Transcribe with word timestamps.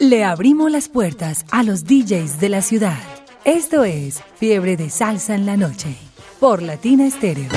Le 0.00 0.24
abrimos 0.24 0.70
las 0.70 0.90
puertas 0.90 1.46
a 1.50 1.62
los 1.62 1.84
DJs 1.84 2.38
de 2.38 2.50
la 2.50 2.60
ciudad. 2.60 2.98
Esto 3.44 3.82
es 3.84 4.22
Fiebre 4.38 4.76
de 4.76 4.90
Salsa 4.90 5.34
en 5.34 5.46
la 5.46 5.56
Noche 5.56 5.96
por 6.38 6.60
Latina 6.60 7.06
Estéreo. 7.06 7.48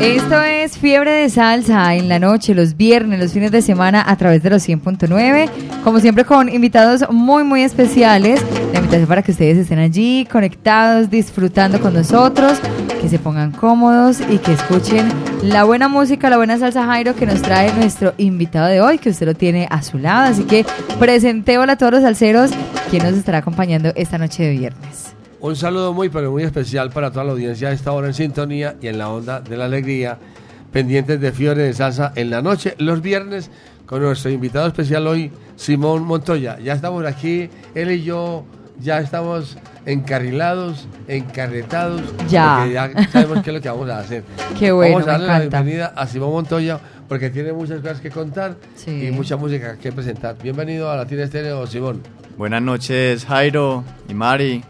Esto 0.00 0.40
es 0.42 0.78
Fiebre 0.78 1.10
de 1.10 1.28
Salsa 1.28 1.96
en 1.96 2.08
la 2.08 2.20
noche, 2.20 2.54
los 2.54 2.76
viernes, 2.76 3.18
los 3.18 3.32
fines 3.32 3.50
de 3.50 3.62
semana 3.62 4.04
a 4.06 4.16
través 4.16 4.44
de 4.44 4.50
los 4.50 4.68
100.9. 4.68 5.48
Como 5.82 5.98
siempre 5.98 6.24
con 6.24 6.48
invitados 6.48 7.04
muy, 7.10 7.42
muy 7.42 7.62
especiales. 7.62 8.40
Para 8.88 9.22
que 9.22 9.32
ustedes 9.32 9.58
estén 9.58 9.78
allí 9.78 10.26
conectados, 10.30 11.10
disfrutando 11.10 11.80
con 11.80 11.92
nosotros, 11.92 12.58
que 13.00 13.08
se 13.08 13.18
pongan 13.18 13.50
cómodos 13.50 14.20
y 14.30 14.38
que 14.38 14.52
escuchen 14.52 15.08
la 15.42 15.64
buena 15.64 15.88
música, 15.88 16.30
la 16.30 16.36
buena 16.38 16.56
salsa 16.58 16.86
Jairo 16.86 17.14
que 17.14 17.26
nos 17.26 17.42
trae 17.42 17.72
nuestro 17.74 18.14
invitado 18.16 18.68
de 18.68 18.80
hoy, 18.80 18.98
que 18.98 19.10
usted 19.10 19.26
lo 19.26 19.34
tiene 19.34 19.66
a 19.70 19.82
su 19.82 19.98
lado. 19.98 20.32
Así 20.32 20.44
que 20.44 20.64
presentémosle 20.98 21.72
a 21.72 21.76
todos 21.76 21.92
los 21.92 22.02
salseros 22.02 22.52
quien 22.88 23.02
nos 23.02 23.14
estará 23.14 23.38
acompañando 23.38 23.92
esta 23.96 24.18
noche 24.18 24.44
de 24.44 24.50
viernes. 24.52 25.14
Un 25.40 25.56
saludo 25.56 25.92
muy, 25.92 26.08
pero 26.08 26.30
muy 26.30 26.44
especial 26.44 26.90
para 26.90 27.10
toda 27.10 27.24
la 27.24 27.32
audiencia 27.32 27.68
a 27.68 27.72
esta 27.72 27.92
hora 27.92 28.06
en 28.06 28.14
sintonía 28.14 28.76
y 28.80 28.86
en 28.86 28.98
la 28.98 29.10
onda 29.10 29.40
de 29.40 29.56
la 29.56 29.66
alegría, 29.66 30.18
pendientes 30.72 31.20
de 31.20 31.32
Fiore 31.32 31.64
de 31.64 31.74
Salsa 31.74 32.12
en 32.14 32.30
la 32.30 32.40
noche, 32.40 32.74
los 32.78 33.02
viernes, 33.02 33.50
con 33.84 34.00
nuestro 34.00 34.30
invitado 34.30 34.68
especial 34.68 35.06
hoy, 35.06 35.30
Simón 35.56 36.04
Montoya. 36.04 36.58
Ya 36.60 36.72
estamos 36.72 37.04
aquí, 37.04 37.50
él 37.74 37.90
y 37.90 38.02
yo 38.02 38.44
ya 38.80 38.98
estamos 39.00 39.56
encarrilados, 39.86 40.86
encarretados, 41.08 42.02
Ya. 42.28 42.56
porque 42.58 42.72
ya 42.74 43.08
sabemos 43.08 43.42
qué 43.42 43.50
es 43.50 43.54
lo 43.56 43.62
que 43.62 43.68
vamos 43.68 43.88
a 43.90 43.98
hacer. 44.00 44.24
Qué 44.58 44.72
bueno, 44.72 44.94
vamos 44.94 45.08
a 45.08 45.12
darle 45.12 45.26
me 45.26 45.32
la 45.32 45.38
bienvenida 45.40 45.92
a 45.96 46.06
Simón 46.06 46.30
Montoya 46.32 46.80
porque 47.08 47.30
tiene 47.30 47.52
muchas 47.52 47.80
cosas 47.80 48.00
que 48.00 48.10
contar 48.10 48.56
Sí. 48.74 49.06
y 49.08 49.10
mucha 49.12 49.36
música 49.36 49.76
que 49.76 49.92
presentar. 49.92 50.36
Bienvenido 50.42 50.90
a 50.90 50.96
Latina 50.96 51.22
Estéreo, 51.24 51.66
Simón. 51.66 52.02
Buenas 52.36 52.62
noches 52.62 53.24
Jairo 53.24 53.84
y 54.08 54.14
Mari. 54.14 54.62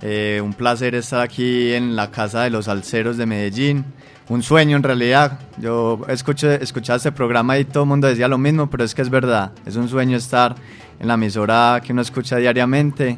Eh, 0.00 0.40
un 0.42 0.52
placer 0.54 0.94
estar 0.94 1.20
aquí 1.20 1.72
en 1.72 1.94
la 1.94 2.10
Casa 2.10 2.42
de 2.42 2.50
los 2.50 2.68
Alceros 2.68 3.16
de 3.16 3.26
Medellín. 3.26 3.84
Un 4.28 4.42
sueño 4.42 4.76
en 4.76 4.82
realidad. 4.82 5.38
Yo 5.58 6.00
escuché, 6.08 6.62
escuchaba 6.62 6.96
este 6.96 7.12
programa 7.12 7.58
y 7.58 7.64
todo 7.64 7.82
el 7.84 7.88
mundo 7.88 8.06
decía 8.08 8.28
lo 8.28 8.38
mismo, 8.38 8.68
pero 8.70 8.82
es 8.84 8.94
que 8.94 9.02
es 9.02 9.10
verdad. 9.10 9.52
Es 9.66 9.76
un 9.76 9.88
sueño 9.88 10.16
estar 10.16 10.54
en 10.98 11.08
la 11.08 11.14
emisora 11.14 11.80
que 11.84 11.92
uno 11.92 12.02
escucha 12.02 12.36
diariamente 12.36 13.16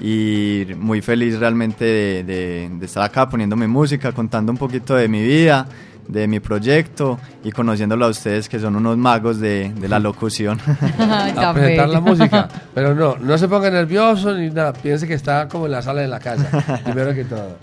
y 0.00 0.66
muy 0.76 1.00
feliz 1.02 1.38
realmente 1.38 1.84
de, 1.84 2.24
de- 2.24 2.70
de 2.72 2.86
estar 2.86 3.02
acá 3.04 3.28
poniendo 3.28 3.56
mi 3.56 3.66
música, 3.66 4.12
contando 4.12 4.50
un 4.52 4.58
poquito 4.58 4.94
de 4.96 5.08
mi 5.08 5.22
vida, 5.22 5.66
de 6.08 6.26
mi 6.28 6.38
proyecto 6.40 7.18
y 7.42 7.50
conociéndolo 7.52 8.04
a 8.04 8.08
ustedes 8.08 8.48
que 8.48 8.58
son 8.58 8.76
unos 8.76 8.96
magos 8.98 9.38
de, 9.40 9.72
de 9.72 9.88
la 9.88 9.98
locución. 9.98 10.58
A 10.98 11.52
presentar 11.54 11.88
la 11.88 12.00
música. 12.00 12.48
Pero 12.74 12.94
no, 12.94 13.16
no 13.16 13.38
se 13.38 13.48
ponga 13.48 13.70
nervioso 13.70 14.34
ni 14.34 14.50
nada. 14.50 14.72
Piense 14.72 15.06
que 15.06 15.14
está 15.14 15.48
como 15.48 15.66
en 15.66 15.72
la 15.72 15.80
sala 15.82 16.02
de 16.02 16.08
la 16.08 16.18
casa, 16.20 16.80
primero 16.84 17.14
que 17.14 17.24
todo. 17.24 17.56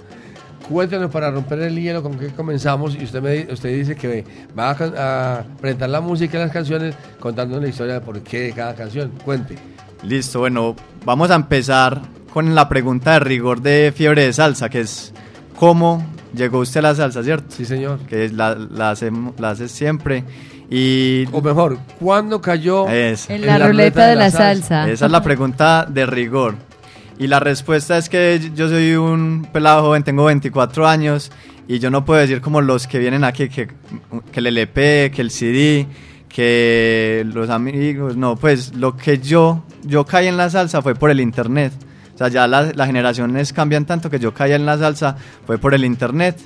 Cuéntenos 0.70 1.12
para 1.12 1.30
romper 1.32 1.60
el 1.60 1.76
hielo 1.80 2.02
con 2.02 2.18
qué 2.18 2.28
comenzamos. 2.30 2.96
Y 2.96 3.04
usted, 3.04 3.22
me, 3.22 3.52
usted 3.52 3.76
dice 3.78 3.96
que 3.96 4.24
va 4.58 4.70
a, 4.72 5.40
a 5.40 5.44
presentar 5.60 5.90
la 5.90 6.00
música 6.00 6.38
y 6.38 6.42
las 6.42 6.52
canciones 6.52 6.96
contando 7.20 7.60
la 7.60 7.68
historia 7.68 7.96
de 7.96 8.02
por 8.02 8.22
qué 8.22 8.40
de 8.44 8.52
cada 8.54 8.74
canción. 8.74 9.12
Cuente. 9.26 9.56
Listo, 10.04 10.40
bueno, 10.40 10.76
vamos 11.06 11.30
a 11.30 11.36
empezar 11.36 12.02
con 12.34 12.54
la 12.56 12.68
pregunta 12.70 13.14
de 13.14 13.20
rigor 13.20 13.62
de 13.62 13.94
fiebre 13.96 14.26
de 14.26 14.34
salsa, 14.34 14.70
que 14.70 14.82
es 14.82 15.14
¿cómo 15.58 16.06
llegó 16.36 16.60
usted 16.60 16.80
a 16.80 16.84
la 16.84 16.96
salsa, 16.96 17.24
cierto? 17.24 17.48
Sí, 17.50 17.66
señor. 17.66 18.00
Que 18.08 18.26
es 18.26 18.34
la, 18.34 18.56
la, 18.56 18.92
hacemos- 18.92 19.34
la 19.40 19.52
hace 19.52 19.68
siempre. 19.68 20.24
Y 20.70 21.26
O 21.34 21.42
mejor, 21.42 21.78
¿cuándo 22.00 22.40
cayó 22.42 22.88
es, 22.88 23.30
En 23.30 23.46
la 23.46 23.60
ruleta 23.60 24.08
de 24.08 24.16
la 24.16 24.32
salsa. 24.32 24.90
esa 24.90 25.06
es 25.08 25.12
la 25.12 25.22
pregunta 25.22 25.86
de 25.90 26.06
rigor. 26.06 26.56
Y 27.20 27.28
la 27.28 27.40
respuesta 27.42 27.98
es 27.98 28.08
que 28.10 28.52
yo 28.56 28.70
soy 28.70 28.94
un 28.96 29.48
pelado 29.52 29.82
joven, 29.84 30.04
tengo 30.04 30.24
24 30.26 30.88
años 30.88 31.32
y 31.68 31.80
yo 31.80 31.92
no 31.92 32.06
puedo 32.06 32.20
decir 32.22 32.42
como 32.42 32.62
los 32.62 32.88
que 32.88 32.98
vienen 33.00 33.24
aquí 33.26 33.50
que, 33.50 33.68
que 34.32 34.40
el 34.40 34.48
LP, 34.48 35.12
que 35.14 35.22
el 35.22 35.30
CD, 35.30 35.88
que 36.30 37.24
los 37.32 37.50
amigos, 37.50 38.16
no, 38.16 38.36
pues 38.38 38.74
lo 38.76 38.96
que 38.96 39.20
yo, 39.20 39.64
yo 39.84 40.06
caí 40.06 40.28
en 40.28 40.38
la 40.38 40.50
salsa 40.50 40.82
fue 40.82 40.96
por 40.96 41.12
el 41.12 41.20
internet. 41.20 41.74
Sea, 42.22 42.28
ya 42.30 42.48
la- 42.48 42.72
las 42.76 42.86
generaciones 42.88 43.52
cambian 43.52 43.86
tanto 43.86 44.08
que 44.10 44.20
yo 44.20 44.32
caí 44.32 44.52
en 44.52 44.64
la 44.66 44.78
salsa 44.78 45.16
fue 45.48 45.58
por 45.58 45.74
el 45.74 45.84
internet. 45.84 46.38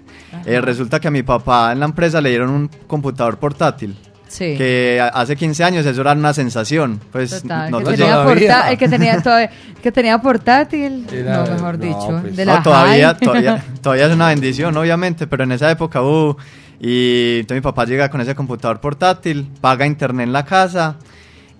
Eh, 0.45 0.61
resulta 0.61 1.01
que 1.01 1.09
a 1.09 1.11
mi 1.11 1.21
papá 1.23 1.73
en 1.73 1.79
la 1.81 1.85
empresa 1.85 2.21
le 2.21 2.29
dieron 2.29 2.49
un 2.49 2.69
computador 2.87 3.37
portátil. 3.39 3.93
Sí. 4.29 4.55
Que 4.57 4.99
a- 5.01 5.07
hace 5.09 5.35
15 5.35 5.63
años 5.65 5.85
eso 5.85 5.99
era 6.01 6.13
una 6.13 6.33
sensación. 6.33 7.01
Pues 7.11 7.41
Total, 7.41 7.69
no, 7.71 7.79
que 7.79 7.83
no 7.83 7.89
tenía 7.91 8.05
todavía. 8.13 8.33
porta- 8.47 8.71
el 8.71 8.77
que 8.77 8.87
tenía 8.89 9.21
todavía- 9.21 9.49
que 9.83 9.91
tenía 9.91 10.17
portátil, 10.19 11.05
Era- 11.11 11.43
no 11.45 11.51
mejor 11.51 11.77
no, 11.77 11.85
dicho, 11.85 12.19
pues, 12.21 12.35
de 12.37 12.45
no, 12.45 12.53
la 12.53 12.63
todavía, 12.63 13.07
high. 13.09 13.19
todavía, 13.19 13.63
todavía 13.81 14.05
es 14.07 14.13
una 14.13 14.27
bendición, 14.29 14.77
obviamente, 14.77 15.27
pero 15.27 15.43
en 15.43 15.51
esa 15.51 15.69
época, 15.71 16.01
uh, 16.01 16.35
y 16.79 17.39
entonces 17.41 17.57
mi 17.57 17.61
papá 17.61 17.83
llega 17.85 18.09
con 18.09 18.21
ese 18.21 18.33
computador 18.33 18.79
portátil, 18.79 19.47
paga 19.61 19.85
internet 19.85 20.25
en 20.27 20.33
la 20.33 20.43
casa, 20.45 20.95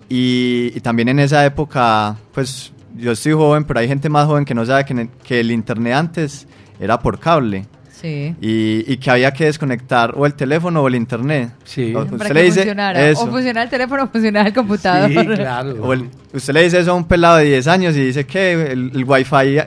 y, 0.10 0.72
y 0.76 0.80
también 0.82 1.10
en 1.10 1.20
esa 1.20 1.46
época, 1.46 2.16
pues 2.34 2.72
yo 2.98 3.12
estoy 3.12 3.34
joven, 3.34 3.64
pero 3.64 3.80
hay 3.80 3.88
gente 3.88 4.10
más 4.10 4.26
joven 4.26 4.46
que 4.46 4.54
no 4.54 4.66
sabe 4.66 4.86
que, 4.86 4.94
en- 4.94 5.10
que 5.24 5.40
el 5.40 5.52
internet 5.52 5.94
antes 5.94 6.48
era 6.80 7.00
por 7.00 7.20
cable. 7.20 7.66
Sí. 8.02 8.36
Y, 8.42 8.84
y 8.92 8.98
que 8.98 9.10
había 9.10 9.32
que 9.32 9.46
desconectar 9.46 10.14
o 10.18 10.26
el 10.26 10.34
teléfono 10.36 10.82
o 10.82 10.88
el 10.88 10.96
internet. 10.96 11.52
Sí. 11.64 11.96
O- 11.96 12.04
Para 12.04 12.16
usted 12.16 12.28
que 12.28 12.34
le 12.34 12.44
dice 12.44 12.60
funcionara. 12.60 13.10
eso. 13.10 13.24
O 13.24 13.28
funcionaba 13.28 13.64
el 13.64 13.70
teléfono 13.70 14.04
o 14.04 14.08
funcionaba 14.08 14.48
el 14.48 14.54
computador. 14.54 15.10
Sí, 15.10 15.16
claro. 15.28 15.76
O 15.82 15.94
el- 15.94 16.10
usted 16.34 16.54
le 16.54 16.64
dice 16.64 16.80
eso 16.80 16.92
a 16.92 16.94
un 16.94 17.06
pelado 17.06 17.38
de 17.38 17.46
10 17.46 17.68
años 17.68 17.96
y 17.96 18.02
dice 18.02 18.26
que 18.26 18.52
el, 18.72 18.92
el 18.94 19.04
wifi, 19.06 19.58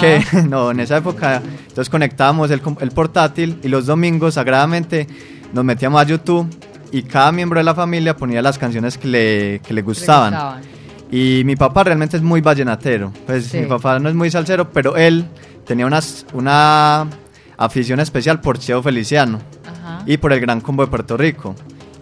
que 0.00 0.22
no, 0.48 0.70
en 0.70 0.80
esa 0.80 0.98
época, 0.98 1.42
entonces 1.68 1.90
conectábamos 1.90 2.50
el, 2.52 2.60
com- 2.62 2.76
el 2.80 2.90
portátil 2.92 3.58
y 3.62 3.68
los 3.68 3.86
domingos 3.86 4.34
sagradamente 4.34 5.06
nos 5.52 5.64
metíamos 5.64 6.00
a 6.00 6.04
YouTube 6.04 6.48
y 6.92 7.02
cada 7.02 7.32
miembro 7.32 7.58
de 7.58 7.64
la 7.64 7.74
familia 7.74 8.16
ponía 8.16 8.40
las 8.40 8.56
canciones 8.56 8.96
que 8.96 9.08
le, 9.08 9.60
que 9.66 9.74
le 9.74 9.82
gustaban. 9.82 10.32
gustaban. 10.32 10.77
Y 11.10 11.42
mi 11.44 11.56
papá 11.56 11.84
realmente 11.84 12.16
es 12.16 12.22
muy 12.22 12.40
vallenatero, 12.40 13.12
pues 13.26 13.46
Sí. 13.46 13.58
mi 13.60 13.66
papá 13.66 13.98
no 13.98 14.08
es 14.08 14.14
muy 14.14 14.30
salsero, 14.30 14.70
pero 14.70 14.96
él 14.96 15.24
tenía 15.66 15.86
unas, 15.86 16.26
una 16.34 17.06
afición 17.56 18.00
especial 18.00 18.40
por 18.40 18.58
Cheo 18.58 18.82
Feliciano 18.82 19.38
Ajá. 19.66 20.02
y 20.06 20.18
por 20.18 20.32
el 20.32 20.40
Gran 20.40 20.60
Combo 20.60 20.84
de 20.84 20.90
Puerto 20.90 21.16
Rico. 21.16 21.54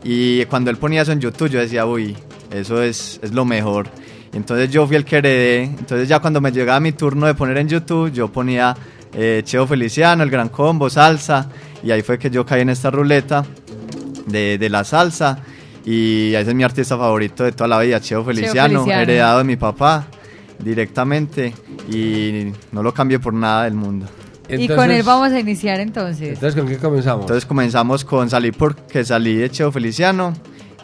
Y 0.02 0.44
cuando 0.46 0.70
él 0.70 0.76
ponía 0.76 1.02
eso 1.02 1.12
en 1.12 1.20
YouTube, 1.20 1.48
yo 1.50 1.60
decía, 1.60 1.86
uy, 1.86 2.16
eso 2.50 2.82
es, 2.82 3.18
es 3.22 3.32
lo 3.32 3.44
mejor. 3.44 3.88
Y 4.32 4.36
entonces 4.36 4.70
yo 4.70 4.86
fui 4.86 4.96
el 4.96 5.04
que 5.04 5.16
heredé. 5.18 5.62
Entonces 5.64 6.08
ya 6.08 6.18
cuando 6.20 6.40
me 6.40 6.52
llegaba 6.52 6.78
mi 6.80 6.92
turno 6.92 7.26
de 7.26 7.34
poner 7.34 7.58
en 7.58 7.68
YouTube, 7.68 8.12
yo 8.12 8.28
ponía 8.30 8.76
eh, 9.14 9.42
Cheo 9.44 9.66
Feliciano, 9.66 10.22
el 10.22 10.30
Gran 10.30 10.48
Combo, 10.48 10.90
salsa. 10.90 11.48
Y 11.82 11.90
ahí 11.90 12.02
fue 12.02 12.18
que 12.18 12.28
yo 12.30 12.44
caí 12.46 12.60
en 12.62 12.70
esta 12.70 12.90
ruleta 12.90 13.44
de, 14.26 14.58
de 14.58 14.68
la 14.68 14.84
salsa. 14.84 15.38
Y 15.86 16.34
ese 16.34 16.50
es 16.50 16.56
mi 16.56 16.64
artista 16.64 16.98
favorito 16.98 17.44
de 17.44 17.52
toda 17.52 17.68
la 17.68 17.78
vida, 17.78 18.00
Cheo 18.00 18.24
Feliciano, 18.24 18.80
Feliciano. 18.80 19.02
heredado 19.02 19.38
de 19.38 19.44
mi 19.44 19.56
papá 19.56 20.04
directamente. 20.58 21.54
Y 21.88 22.52
no 22.72 22.82
lo 22.82 22.92
cambio 22.92 23.20
por 23.20 23.32
nada 23.32 23.64
del 23.64 23.74
mundo. 23.74 24.06
y 24.48 24.66
con 24.66 24.90
él 24.90 25.04
vamos 25.04 25.30
a 25.30 25.38
iniciar 25.38 25.78
entonces. 25.78 26.30
Entonces, 26.34 26.60
¿con 26.60 26.68
qué 26.68 26.78
comenzamos? 26.78 27.22
Entonces 27.22 27.46
comenzamos 27.46 28.04
con 28.04 28.28
Salí 28.28 28.50
porque 28.50 29.04
salí 29.04 29.36
de 29.36 29.48
Cheo 29.48 29.70
Feliciano 29.70 30.32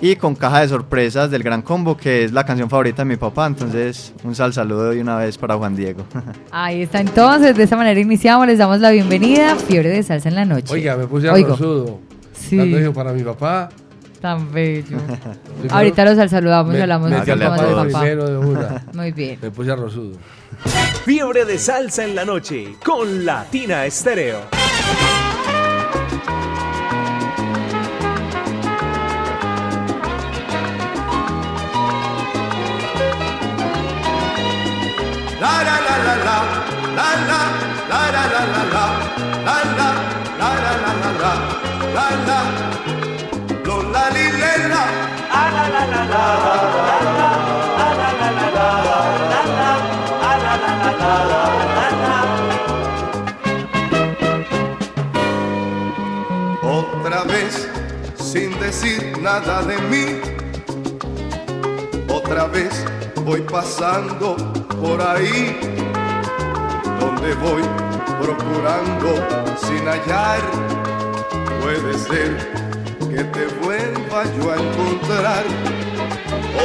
y 0.01 0.15
con 0.15 0.37
Caja 0.37 0.61
de 0.61 0.69
Sorpresas 0.69 1.33
del 1.33 1.43
Gran 1.43 1.63
Combo, 1.63 1.97
que 1.97 2.25
es 2.25 2.33
la 2.33 2.45
canción 2.45 2.71
favorita 2.71 3.03
de 3.03 3.07
mi 3.07 3.17
papá. 3.17 3.47
Entonces, 3.49 4.13
un 4.23 4.37
sal 4.37 4.53
saludo 4.53 4.91
de 4.91 5.01
una 5.01 5.17
vez 5.17 5.37
para 5.37 5.57
Juan 5.57 5.75
Diego. 5.75 6.05
Ahí 6.53 6.83
está 6.83 7.01
entonces, 7.01 7.57
de 7.57 7.65
esta 7.65 7.77
manera 7.77 7.99
iniciamos, 7.99 8.47
les 8.47 8.59
damos 8.59 8.79
la 8.79 8.93
bienvenida, 8.93 9.57
Fiebre 9.57 9.91
de 9.91 10.03
Salsa 10.05 10.29
en 10.29 10.37
la 10.37 10.45
noche. 10.45 10.73
Oiga, 10.73 10.97
me 10.97 11.09
puse 11.09 11.29
arrozudo. 11.29 11.99
Sí. 12.35 12.57
Tanto 12.57 12.93
para 12.93 13.13
mi 13.13 13.23
papá 13.23 13.69
tan 14.23 14.53
bello. 14.53 14.99
Ahorita 15.69 16.05
los 16.05 16.31
saludamos 16.31 16.75
y 16.77 16.81
hablamos 16.81 17.11
de 17.11 17.17
papá. 17.19 18.81
Muy 18.95 19.13
bien. 19.13 19.39
Fiebre 21.05 21.45
de 21.45 21.59
salsa 21.59 22.05
en 22.05 22.15
la 22.15 22.25
noche 22.25 22.77
con 22.85 23.27
Latina 23.27 23.85
Estéreo. 23.85 24.39
la 35.41 35.65
la 35.65 35.77
la 35.87 35.97
la 36.07 36.27
la 36.97 37.09
la 37.29 37.41
la 37.41 37.43
la 37.91 38.03
la 38.13 38.33
la 38.33 38.43
la 38.43 38.65
la 38.73 39.57
la 39.63 39.89
la 39.89 40.51
la 40.53 40.77
la 40.79 40.93
la 41.19 41.33
la 41.95 42.07
la 42.27 42.92
otra 56.63 57.25
vez, 57.25 57.69
sin 58.17 58.59
decir 58.61 59.19
nada 59.21 59.63
de 59.63 59.79
mí, 59.83 60.21
otra 62.09 62.47
vez 62.47 62.85
voy 63.25 63.41
pasando 63.43 64.37
por 64.81 65.01
ahí, 65.03 65.59
donde 67.01 67.35
voy 67.35 67.63
procurando 68.23 69.57
sin 69.61 69.87
hallar, 69.87 70.41
puede 71.61 71.99
ser 71.99 72.62
que 73.15 73.25
te 73.25 73.47
vuelva 73.63 74.25
yo 74.39 74.53
a 74.53 74.57
encontrar 74.57 75.45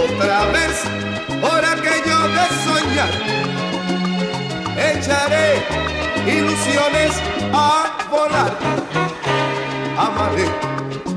otra 0.06 0.46
vez, 0.56 0.76
por 1.42 1.66
aquello 1.66 2.20
de 2.36 2.46
soñar. 2.64 3.14
Echaré 4.92 5.62
ilusiones 6.26 7.12
a 7.54 8.08
volar. 8.10 8.58
Amaré 9.98 10.48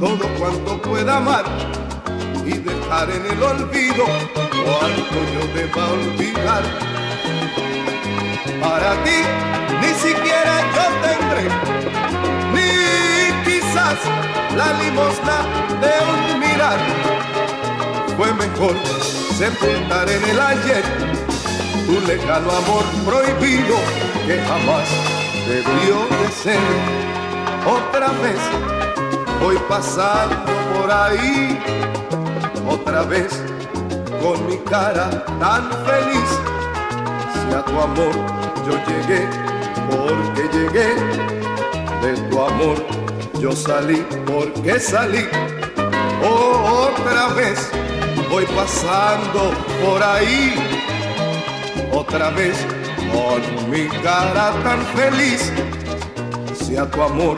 todo 0.00 0.26
cuanto 0.36 0.82
pueda 0.82 1.18
amar 1.18 1.44
y 2.44 2.54
dejar 2.58 3.10
en 3.10 3.26
el 3.26 3.42
olvido 3.42 4.06
cuanto 4.34 5.18
yo 5.34 5.42
deba 5.54 5.90
olvidar. 5.92 6.64
Para 8.60 8.90
ti 9.04 9.18
ni 9.80 9.94
siquiera 9.94 10.54
yo 10.74 10.86
tendré, 11.06 11.44
ni 12.52 13.44
quizás 13.44 13.98
la 14.56 14.72
limosna 14.82 15.38
de 15.82 15.92
un 16.12 16.40
mirar. 16.40 16.78
Fue 18.16 18.32
mejor 18.34 18.74
sepultar 19.38 20.08
en 20.10 20.22
el 20.24 20.40
ayer 20.40 20.84
tu 21.86 22.00
lejano 22.06 22.50
amor 22.50 22.84
prohibido 23.04 23.76
que 24.26 24.38
jamás 24.42 24.88
debió 25.48 25.96
de 26.18 26.28
ser. 26.42 26.58
Otra 27.66 28.08
vez 28.22 28.40
voy 29.40 29.56
pasando 29.68 30.52
por 30.74 30.90
ahí, 30.90 31.58
otra 32.68 33.02
vez 33.02 33.42
con 34.22 34.46
mi 34.46 34.58
cara 34.58 35.24
tan 35.40 35.70
feliz. 35.86 36.30
Si 37.32 37.54
a 37.54 37.62
tu 37.64 37.80
amor 37.80 38.14
yo 38.66 38.74
llegué, 38.88 39.26
porque 39.90 40.42
llegué, 40.52 40.94
de 42.02 42.16
tu 42.28 42.42
amor 42.42 42.99
yo 43.40 43.52
salí, 43.52 44.04
porque 44.26 44.78
salí. 44.78 45.26
Oh, 46.22 46.90
otra 46.90 47.28
vez 47.34 47.70
voy 48.30 48.44
pasando 48.54 49.52
por 49.82 50.02
ahí, 50.02 50.54
otra 51.90 52.30
vez 52.30 52.54
con 53.12 53.70
mi 53.70 53.88
cara 54.02 54.52
tan 54.62 54.80
feliz. 54.94 55.52
Si 56.54 56.76
a 56.76 56.84
tu 56.90 57.02
amor 57.02 57.36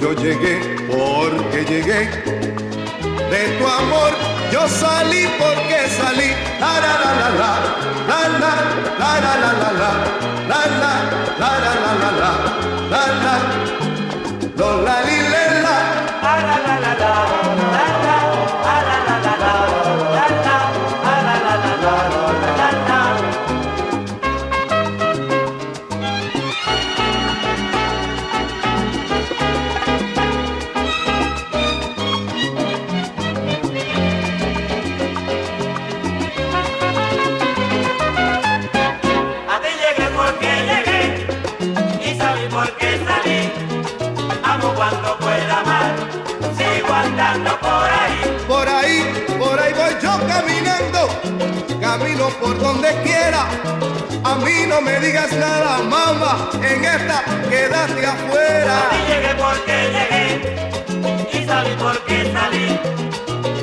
yo 0.00 0.12
llegué, 0.14 0.60
porque 0.88 1.64
llegué, 1.64 2.08
de 3.30 3.58
tu 3.58 3.66
amor 3.66 4.12
yo 4.50 4.66
salí 4.66 5.26
porque 5.38 5.88
salí. 6.00 6.30
La 6.58 6.80
la, 6.80 6.94
la 7.04 7.14
la 7.14 7.30
la 7.30 8.28
la 8.28 8.48
la 8.48 8.54
la 9.40 9.62
la, 9.62 9.92
la 10.48 10.62
la 10.66 10.80
la 10.80 10.94
la 11.38 11.52
la 11.52 11.74
la 11.74 12.10
la, 12.20 12.32
la 12.90 13.02
la, 13.24 13.83
lo 14.56 14.82
la 14.82 15.43
camino 52.14 52.28
por 52.40 52.58
donde 52.58 52.88
quiera. 53.02 53.46
A 54.24 54.34
mí 54.36 54.66
no 54.68 54.80
me 54.80 54.98
digas 55.00 55.32
nada, 55.32 55.78
mamá, 55.78 56.50
en 56.62 56.84
esta 56.84 57.22
quédate 57.48 58.06
afuera. 58.06 58.78
A 58.90 59.08
llegué 59.08 59.34
porque 59.34 59.76
llegué 59.94 61.40
y 61.40 61.46
salí 61.46 61.70
porque 61.78 62.32
salí. 62.32 62.80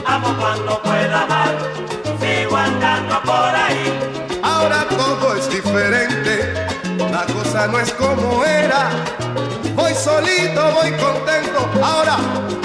Amo 0.06 0.36
cuando 0.40 0.82
pueda 0.82 1.24
amar, 1.24 1.58
sigo 2.20 2.56
andando 2.58 3.22
por 3.24 3.56
ahí. 3.56 4.40
Ahora 4.44 4.86
todo 4.90 5.36
es 5.36 5.50
diferente, 5.50 6.54
la 7.12 7.26
cosa 7.34 7.68
no 7.68 7.80
es 7.80 7.92
como 7.94 8.44
era. 8.46 8.90
Voy 9.76 9.94
solito, 9.96 10.72
voy 10.74 10.92
contento, 10.92 11.70
ahora 11.82 12.18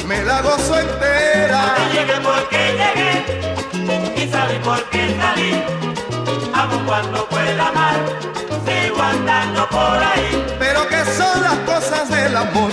me 0.06 0.22
la 0.22 0.42
gozo 0.42 0.74
A 0.74 0.80
entera. 0.80 1.74
ti 1.76 1.96
llegué 1.96 2.20
porque 2.20 2.76
llegué 2.76 3.55
salí 4.36 4.58
porque 4.62 5.02
salí. 5.20 5.50
Amo 6.60 6.76
cuando 6.86 7.18
pueda 7.28 7.68
amar, 7.68 7.98
sigo 8.66 9.00
andando 9.02 9.60
por 9.68 9.98
ahí. 10.10 10.30
Pero 10.58 10.80
que 10.88 11.00
son 11.18 11.36
las 11.42 11.58
cosas 11.70 12.04
del 12.10 12.36
amor, 12.36 12.70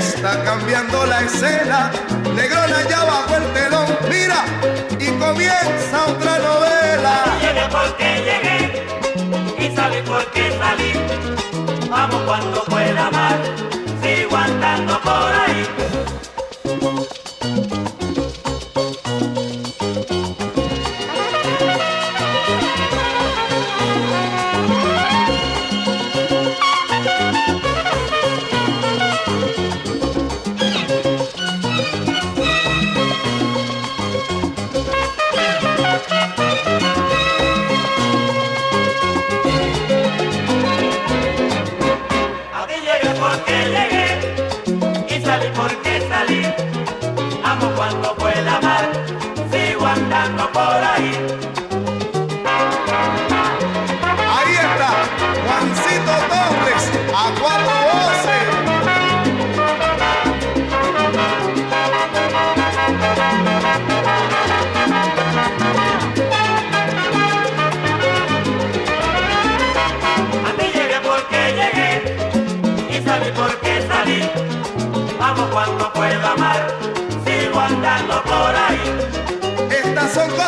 está 0.00 0.32
cambiando 0.44 1.06
la 1.06 1.20
escena. 1.22 1.90
Negrona 2.36 2.80
ya 2.92 3.00
bajo 3.12 3.34
el 3.40 3.46
telón, 3.56 3.86
mira, 4.12 4.40
y 5.04 5.08
comienza 5.24 5.96
otra 6.12 6.34
novela. 6.48 7.14
Llegué 7.44 7.66
porque 7.76 8.08
llegué 8.28 8.58
y 9.62 9.76
salí 9.76 10.00
porque 10.12 10.42
salí. 10.60 10.92
Amo 12.02 12.18
cuando 12.26 12.62
pueda 12.64 13.06
amar, 13.06 13.27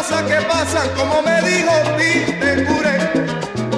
cosas 0.00 0.23
que 0.23 0.40
pasan, 0.47 0.88
como 0.97 1.21
me 1.21 1.42
dijo 1.42 1.73
Tite 1.99 2.64
Curé. 2.64 2.99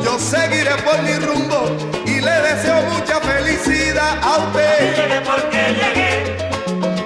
Yo 0.04 0.18
seguiré 0.20 0.74
por 0.84 1.02
mi 1.02 1.14
rumbo 1.14 1.60
y 2.06 2.20
le 2.20 2.36
deseo 2.48 2.80
mucha 2.92 3.18
felicidad 3.20 4.18
a 4.22 4.38
usted. 4.38 4.96
llegué 4.96 5.20
porque 5.22 5.60
llegué 5.80 6.10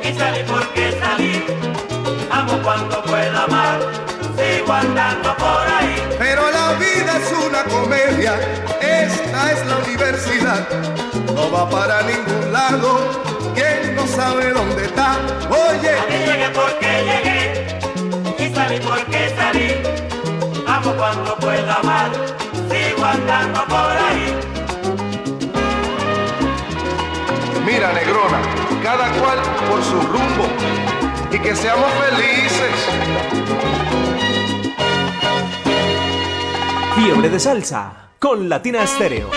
y 0.03 0.19
salí 0.19 0.43
porque 0.47 1.01
salí. 1.01 1.47
Amo 2.31 2.61
cuando 2.63 3.03
pueda 3.05 3.45
amar, 3.45 3.79
sigo 4.37 4.73
andando 4.73 5.35
por 5.37 5.65
ahí. 5.77 5.97
Pero 6.19 6.51
la 6.51 6.73
vida 6.75 7.13
es 7.17 7.47
una 7.47 7.65
comedia, 7.65 8.35
esta 8.83 9.53
es 9.53 9.67
la 9.67 9.77
universidad. 9.79 10.69
No 11.35 11.51
va 11.51 11.71
para 11.71 12.03
ningún 12.03 12.53
lado, 12.53 13.23
quien 13.55 13.97
no 13.97 14.07
sabe 14.07 14.51
dónde 14.51 14.85
está. 14.85 15.17
Oye, 15.49 15.93
A 16.01 16.07
ti 16.07 16.19
llegué 16.19 16.49
porque 16.51 16.89
llegué 17.09 17.56
salí 18.57 18.79
porque 18.81 19.21
salí. 19.37 19.69
Amo 20.67 20.93
cuando 20.97 21.37
pueda 21.37 21.75
amar, 21.75 22.11
sigo 22.71 23.05
andando 23.05 23.61
por 23.75 23.91
ahí. 24.07 24.27
Mira, 27.67 27.93
negrona, 27.93 28.41
cada 28.83 29.07
cual 29.19 29.39
por 29.69 29.81
su 29.85 29.99
rumbo 30.13 30.47
y 31.31 31.39
que 31.39 31.55
seamos 31.55 31.91
felices. 32.05 32.77
Fiebre 36.97 37.29
de 37.29 37.39
salsa 37.39 38.11
con 38.19 38.49
Latina 38.49 38.83
Estéreo. 38.83 39.29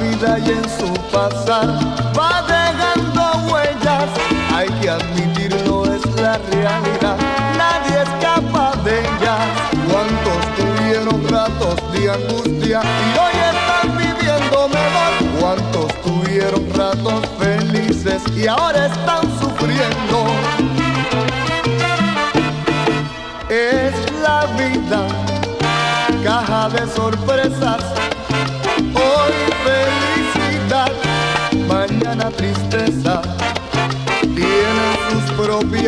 Vida 0.00 0.38
y 0.38 0.50
en 0.50 0.64
su 0.78 0.92
pasar 1.10 1.68
va 2.16 2.42
dejando 2.42 3.52
huellas. 3.52 4.08
Hay 4.54 4.68
que 4.80 4.90
admitirlo, 4.90 5.84
es 5.84 6.04
la 6.16 6.38
realidad. 6.50 7.16
Nadie 7.56 8.02
escapa 8.02 8.72
de 8.84 9.00
ellas. 9.00 9.46
¿Cuántos 9.90 10.40
tuvieron 10.56 11.28
ratos 11.28 11.92
de 11.92 12.10
angustia 12.10 12.80
y 12.82 13.18
hoy 13.18 13.36
están 13.52 13.96
viviendo 13.96 14.68
mejor? 14.68 15.12
¿Cuántos 15.40 15.94
tuvieron 16.02 16.64
ratos 16.74 17.22
felices 17.38 18.22
y 18.34 18.46
ahora 18.46 18.86
están 18.86 19.22
sufriendo? 19.40 20.26
Es 23.48 23.94
la 24.22 24.46
vida, 24.58 25.06
caja 26.24 26.68
de 26.70 26.86
sorpresas. 26.88 28.15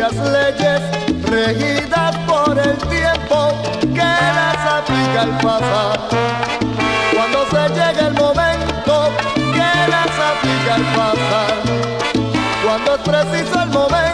Propias 0.09 0.31
leyes 0.31 0.81
regidas 1.23 2.15
por 2.27 2.57
el 2.57 2.77
tiempo 2.77 3.51
que 3.81 3.97
las 3.97 4.57
aplica 4.57 5.23
el 5.23 5.31
pasar. 5.37 5.99
Cuando 7.13 7.45
se 7.49 7.69
llega 7.69 8.07
el 8.07 8.13
momento 8.13 9.11
que 9.35 9.89
las 9.89 10.11
aplica 10.31 10.75
el 10.75 10.83
pasar. 10.95 11.53
Cuando 12.63 12.95
es 12.95 13.01
preciso 13.01 13.63
el 13.63 13.69
momento. 13.69 14.08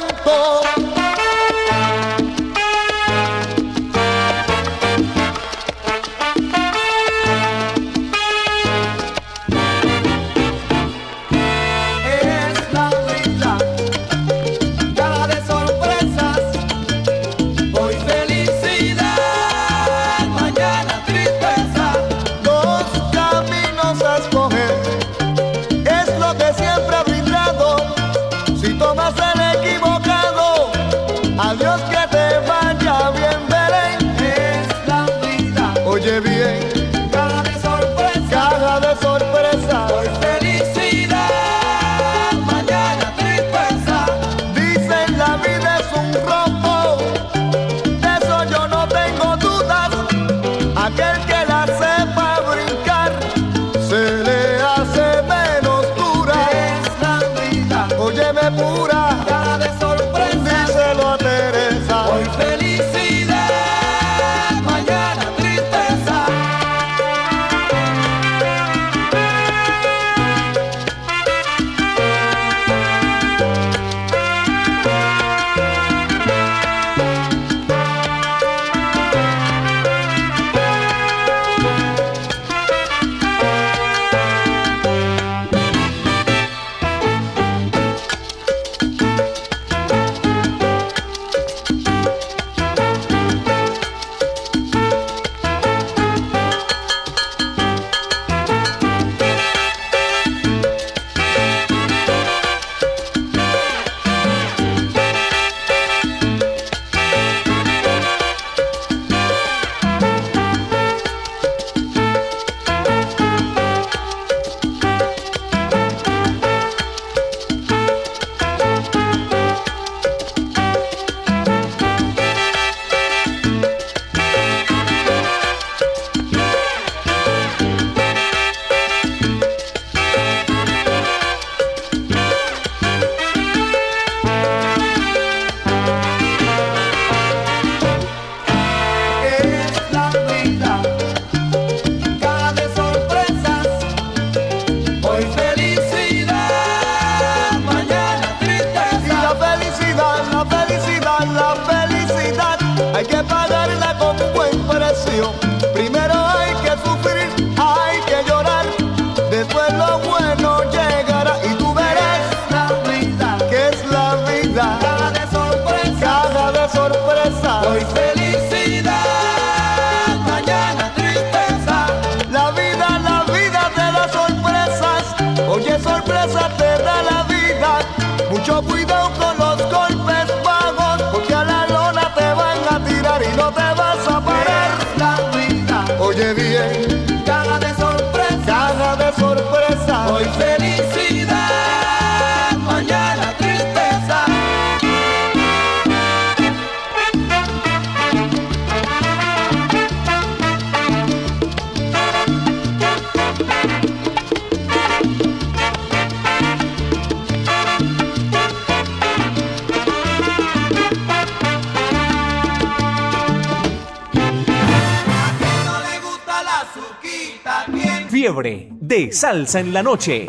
De 218.25 219.12
salsa 219.12 219.60
en 219.60 219.72
la 219.72 219.84
noche. 219.84 220.25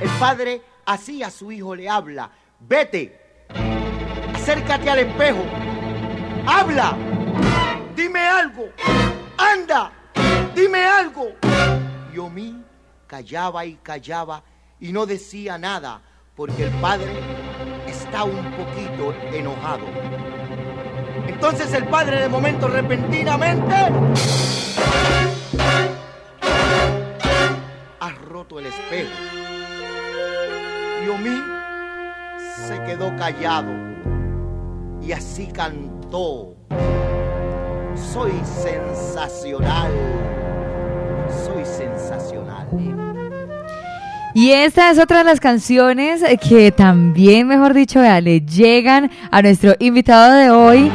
El 0.00 0.08
padre 0.20 0.62
así 0.86 1.24
a 1.24 1.30
su 1.30 1.50
hijo 1.50 1.74
le 1.74 1.88
habla. 1.88 2.30
Vete, 2.60 3.46
acércate 4.32 4.88
al 4.88 5.00
espejo. 5.00 5.42
Habla, 6.46 6.96
dime 7.96 8.20
algo. 8.20 8.68
Anda, 9.36 9.90
dime 10.54 10.84
algo. 10.84 11.32
Yomi 12.14 12.62
callaba 13.08 13.66
y 13.66 13.74
callaba 13.82 14.44
y 14.78 14.92
no 14.92 15.06
decía 15.06 15.58
nada 15.58 16.00
porque 16.36 16.62
el 16.62 16.70
padre 16.80 17.10
está 17.88 18.22
un 18.22 18.52
poquito 18.52 19.12
enojado. 19.32 19.84
Entonces 21.26 21.72
el 21.74 21.88
padre 21.88 22.20
de 22.20 22.28
momento 22.28 22.68
repentinamente 22.68 23.74
roto 28.30 28.60
el 28.60 28.66
espejo. 28.66 29.10
Yomi 31.04 31.42
se 32.64 32.80
quedó 32.84 33.14
callado 33.16 33.72
y 35.02 35.10
así 35.10 35.48
cantó. 35.48 36.54
Soy 37.96 38.30
sensacional. 38.44 39.90
Soy 41.44 41.64
sensacional. 41.64 42.68
Y 44.32 44.52
esta 44.52 44.92
es 44.92 45.00
otra 45.00 45.18
de 45.18 45.24
las 45.24 45.40
canciones 45.40 46.22
que 46.48 46.70
también, 46.70 47.48
mejor 47.48 47.74
dicho, 47.74 48.00
le 48.00 48.42
llegan 48.42 49.10
a 49.32 49.42
nuestro 49.42 49.74
invitado 49.80 50.34
de 50.36 50.50
hoy, 50.50 50.92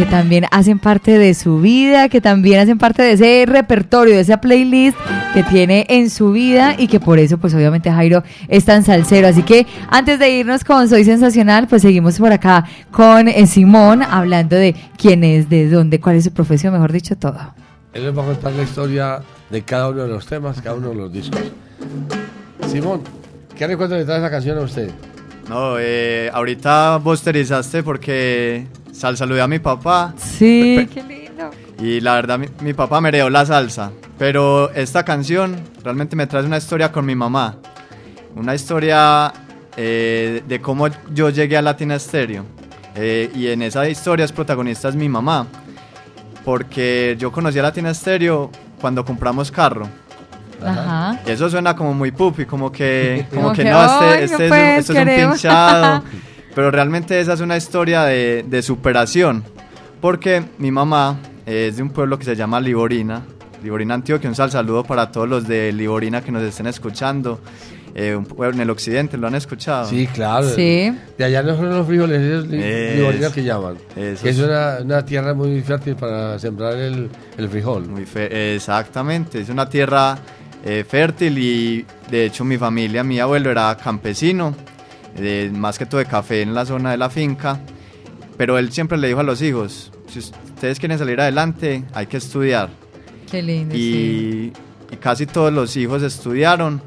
que 0.00 0.06
también 0.06 0.46
hacen 0.50 0.78
parte 0.78 1.18
de 1.18 1.34
su 1.34 1.60
vida, 1.60 2.08
que 2.08 2.22
también 2.22 2.58
hacen 2.58 2.78
parte 2.78 3.02
de 3.02 3.12
ese 3.12 3.44
repertorio, 3.46 4.14
de 4.14 4.22
esa 4.22 4.40
playlist 4.40 4.96
que 5.34 5.42
tiene 5.42 5.84
en 5.90 6.08
su 6.08 6.32
vida 6.32 6.74
y 6.78 6.88
que 6.88 6.98
por 6.98 7.18
eso, 7.18 7.36
pues 7.36 7.52
obviamente 7.52 7.92
Jairo 7.92 8.22
es 8.48 8.64
tan 8.64 8.82
salsero. 8.82 9.28
Así 9.28 9.42
que 9.42 9.66
antes 9.90 10.18
de 10.18 10.30
irnos 10.30 10.64
con 10.64 10.88
Soy 10.88 11.04
Sensacional, 11.04 11.66
pues 11.68 11.82
seguimos 11.82 12.18
por 12.18 12.32
acá 12.32 12.64
con 12.90 13.28
eh, 13.28 13.46
Simón 13.46 14.02
hablando 14.02 14.56
de 14.56 14.74
quién 14.96 15.22
es, 15.22 15.50
de 15.50 15.68
dónde, 15.68 16.00
cuál 16.00 16.16
es 16.16 16.24
su 16.24 16.32
profesión, 16.32 16.72
mejor 16.72 16.92
dicho, 16.92 17.14
todo. 17.16 17.38
Él 17.92 18.04
les 18.04 18.16
va 18.16 18.22
a 18.22 18.26
contar 18.26 18.54
la 18.54 18.62
historia 18.62 19.20
de 19.50 19.60
cada 19.60 19.90
uno 19.90 20.04
de 20.04 20.08
los 20.08 20.24
temas, 20.24 20.62
cada 20.62 20.76
uno 20.76 20.88
de 20.88 20.94
los 20.94 21.12
discos. 21.12 21.42
Simón, 22.68 23.02
¿qué 23.54 23.66
recuerdo 23.66 23.98
le 23.98 24.06
trae 24.06 24.16
esa 24.16 24.30
canción 24.30 24.56
a 24.56 24.62
usted? 24.62 24.90
No, 25.46 25.74
eh, 25.78 26.30
ahorita 26.32 26.96
bosterizaste 27.02 27.82
porque 27.82 28.66
sal 28.92 29.16
saludé 29.16 29.40
a 29.40 29.46
mi 29.48 29.58
papá 29.58 30.14
Sí, 30.16 30.88
qué 30.92 31.02
lindo. 31.02 31.50
y 31.78 32.00
la 32.00 32.14
verdad 32.14 32.38
mi, 32.38 32.46
mi 32.60 32.74
papá 32.74 33.00
me 33.00 33.08
heredó 33.08 33.30
la 33.30 33.44
salsa. 33.46 33.92
Pero 34.18 34.70
esta 34.72 35.04
canción 35.04 35.56
realmente 35.82 36.14
me 36.16 36.26
trae 36.26 36.44
una 36.44 36.58
historia 36.58 36.92
con 36.92 37.06
mi 37.06 37.14
mamá. 37.14 37.56
Una 38.36 38.54
historia 38.54 39.32
eh, 39.76 40.42
de 40.46 40.60
cómo 40.60 40.88
yo 41.14 41.30
llegué 41.30 41.56
a 41.56 41.62
Latina 41.62 41.98
Stereo. 41.98 42.44
Eh, 42.94 43.30
y 43.34 43.46
en 43.48 43.62
esa 43.62 43.88
historia 43.88 44.24
es 44.26 44.32
protagonista 44.32 44.88
es 44.90 44.94
mi 44.96 45.08
mamá. 45.08 45.46
Porque 46.44 47.16
yo 47.18 47.30
conocí 47.32 47.58
a 47.58 47.62
Latina 47.62 47.92
Stereo 47.94 48.50
cuando 48.80 49.04
compramos 49.04 49.50
carro. 49.50 49.86
Ajá. 50.64 51.18
Y 51.26 51.30
eso 51.30 51.48
suena 51.48 51.74
como 51.74 51.94
muy 51.94 52.10
pupi, 52.10 52.44
como 52.44 52.70
que, 52.70 53.26
como 53.30 53.42
Como 53.42 53.54
que, 53.54 53.62
que, 53.64 53.70
no, 53.70 53.78
"Ay, 53.80 53.88
este, 53.88 53.98
no 53.98 54.22
este 54.22 54.34
es, 54.34 54.40
un, 54.40 54.48
pues, 54.48 54.78
este 54.78 54.78
es 54.80 54.88
un 54.90 54.94
queremos". 54.96 55.34
pinchado. 55.36 56.04
Pero 56.54 56.70
realmente 56.70 57.20
esa 57.20 57.34
es 57.34 57.40
una 57.40 57.56
historia 57.56 58.02
de, 58.04 58.44
de 58.48 58.62
superación. 58.62 59.44
Porque 60.00 60.42
mi 60.58 60.70
mamá 60.70 61.18
es 61.46 61.76
de 61.76 61.82
un 61.82 61.90
pueblo 61.90 62.18
que 62.18 62.24
se 62.24 62.34
llama 62.36 62.60
Liborina. 62.60 63.22
Liborina, 63.62 63.94
Antioquia. 63.94 64.28
Un 64.30 64.34
sal 64.36 64.50
saludo 64.50 64.82
para 64.84 65.12
todos 65.12 65.28
los 65.28 65.46
de 65.46 65.72
Liborina 65.72 66.22
que 66.22 66.32
nos 66.32 66.42
estén 66.42 66.66
escuchando. 66.66 67.40
Eh, 67.94 68.14
un 68.14 68.24
pueblo 68.24 68.54
en 68.54 68.60
el 68.62 68.70
occidente, 68.70 69.16
¿lo 69.18 69.26
han 69.26 69.34
escuchado? 69.34 69.84
Sí, 69.90 70.06
claro. 70.06 70.48
Sí. 70.48 70.92
De 71.18 71.24
allá 71.24 71.42
no 71.42 71.56
son 71.56 71.70
los 71.70 71.84
frijoles, 71.86 72.20
es 72.20 72.46
li- 72.48 72.62
Es- 72.62 72.96
liborina 72.96 73.32
que 73.32 73.42
llaman. 73.42 73.74
eso 73.96 74.22
Que 74.22 74.30
es 74.30 74.38
es. 74.38 74.44
una, 74.44 74.78
una 74.80 75.04
tierra 75.04 75.34
muy 75.34 75.60
fértil 75.60 75.96
para 75.96 76.38
sembrar 76.38 76.74
el, 76.74 77.10
el 77.36 77.48
frijol. 77.48 77.88
Muy 77.88 78.06
fe- 78.06 78.54
exactamente, 78.54 79.40
es 79.40 79.48
una 79.48 79.68
tierra 79.68 80.16
eh, 80.64 80.84
fértil 80.88 81.36
y 81.38 81.84
de 82.08 82.26
hecho 82.26 82.44
mi 82.44 82.56
familia, 82.58 83.02
mi 83.02 83.18
abuelo 83.18 83.50
era 83.50 83.76
campesino, 83.76 84.54
eh, 85.16 85.50
más 85.54 85.78
que 85.78 85.86
todo 85.86 85.98
de 85.98 86.06
café 86.06 86.42
en 86.42 86.54
la 86.54 86.64
zona 86.66 86.90
de 86.92 86.96
la 86.96 87.10
finca, 87.10 87.60
pero 88.36 88.58
él 88.58 88.72
siempre 88.72 88.96
le 88.98 89.08
dijo 89.08 89.20
a 89.20 89.24
los 89.24 89.42
hijos, 89.42 89.92
si 90.08 90.18
ustedes 90.20 90.78
quieren 90.78 90.98
salir 90.98 91.20
adelante 91.20 91.84
hay 91.92 92.06
que 92.06 92.16
estudiar 92.16 92.68
Qué 93.30 93.42
lindo. 93.42 93.74
sí. 93.74 94.52
y, 94.90 94.94
y 94.94 94.96
casi 94.96 95.26
todos 95.26 95.52
los 95.52 95.76
hijos 95.76 96.02
estudiaron 96.02 96.82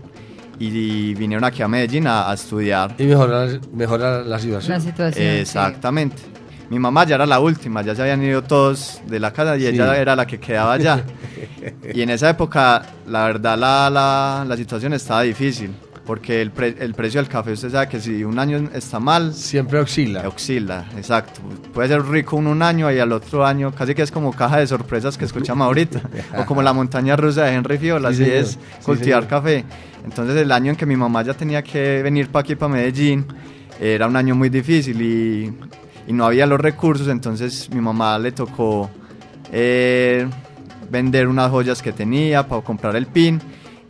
y, 0.60 1.14
vinieron 1.16 1.44
aquí 1.44 1.62
a 1.62 1.68
Medellín 1.68 2.08
a, 2.08 2.30
a 2.30 2.34
estudiar. 2.36 2.96
Y 2.98 3.04
mejorar, 3.06 3.60
mejorar 3.74 4.26
la 4.26 4.40
situación. 4.40 4.74
La 4.74 4.80
situación. 4.80 5.24
sí. 5.26 5.40
Exactamente. 5.42 6.22
Mi 6.70 6.80
mamá 6.80 7.06
ya 7.06 7.16
era 7.16 7.26
la 7.26 7.40
última, 7.40 7.82
ya 7.82 7.94
se 7.96 8.02
habían 8.02 8.24
ido 8.24 8.42
todos 8.44 9.02
de 9.08 9.20
la 9.20 9.32
casa 9.34 9.58
y 9.58 9.62
Sí. 9.62 9.68
ella 9.68 9.98
era 9.98 10.16
la 10.16 10.26
que 10.26 10.40
quedaba 10.40 10.74
allá. 10.74 11.04
y 11.94 12.02
en 12.02 12.10
esa 12.12 12.30
época, 12.30 12.82
la 13.08 13.26
verdad, 13.26 13.58
la, 13.58 13.90
la, 13.90 14.46
la 14.48 14.58
situación 14.58 14.94
estaba 14.94 15.24
difícil, 15.24 15.72
porque 16.06 16.42
el, 16.42 16.52
pre- 16.52 16.76
el 16.80 16.94
precio 16.94 17.22
del 17.22 17.30
café, 17.30 17.54
usted 17.54 17.70
sabe 17.72 17.88
que 17.88 18.00
si 18.00 18.24
un 18.26 18.38
año 18.38 18.70
está 18.74 19.00
mal, 19.00 19.34
Siempre 19.34 19.80
oscila. 19.80 20.28
oscila, 20.28 20.86
exacto. 20.98 21.40
Puede 21.74 21.88
ser 21.88 22.06
rico 22.06 22.36
un, 22.36 22.48
un 22.48 22.62
año 22.62 22.92
y 22.92 23.00
al 23.00 23.12
otro 23.14 23.46
año 23.46 23.72
casi 23.74 23.96
que 23.96 24.02
es 24.02 24.12
como 24.12 24.34
caja 24.34 24.58
de 24.58 24.68
sorpresas 24.68 25.18
que 25.18 25.24
escuchamos 25.26 25.66
ahorita, 25.66 26.02
o 26.38 26.46
como 26.46 26.62
la 26.62 26.74
montaña 26.74 27.16
rusa 27.16 27.46
de 27.46 27.54
Henry 27.54 27.78
Fiola, 27.78 28.10
Sí, 28.14 28.16
así 28.16 28.24
señor. 28.26 28.38
es 28.44 28.50
Sí, 28.52 28.58
cultivar 28.84 29.24
señor. 29.24 29.28
café. 29.30 29.66
Entonces 30.04 30.36
el 30.36 30.52
año 30.52 30.72
en 30.72 30.76
que 30.76 30.86
mi 30.86 30.98
mamá 30.98 31.22
ya 31.24 31.34
tenía 31.34 31.62
que 31.64 32.02
venir 32.04 32.28
para 32.28 32.42
aquí, 32.44 32.56
para 32.56 32.74
Medellín, 32.74 33.26
era 33.80 34.06
un 34.08 34.16
año 34.18 34.36
muy 34.36 34.50
difícil 34.50 35.02
y, 35.02 35.54
y 36.08 36.12
no 36.14 36.26
había 36.26 36.46
los 36.46 36.60
recursos, 36.60 37.08
entonces 37.08 37.70
mi 37.74 37.80
mamá 37.80 38.20
le 38.20 38.34
tocó 38.34 38.90
eh, 39.52 40.28
vender 40.90 41.28
unas 41.28 41.50
joyas 41.50 41.82
que 41.82 41.92
tenía 41.94 42.46
para 42.48 42.62
comprar 42.62 42.96
el 42.98 43.06
pin 43.08 43.40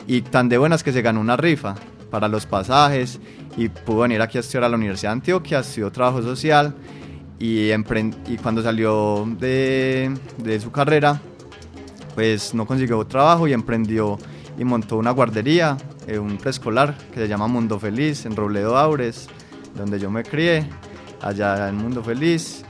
y 0.06 0.20
tan 0.22 0.48
de 0.48 0.58
buenas 0.58 0.82
que 0.84 0.92
se 0.92 1.02
ganó 1.02 1.20
una 1.20 1.36
rifa 1.36 1.74
para 2.14 2.28
los 2.28 2.46
pasajes 2.46 3.18
y 3.56 3.68
pudo 3.68 4.02
venir 4.02 4.22
aquí 4.22 4.38
a 4.38 4.40
estudiar 4.40 4.62
a 4.62 4.68
la 4.68 4.76
Universidad 4.76 5.10
de 5.10 5.14
Antioquia, 5.14 5.58
estudió 5.58 5.90
trabajo 5.90 6.22
social 6.22 6.72
y, 7.40 7.72
y 7.72 8.36
cuando 8.40 8.62
salió 8.62 9.26
de, 9.40 10.16
de 10.38 10.60
su 10.60 10.70
carrera 10.70 11.20
pues 12.14 12.54
no 12.54 12.66
consiguió 12.66 13.04
trabajo 13.04 13.48
y 13.48 13.52
emprendió 13.52 14.16
y 14.56 14.62
montó 14.62 14.96
una 14.96 15.10
guardería, 15.10 15.76
eh, 16.06 16.16
un 16.16 16.36
preescolar 16.38 16.96
que 17.12 17.18
se 17.18 17.26
llama 17.26 17.48
Mundo 17.48 17.80
Feliz 17.80 18.26
en 18.26 18.36
Robledo 18.36 18.78
Aures, 18.78 19.26
donde 19.74 19.98
yo 19.98 20.08
me 20.08 20.22
crié, 20.22 20.68
allá 21.20 21.68
en 21.68 21.74
Mundo 21.74 22.00
Feliz. 22.04 22.64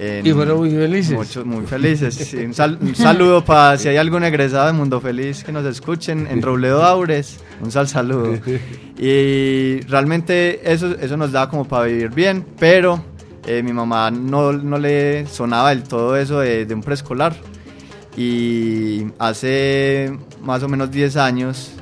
En- 0.00 0.24
Y 0.24 0.32
fueron 0.32 0.58
muy 0.58 0.70
felices. 0.70 1.16
Muchos, 1.16 1.44
muy 1.44 1.66
felices. 1.66 2.32
un, 2.34 2.54
sal- 2.54 2.78
un 2.80 2.94
saludo 2.94 3.44
para 3.44 3.76
si 3.78 3.88
hay 3.88 3.96
algún 3.96 4.22
egresado 4.22 4.68
de 4.68 4.72
Mundo 4.72 5.00
Feliz 5.00 5.42
que 5.42 5.50
nos 5.50 5.64
escuchen 5.66 6.26
en 6.30 6.40
Robledo 6.40 6.84
Aures. 6.84 7.38
Un 7.60 7.72
sal 7.72 7.88
saludo. 7.88 8.38
Y 8.96 9.80
realmente 9.88 10.72
eso, 10.72 10.94
eso 11.00 11.16
nos 11.16 11.32
da 11.32 11.48
como 11.48 11.66
para 11.66 11.86
vivir 11.86 12.10
bien, 12.10 12.44
pero 12.58 13.02
eh, 13.46 13.62
mi 13.62 13.72
mamá 13.72 14.10
no, 14.10 14.52
no 14.52 14.78
le 14.78 15.26
sonaba 15.26 15.70
del 15.70 15.82
todo 15.82 16.16
eso 16.16 16.40
de, 16.40 16.64
de 16.64 16.74
un 16.74 16.82
preescolar. 16.82 17.34
Y 18.16 19.06
hace 19.18 20.16
más 20.42 20.62
o 20.62 20.68
menos 20.68 20.90
10 20.90 21.16
años 21.16 21.72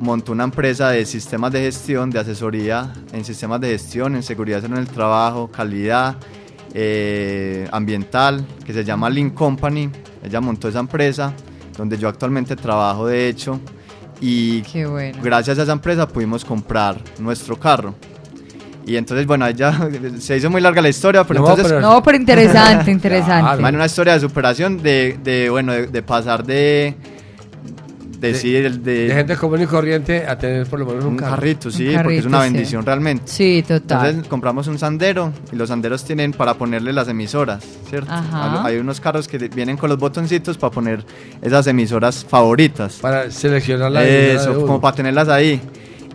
montó 0.00 0.32
una 0.32 0.44
empresa 0.44 0.90
de 0.90 1.04
sistemas 1.06 1.52
de 1.52 1.60
gestión, 1.60 2.10
de 2.10 2.20
asesoría 2.20 2.92
en 3.12 3.24
sistemas 3.24 3.60
de 3.60 3.68
gestión, 3.70 4.14
en 4.14 4.22
seguridad 4.22 4.64
en 4.64 4.76
el 4.76 4.86
trabajo, 4.86 5.48
calidad 5.50 6.16
eh, 6.74 7.68
ambiental, 7.72 8.44
que 8.64 8.72
se 8.72 8.84
llama 8.84 9.08
Link 9.08 9.32
Company. 9.34 9.88
Ella 10.22 10.40
montó 10.40 10.68
esa 10.68 10.80
empresa, 10.80 11.32
donde 11.76 11.96
yo 11.96 12.08
actualmente 12.08 12.56
trabajo 12.56 13.06
de 13.06 13.28
hecho. 13.28 13.60
Y 14.20 14.62
Qué 14.62 14.86
bueno. 14.86 15.18
gracias 15.22 15.58
a 15.58 15.62
esa 15.62 15.72
empresa 15.72 16.08
pudimos 16.08 16.44
comprar 16.44 16.96
nuestro 17.18 17.56
carro. 17.56 17.94
Y 18.86 18.96
entonces, 18.96 19.26
bueno, 19.26 19.48
ya 19.50 19.88
se 20.18 20.36
hizo 20.36 20.50
muy 20.50 20.60
larga 20.60 20.82
la 20.82 20.88
historia, 20.90 21.24
pero 21.24 21.40
No, 21.40 21.46
entonces... 21.50 21.68
pero- 21.72 21.80
No, 21.80 22.02
pero 22.02 22.18
interesante, 22.18 22.90
interesante. 22.90 23.40
Claro. 23.42 23.60
Bueno, 23.62 23.76
una 23.78 23.86
historia 23.86 24.12
de 24.14 24.20
superación, 24.20 24.82
de, 24.82 25.18
de 25.22 25.48
bueno, 25.50 25.72
de, 25.72 25.86
de 25.86 26.02
pasar 26.02 26.44
de... 26.44 26.94
De, 28.18 28.32
De- 28.32 28.34
sí, 28.38 28.52
de, 28.52 28.70
De 28.70 29.14
gente 29.14 29.36
común 29.36 29.60
y 29.62 29.66
corriente 29.66 30.24
a 30.26 30.38
tener 30.38 30.66
por 30.66 30.78
lo 30.78 30.86
menos 30.86 31.04
un, 31.04 31.10
un 31.12 31.16
carro. 31.16 31.34
carrito, 31.36 31.70
sí, 31.70 31.88
Un 31.88 32.02
porque 32.02 32.18
es 32.18 32.24
una 32.26 32.38
carrito, 32.38 32.48
sí. 32.50 32.54
bendición 32.54 32.86
realmente. 32.86 33.22
Sí, 33.26 33.64
total. 33.66 34.06
Entonces 34.06 34.28
compramos 34.28 34.66
un 34.68 34.78
sandero 34.78 35.32
y 35.52 35.56
los 35.56 35.68
sanderos 35.68 36.04
tienen 36.04 36.32
para 36.32 36.54
ponerle 36.54 36.92
las 36.92 37.08
emisoras, 37.08 37.64
¿cierto? 37.90 38.10
Ajá. 38.12 38.64
Hay 38.64 38.76
unos 38.78 39.00
carros 39.00 39.28
que 39.28 39.38
vienen 39.48 39.76
con 39.76 39.88
los 39.90 39.98
botoncitos 39.98 40.56
para 40.58 40.70
poner 40.70 41.04
esas 41.42 41.66
emisoras 41.66 42.24
favoritas. 42.28 42.94
Para 43.00 43.30
seleccionar 43.30 43.90
la 43.90 44.02
emisora 44.02 44.22
de 44.28 44.34
Eso, 44.34 44.50
uno. 44.52 44.66
como 44.66 44.80
para 44.80 44.96
tenerlas 44.96 45.28
ahí. 45.28 45.60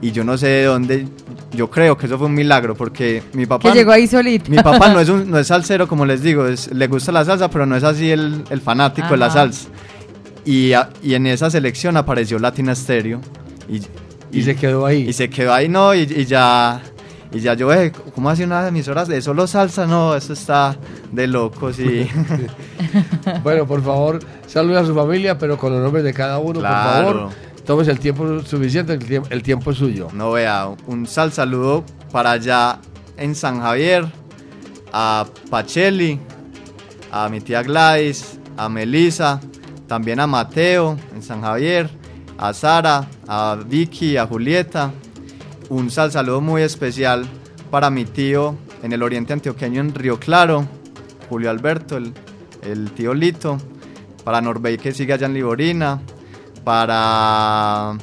Y 0.01 0.11
yo 0.11 0.23
no 0.23 0.37
sé 0.37 0.47
de 0.47 0.63
dónde, 0.63 1.05
yo 1.51 1.69
creo 1.69 1.97
que 1.97 2.05
eso 2.05 2.17
fue 2.17 2.27
un 2.27 2.33
milagro 2.33 2.73
porque 2.73 3.21
mi 3.33 3.45
papá... 3.45 3.69
que 3.69 3.77
llegó 3.77 3.91
ahí 3.91 4.07
solito. 4.07 4.49
Mi 4.49 4.55
papá 4.57 4.87
no 4.93 5.01
es, 5.01 5.09
un, 5.09 5.29
no 5.29 5.37
es 5.37 5.47
salsero, 5.47 5.89
como 5.89 6.05
les 6.05 6.23
digo, 6.23 6.47
es- 6.47 6.71
le 6.73 6.87
gusta 6.87 7.11
la 7.11 7.25
salsa, 7.25 7.49
pero 7.49 7.65
no 7.65 7.75
es 7.75 7.83
así 7.83 8.09
el, 8.09 8.45
el 8.49 8.61
fanático 8.61 9.09
de 9.09 9.17
la 9.17 9.25
Ajá. 9.25 9.33
salsa. 9.39 9.67
Y, 10.49 10.73
a- 10.73 10.89
y 11.03 11.13
en 11.13 11.27
esa 11.27 11.49
selección 11.49 11.95
apareció 11.97 12.39
Latina 12.39 12.73
Stereo. 12.73 13.21
Y, 13.69 13.81
Y 14.31 14.41
se 14.43 14.55
quedó 14.55 14.85
ahí. 14.85 15.07
y 15.09 15.13
se 15.13 15.29
quedó 15.29 15.53
ahí, 15.53 15.69
no, 15.69 15.93
y, 15.93 15.99
y 16.01 16.25
ya. 16.25 16.81
Y 17.31 17.39
ya 17.41 17.53
yo, 17.53 17.71
eh, 17.71 17.91
¿cómo 18.15 18.31
hace 18.31 18.43
una 18.45 18.67
emisora 18.67 19.05
de 19.05 19.21
solo 19.21 19.45
salsa? 19.45 19.85
No, 19.85 20.15
eso 20.15 20.33
está 20.33 20.75
de 21.11 21.27
locos 21.27 21.77
y. 21.79 22.07
Bueno, 23.43 23.67
por 23.67 23.83
favor, 23.83 24.19
salude 24.47 24.79
a 24.79 24.85
su 24.85 24.95
familia, 24.95 25.37
pero 25.37 25.55
con 25.57 25.71
los 25.73 25.83
nombres 25.83 26.03
de 26.03 26.13
cada 26.13 26.39
uno, 26.39 26.59
Claro. 26.59 27.05
por 27.05 27.15
favor. 27.17 27.33
Tómese 27.65 27.91
el 27.91 27.99
tiempo 27.99 28.39
suficiente, 28.41 28.93
el 28.93 28.99
tiempo, 29.05 29.27
el 29.29 29.43
tiempo 29.43 29.69
es 29.71 29.77
suyo. 29.77 30.07
No 30.13 30.31
vea, 30.31 30.69
un 30.87 31.05
sal 31.05 31.31
saludo 31.31 31.83
para 32.11 32.31
allá 32.31 32.79
en 33.17 33.35
San 33.35 33.59
Javier, 33.61 34.07
a 34.91 35.27
Pacheli, 35.51 36.19
a 37.11 37.29
mi 37.29 37.41
tía 37.41 37.61
Gladys, 37.61 38.39
a 38.57 38.69
Melisa, 38.69 39.39
también 39.89 40.19
a 40.19 40.27
Mateo 40.27 40.97
en 41.13 41.21
San 41.23 41.41
Javier, 41.41 41.89
a 42.37 42.53
Sara, 42.53 43.09
a 43.27 43.57
Vicky, 43.65 44.15
a 44.15 44.25
Julieta. 44.25 44.93
Un 45.67 45.89
sal 45.89 46.11
saludo 46.11 46.39
muy 46.39 46.61
especial 46.61 47.27
para 47.69 47.89
mi 47.89 48.05
tío 48.05 48.55
en 48.83 48.93
el 48.93 49.03
oriente 49.03 49.33
antioqueño 49.33 49.81
en 49.81 49.93
Río 49.93 50.19
Claro, 50.19 50.65
Julio 51.27 51.49
Alberto, 51.49 51.97
el, 51.97 52.13
el 52.63 52.91
tío 52.91 53.13
Lito, 53.13 53.57
para 54.23 54.39
Norbey 54.41 54.77
que 54.77 54.93
sigue 54.93 55.13
allá 55.13 55.25
en 55.25 55.33
Liborina, 55.33 55.99
para 56.63 57.97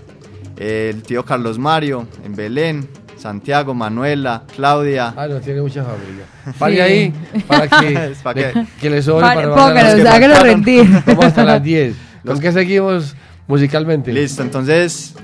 eh, 0.56 0.90
el 0.92 1.02
tío 1.02 1.24
Carlos 1.24 1.58
Mario 1.58 2.06
en 2.24 2.34
Belén, 2.34 2.88
Santiago, 3.16 3.74
Manuela, 3.74 4.42
Claudia. 4.54 5.14
Ah, 5.16 5.26
no, 5.28 5.40
tiene 5.40 5.60
mucha 5.62 5.82
familia. 5.84 6.24
Pare 6.58 6.82
ahí 6.82 7.12
para 7.46 7.66
que, 7.68 8.12
para 8.22 8.40
le- 8.40 8.66
que- 8.80 8.90
le 8.90 9.02
sobre 9.02 9.26
para 9.26 9.54
faltaron. 9.54 10.42
rendir. 10.42 10.86
Vamos 11.06 11.24
hasta 11.24 11.44
las 11.44 11.62
10. 11.62 11.94
¿Con 12.26 12.38
qué 12.40 12.52
seguimos 12.52 13.14
musicalmente? 13.46 14.12
Listo, 14.12 14.42
entonces 14.42 15.14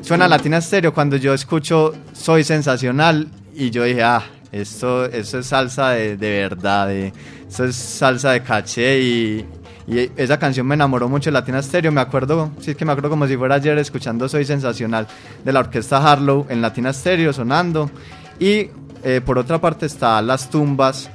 suena 0.00 0.26
Latina 0.28 0.60
Stereo 0.60 0.92
cuando 0.94 1.16
yo 1.16 1.34
escucho 1.34 1.94
Soy 2.12 2.44
Sensacional 2.44 3.28
y 3.54 3.70
yo 3.70 3.84
dije, 3.84 4.02
ah, 4.02 4.22
esto, 4.52 5.04
esto 5.06 5.38
es 5.40 5.46
salsa 5.46 5.90
de, 5.90 6.16
de 6.16 6.30
verdad, 6.40 6.86
de- 6.88 7.12
esto 7.48 7.64
es 7.64 7.74
salsa 7.76 8.32
de 8.32 8.42
caché 8.42 9.00
y, 9.00 9.46
y 9.86 10.10
esa 10.16 10.38
canción 10.38 10.66
me 10.66 10.74
enamoró 10.74 11.08
mucho 11.08 11.30
de 11.30 11.32
Latina 11.32 11.62
Stereo, 11.62 11.92
me 11.92 12.00
acuerdo, 12.00 12.50
sí 12.58 12.70
es 12.70 12.76
que 12.76 12.84
me 12.84 12.92
acuerdo 12.92 13.10
como 13.10 13.26
si 13.26 13.36
fuera 13.36 13.56
ayer 13.56 13.76
escuchando 13.78 14.28
Soy 14.28 14.44
Sensacional 14.44 15.06
de 15.44 15.52
la 15.52 15.60
orquesta 15.60 15.98
Harlow 15.98 16.46
en 16.48 16.62
Latina 16.62 16.92
Stereo 16.92 17.32
sonando. 17.32 17.90
Y 18.38 18.70
eh, 19.02 19.20
por 19.24 19.38
otra 19.38 19.60
parte 19.60 19.86
está 19.86 20.22
Las 20.22 20.48
Tumbas 20.48 21.10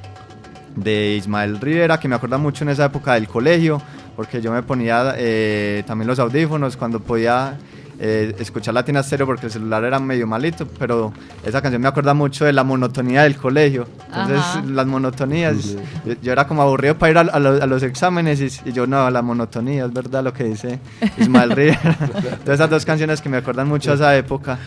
de 0.76 1.16
Ismael 1.16 1.60
Rivera, 1.60 1.98
que 1.98 2.06
me 2.06 2.14
acuerda 2.14 2.38
mucho 2.38 2.62
en 2.62 2.70
esa 2.70 2.84
época 2.84 3.14
del 3.14 3.26
colegio, 3.26 3.82
porque 4.14 4.40
yo 4.40 4.52
me 4.52 4.62
ponía 4.62 5.14
eh, 5.16 5.82
también 5.86 6.06
los 6.06 6.18
audífonos 6.18 6.76
cuando 6.76 7.00
podía 7.00 7.58
eh, 8.02 8.34
escuchar 8.38 8.72
Latina 8.72 9.02
Stereo 9.02 9.26
porque 9.26 9.46
el 9.46 9.52
celular 9.52 9.84
era 9.84 10.00
medio 10.00 10.26
malito, 10.26 10.66
pero 10.78 11.12
esa 11.44 11.60
canción 11.60 11.82
me 11.82 11.88
acuerda 11.88 12.14
mucho 12.14 12.46
de 12.46 12.52
la 12.52 12.64
monotonía 12.64 13.24
del 13.24 13.36
colegio. 13.36 13.86
Entonces, 14.06 14.38
Ajá. 14.38 14.62
las 14.66 14.86
monotonías, 14.86 15.76
yo, 16.06 16.14
yo 16.22 16.32
era 16.32 16.46
como 16.46 16.62
aburrido 16.62 16.96
para 16.96 17.10
ir 17.10 17.18
a, 17.18 17.20
a 17.20 17.38
los, 17.38 17.60
a 17.60 17.66
los 17.66 17.82
exámenes 17.82 18.40
y, 18.40 18.68
y 18.68 18.72
yo 18.72 18.86
no, 18.86 19.10
la 19.10 19.20
monotonía, 19.20 19.84
es 19.84 19.92
verdad 19.92 20.24
lo 20.24 20.32
que 20.32 20.44
dice 20.44 20.78
Ismael 21.18 21.50
Rivera. 21.50 21.80
Entonces, 22.00 22.54
esas 22.54 22.70
dos 22.70 22.84
canciones 22.84 23.20
que 23.20 23.28
me 23.28 23.36
acuerdan 23.36 23.68
mucho 23.68 23.90
de 23.90 23.96
esa 23.96 24.16
época. 24.16 24.58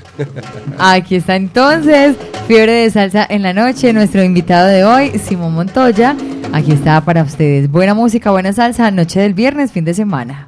Aquí 0.78 1.15
está 1.15 1.36
entonces, 1.36 2.15
Fiebre 2.48 2.72
de 2.74 2.91
Salsa 2.91 3.26
en 3.30 3.41
la 3.41 3.54
noche, 3.54 3.93
nuestro 3.93 4.24
invitado 4.24 4.67
de 4.67 4.84
hoy, 4.84 5.17
Simón 5.19 5.54
Montoya. 5.54 6.15
Aquí 6.52 6.72
está 6.72 7.02
para 7.02 7.24
ustedes. 7.24 7.69
Buena 7.69 7.96
música, 7.96 8.30
buena 8.30 8.54
salsa, 8.54 8.91
noche 8.91 9.19
del 9.22 9.34
viernes, 9.34 9.72
fin 9.72 9.86
de 9.86 9.93
semana. 9.96 10.48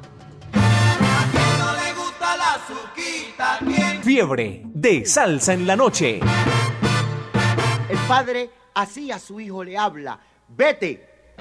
Fiebre 4.06 4.62
de 4.66 5.04
salsa 5.04 5.52
en 5.52 5.66
la 5.66 5.74
noche. 5.74 6.20
El 7.88 7.98
padre 8.06 8.50
así 8.72 9.10
a 9.10 9.18
su 9.18 9.40
hijo 9.40 9.64
le 9.64 9.76
habla. 9.76 10.20
Vete, 10.46 11.34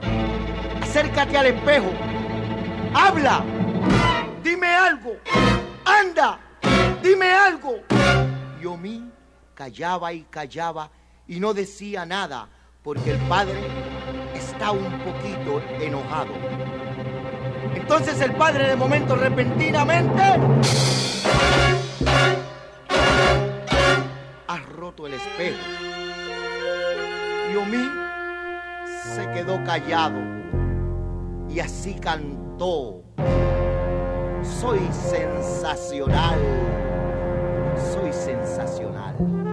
acércate 0.81 1.37
al 1.37 1.45
espejo. 1.45 1.91
Habla, 2.91 3.45
dime 4.43 4.65
algo. 4.65 5.15
Anda, 5.85 6.39
dime 7.03 7.31
algo. 7.31 7.81
Yomi 8.59 9.11
callaba 9.53 10.11
y 10.11 10.23
callaba 10.23 10.89
y 11.27 11.39
no 11.39 11.53
decía 11.53 12.03
nada 12.03 12.49
porque 12.81 13.11
el 13.11 13.19
padre 13.27 13.61
está 14.33 14.71
un 14.71 14.91
poquito 15.03 15.61
enojado. 15.79 16.33
Entonces 17.75 18.19
el 18.21 18.33
padre 18.33 18.69
de 18.69 18.75
momento 18.75 19.15
repentinamente 19.15 20.23
roto 24.85 25.07
el 25.07 25.15
espejo. 25.15 25.57
Yomi 27.51 27.89
se 29.03 29.27
quedó 29.31 29.63
callado 29.63 30.19
y 31.49 31.59
así 31.59 31.95
cantó. 31.95 33.01
Soy 34.43 34.79
sensacional. 34.91 36.39
Soy 37.93 38.13
sensacional. 38.13 39.44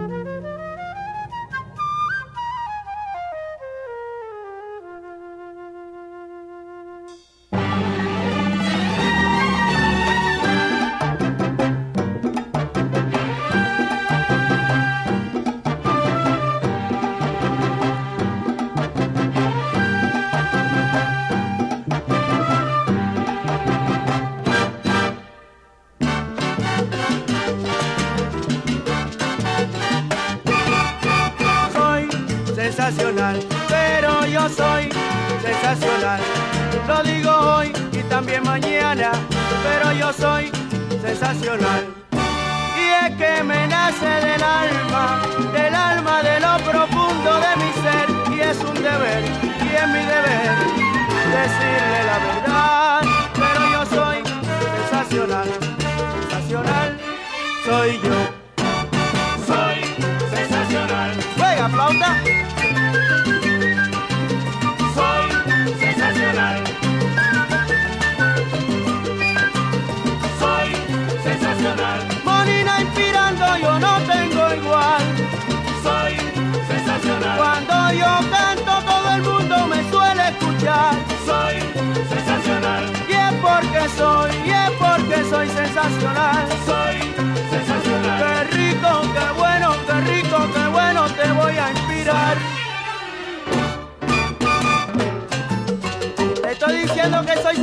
Sensacional. 41.58 41.81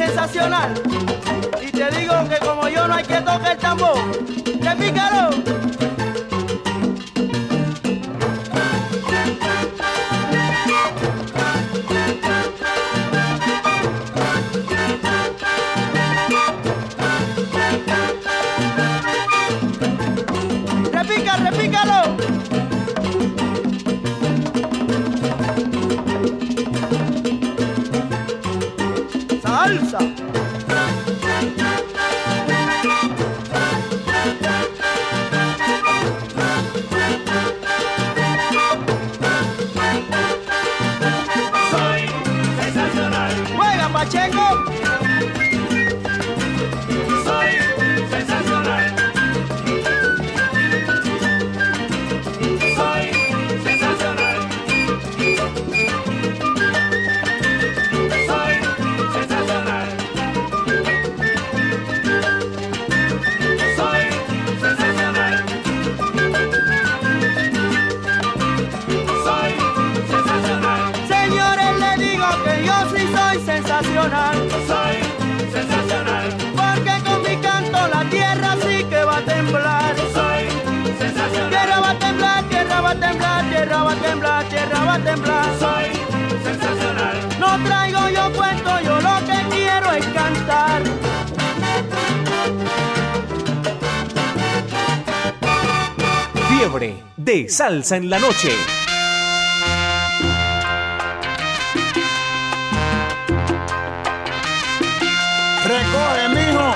Sensacional. 0.09 0.73
Y 1.61 1.71
te 1.71 1.91
digo 1.91 2.13
que 2.27 2.37
como 2.39 2.67
yo 2.67 2.87
no 2.87 2.95
hay 2.95 3.03
que 3.03 3.21
tocar 3.21 3.51
el 3.51 3.57
tambor. 3.57 3.97
¡Repícalo! 4.59 5.29
¡Repica, 5.29 5.48
a 84.99 85.03
temblar. 85.03 85.45
Soy 85.59 85.85
sensacional. 86.43 87.17
No 87.39 87.63
traigo 87.63 88.09
yo 88.09 88.33
cuento, 88.33 88.79
yo 88.81 89.01
lo 89.01 89.19
que 89.25 89.55
quiero 89.55 89.91
es 89.93 90.05
cantar. 90.07 90.81
Fiebre 96.49 97.03
de 97.17 97.49
salsa 97.49 97.97
en 97.97 98.09
la 98.09 98.19
noche. 98.19 98.51
Recoge, 105.65 106.29
mijo. 106.29 106.73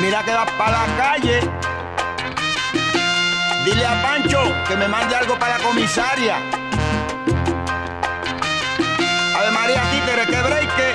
Mira 0.00 0.22
que 0.22 0.32
vas 0.32 0.50
para 0.52 0.86
la 0.86 0.96
calle. 0.96 1.40
Dile 3.64 3.84
a 3.84 4.02
Pancho 4.02 4.40
que 4.68 4.76
me 4.76 4.86
mande 4.86 5.16
algo 5.16 5.36
para 5.38 5.58
la 5.58 5.64
comisaria. 5.64 6.65
María 10.26 10.42
Títere, 10.42 10.42
que 10.42 10.42
breque. 10.42 10.90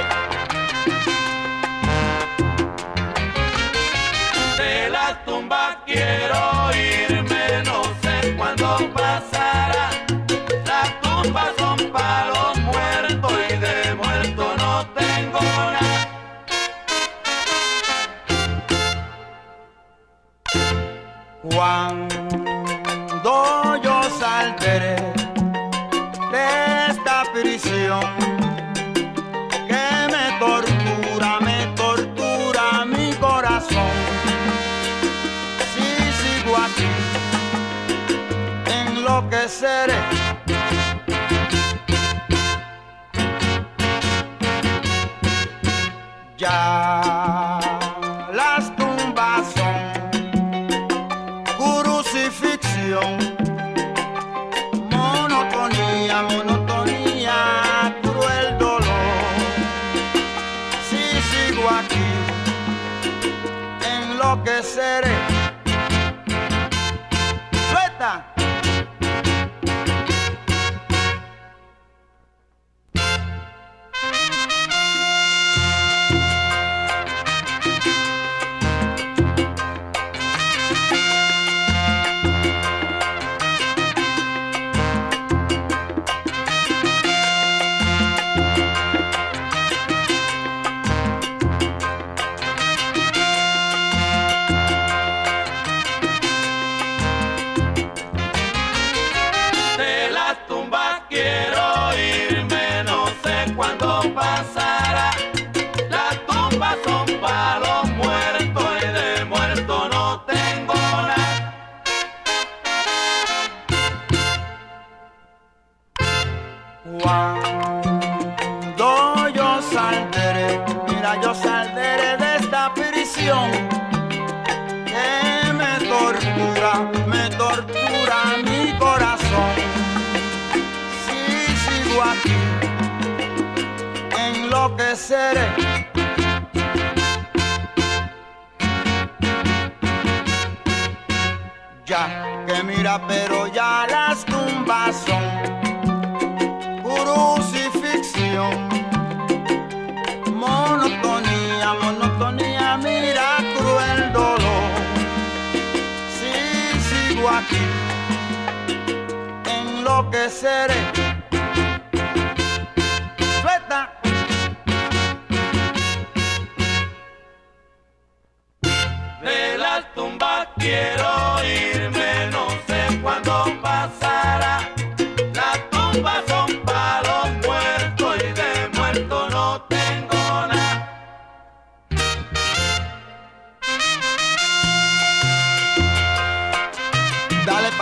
De 4.58 4.90
la 4.90 5.24
tumba 5.26 5.82
quiero 5.86 6.01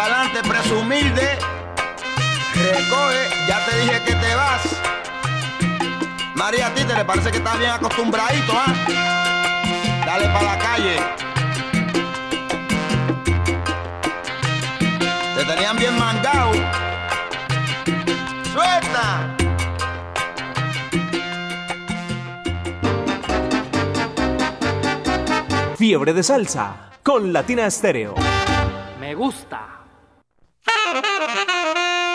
Pa'lante, 0.10 0.42
presumilde. 0.42 1.38
Recoge, 2.56 3.30
ya 3.48 3.64
te 3.64 3.80
dije 3.80 4.04
que 4.06 4.14
te 4.16 4.36
vas. 4.36 4.62
María, 6.34 6.68
a 6.68 6.74
ti 6.74 6.84
te 6.84 6.96
le 6.96 7.06
parece 7.06 7.30
que 7.30 7.38
estás 7.38 7.60
bien 7.60 7.70
acostumbradito, 7.70 8.54
¿ah? 8.56 8.74
Dale 10.08 10.26
para 10.30 10.42
la 10.42 10.58
calle. 10.58 10.96
Te 15.36 15.46
tenían 15.46 15.78
bien 15.78 15.96
mangado. 15.96 16.54
¡Suelta! 18.52 19.36
Fiebre 25.78 26.14
de 26.14 26.24
salsa 26.24 26.90
con 27.04 27.32
Latina 27.32 27.68
Estéreo. 27.68 28.16
Me 29.00 29.14
gusta. 29.14 29.79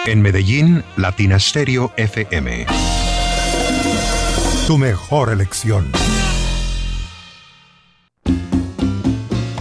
En 0.06 0.20
Medellín, 0.20 0.84
Latina 0.98 1.38
Stereo 1.38 1.90
FM. 1.96 2.66
Tu 4.66 4.76
mejor 4.76 5.32
elección. 5.32 5.90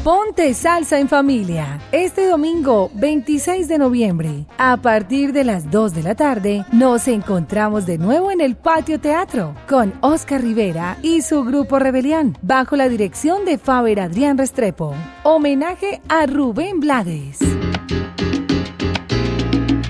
Ponte 0.03 0.53
salsa 0.53 0.99
en 0.99 1.07
familia. 1.07 1.79
Este 1.93 2.27
domingo 2.27 2.91
26 2.95 3.69
de 3.69 3.77
noviembre, 3.77 4.45
a 4.57 4.75
partir 4.75 5.31
de 5.31 5.45
las 5.45 5.71
2 5.71 5.93
de 5.93 6.03
la 6.03 6.15
tarde, 6.15 6.65
nos 6.73 7.07
encontramos 7.07 7.85
de 7.85 7.97
nuevo 7.97 8.29
en 8.29 8.41
el 8.41 8.57
Patio 8.57 8.99
Teatro 8.99 9.55
con 9.69 9.93
Oscar 10.01 10.41
Rivera 10.41 10.97
y 11.01 11.21
su 11.21 11.45
grupo 11.45 11.79
Rebelión, 11.79 12.37
bajo 12.41 12.75
la 12.75 12.89
dirección 12.89 13.45
de 13.45 13.57
Faber 13.57 14.01
Adrián 14.01 14.37
Restrepo. 14.37 14.93
Homenaje 15.23 16.01
a 16.09 16.25
Rubén 16.25 16.81
Blades. 16.81 17.39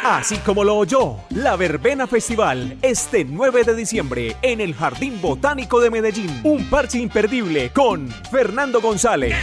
Así 0.04 0.38
como 0.38 0.64
lo 0.64 0.78
oyó, 0.78 1.18
la 1.30 1.56
Verbena 1.56 2.08
Festival 2.08 2.78
este 2.82 3.24
9 3.24 3.64
de 3.64 3.76
diciembre 3.76 4.36
en 4.42 4.62
el 4.62 4.74
Jardín 4.74 5.22
Botánico 5.22 5.80
de 5.80 5.90
Medellín. 5.90 6.42
Un 6.44 6.70
parche 6.70 7.00
imperdible 7.00 7.72
con 7.72 8.10
Fernando 8.32 8.82
González. 8.82 9.36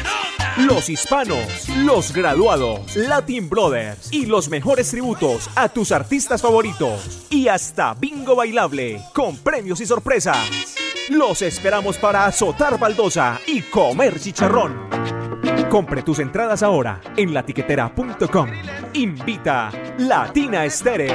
Los 0.59 0.89
hispanos, 0.89 1.69
los 1.85 2.13
graduados, 2.13 2.97
Latin 2.97 3.49
Brothers 3.49 4.13
y 4.13 4.27
los 4.27 4.49
mejores 4.49 4.91
tributos 4.91 5.49
a 5.55 5.69
tus 5.69 5.93
artistas 5.93 6.43
favoritos. 6.43 7.27
Y 7.31 7.47
hasta 7.49 7.95
bingo 7.95 8.35
bailable 8.35 9.01
con 9.15 9.37
premios 9.37 9.81
y 9.81 9.87
sorpresas. 9.87 10.39
Los 11.11 11.43
esperamos 11.43 11.97
para 11.97 12.27
azotar 12.27 12.79
baldosa 12.79 13.41
y 13.47 13.63
comer 13.63 14.19
chicharrón. 14.19 15.18
Compre 15.71 16.03
tus 16.03 16.19
entradas 16.19 16.63
ahora 16.63 17.01
en 17.17 17.35
latiquetera.com. 17.35 18.49
Invita 18.95 19.71
Latina 19.99 20.65
Estéreo. 20.65 21.15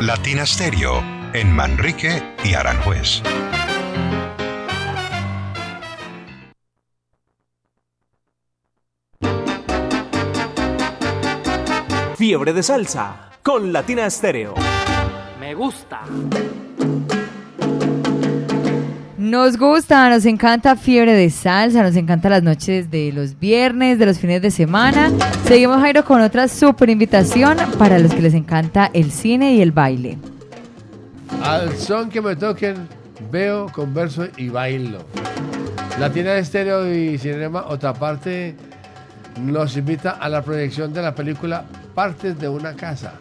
Latina 0.00 0.44
Stereo 0.44 1.02
en 1.32 1.52
Manrique 1.52 2.22
y 2.44 2.54
Aranjuez. 2.54 3.22
Fiebre 12.16 12.52
de 12.52 12.62
salsa 12.62 13.30
con 13.42 13.72
Latina 13.72 14.06
Estéreo. 14.06 14.54
Me 15.54 15.60
gusta. 15.60 16.00
Nos 19.16 19.56
gusta, 19.56 20.10
nos 20.10 20.26
encanta 20.26 20.74
Fiebre 20.74 21.12
de 21.12 21.30
Salsa, 21.30 21.84
nos 21.84 21.94
encanta 21.94 22.28
las 22.28 22.42
noches 22.42 22.90
de 22.90 23.12
los 23.12 23.38
viernes, 23.38 24.00
de 24.00 24.06
los 24.06 24.18
fines 24.18 24.42
de 24.42 24.50
semana. 24.50 25.12
Seguimos, 25.46 25.80
Jairo, 25.80 26.04
con 26.04 26.20
otra 26.22 26.48
super 26.48 26.90
invitación 26.90 27.56
para 27.78 28.00
los 28.00 28.12
que 28.12 28.20
les 28.20 28.34
encanta 28.34 28.90
el 28.94 29.12
cine 29.12 29.54
y 29.54 29.62
el 29.62 29.70
baile. 29.70 30.18
Al 31.40 31.76
son 31.76 32.10
que 32.10 32.20
me 32.20 32.34
toquen, 32.34 32.88
veo, 33.30 33.66
converso 33.70 34.26
y 34.36 34.48
bailo. 34.48 35.04
Latina 36.00 36.32
de 36.32 36.40
Estéreo 36.40 36.92
y 36.92 37.16
Cinema, 37.16 37.66
otra 37.68 37.94
parte, 37.94 38.56
nos 39.40 39.76
invita 39.76 40.10
a 40.10 40.28
la 40.28 40.42
proyección 40.42 40.92
de 40.92 41.00
la 41.00 41.14
película 41.14 41.64
Partes 41.94 42.36
de 42.40 42.48
una 42.48 42.74
casa. 42.74 43.20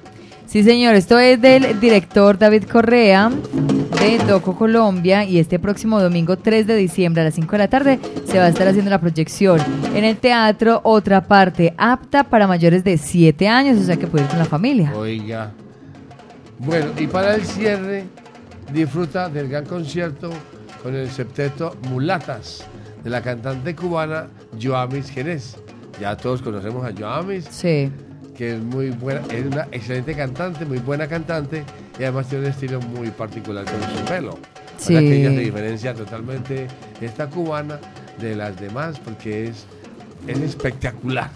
Sí, 0.54 0.62
señor, 0.64 0.94
esto 0.94 1.18
es 1.18 1.42
del 1.42 1.80
director 1.80 2.38
David 2.38 2.66
Correa 2.66 3.32
de 3.32 4.20
Doco 4.20 4.56
Colombia 4.56 5.26
y 5.26 5.40
este 5.40 5.58
próximo 5.58 6.00
domingo 6.00 6.38
3 6.38 6.68
de 6.68 6.76
diciembre 6.76 7.22
a 7.22 7.26
las 7.26 7.34
5 7.34 7.52
de 7.54 7.58
la 7.58 7.68
tarde 7.68 8.00
se 8.28 8.38
va 8.38 8.44
a 8.44 8.50
estar 8.50 8.68
haciendo 8.68 8.92
la 8.92 9.02
proyección 9.02 9.60
en 9.96 10.04
el 10.04 10.16
teatro, 10.18 10.80
otra 10.84 11.24
parte 11.24 11.74
apta 11.76 12.26
para 12.26 12.46
mayores 12.46 12.84
de 12.84 13.00
7 13.00 13.48
años, 13.48 13.80
o 13.80 13.84
sea 13.84 13.98
que 13.98 14.06
puede 14.06 14.26
ir 14.26 14.30
con 14.30 14.38
la 14.38 14.46
familia. 14.46 14.94
Oiga. 14.96 15.52
Bueno, 16.60 16.92
y 17.00 17.08
para 17.08 17.34
el 17.34 17.44
cierre, 17.44 18.04
disfruta 18.72 19.30
del 19.30 19.50
gran 19.50 19.66
concierto 19.66 20.30
con 20.84 20.94
el 20.94 21.10
septeto 21.10 21.76
Mulatas 21.90 22.64
de 23.04 23.10
la 23.10 23.24
cantante 23.24 23.76
cubana 23.76 24.28
Joamis 24.62 25.10
Jerez. 25.10 25.56
Ya 26.00 26.16
todos 26.16 26.44
conocemos 26.44 26.86
a 26.86 26.94
Joamis. 26.96 27.46
Sí. 27.50 27.90
Que 28.38 28.56
es 28.56 28.62
muy 28.62 28.90
buena, 28.90 29.22
es 29.30 29.46
una 29.46 29.68
excelente 29.72 30.16
cantante, 30.16 30.66
muy 30.66 30.80
buena 30.80 31.08
cantante 31.08 31.64
y 32.00 32.04
además 32.04 32.28
tiene 32.28 32.46
un 32.46 32.52
estilo 32.52 32.82
muy 32.82 33.10
particular 33.12 33.64
con 33.66 33.80
su 33.98 34.04
pelo. 34.06 34.38
Sí. 34.78 34.94
Que 34.96 35.20
ella 35.22 35.30
se 35.30 35.40
diferencia 35.40 35.94
totalmente 35.94 36.68
esta 37.00 37.28
cubana 37.30 37.80
de 38.20 38.36
las 38.36 38.60
demás 38.60 39.00
porque 39.04 39.48
es, 39.50 39.66
es 40.28 40.40
espectacular. 40.40 41.30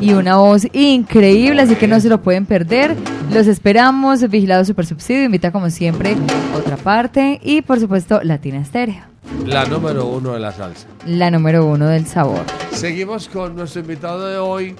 Y 0.00 0.12
una 0.12 0.36
voz 0.36 0.66
increíble, 0.72 1.62
así 1.62 1.74
que 1.74 1.88
no 1.88 1.98
se 2.00 2.08
lo 2.08 2.22
pueden 2.22 2.46
perder. 2.46 2.94
Los 3.32 3.46
esperamos, 3.48 4.28
Vigilado 4.30 4.64
Super 4.64 4.86
Subsidio, 4.86 5.24
invita 5.24 5.50
como 5.52 5.68
siempre 5.70 6.16
otra 6.56 6.76
parte 6.76 7.40
y 7.42 7.62
por 7.62 7.80
supuesto 7.80 8.20
Latina 8.22 8.60
Estéreo, 8.60 9.02
La 9.46 9.64
número 9.66 10.06
uno 10.06 10.32
de 10.34 10.40
la 10.40 10.52
salsa. 10.52 10.86
la 11.06 11.30
número 11.30 11.66
uno 11.66 11.86
del 11.88 12.06
sabor. 12.06 12.42
Seguimos 12.72 13.28
con 13.28 13.56
nuestro 13.56 13.80
invitado 13.82 14.26
de 14.28 14.38
hoy, 14.38 14.74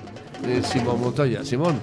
Simón 0.62 1.00
Montoya. 1.00 1.44
Simón, 1.44 1.76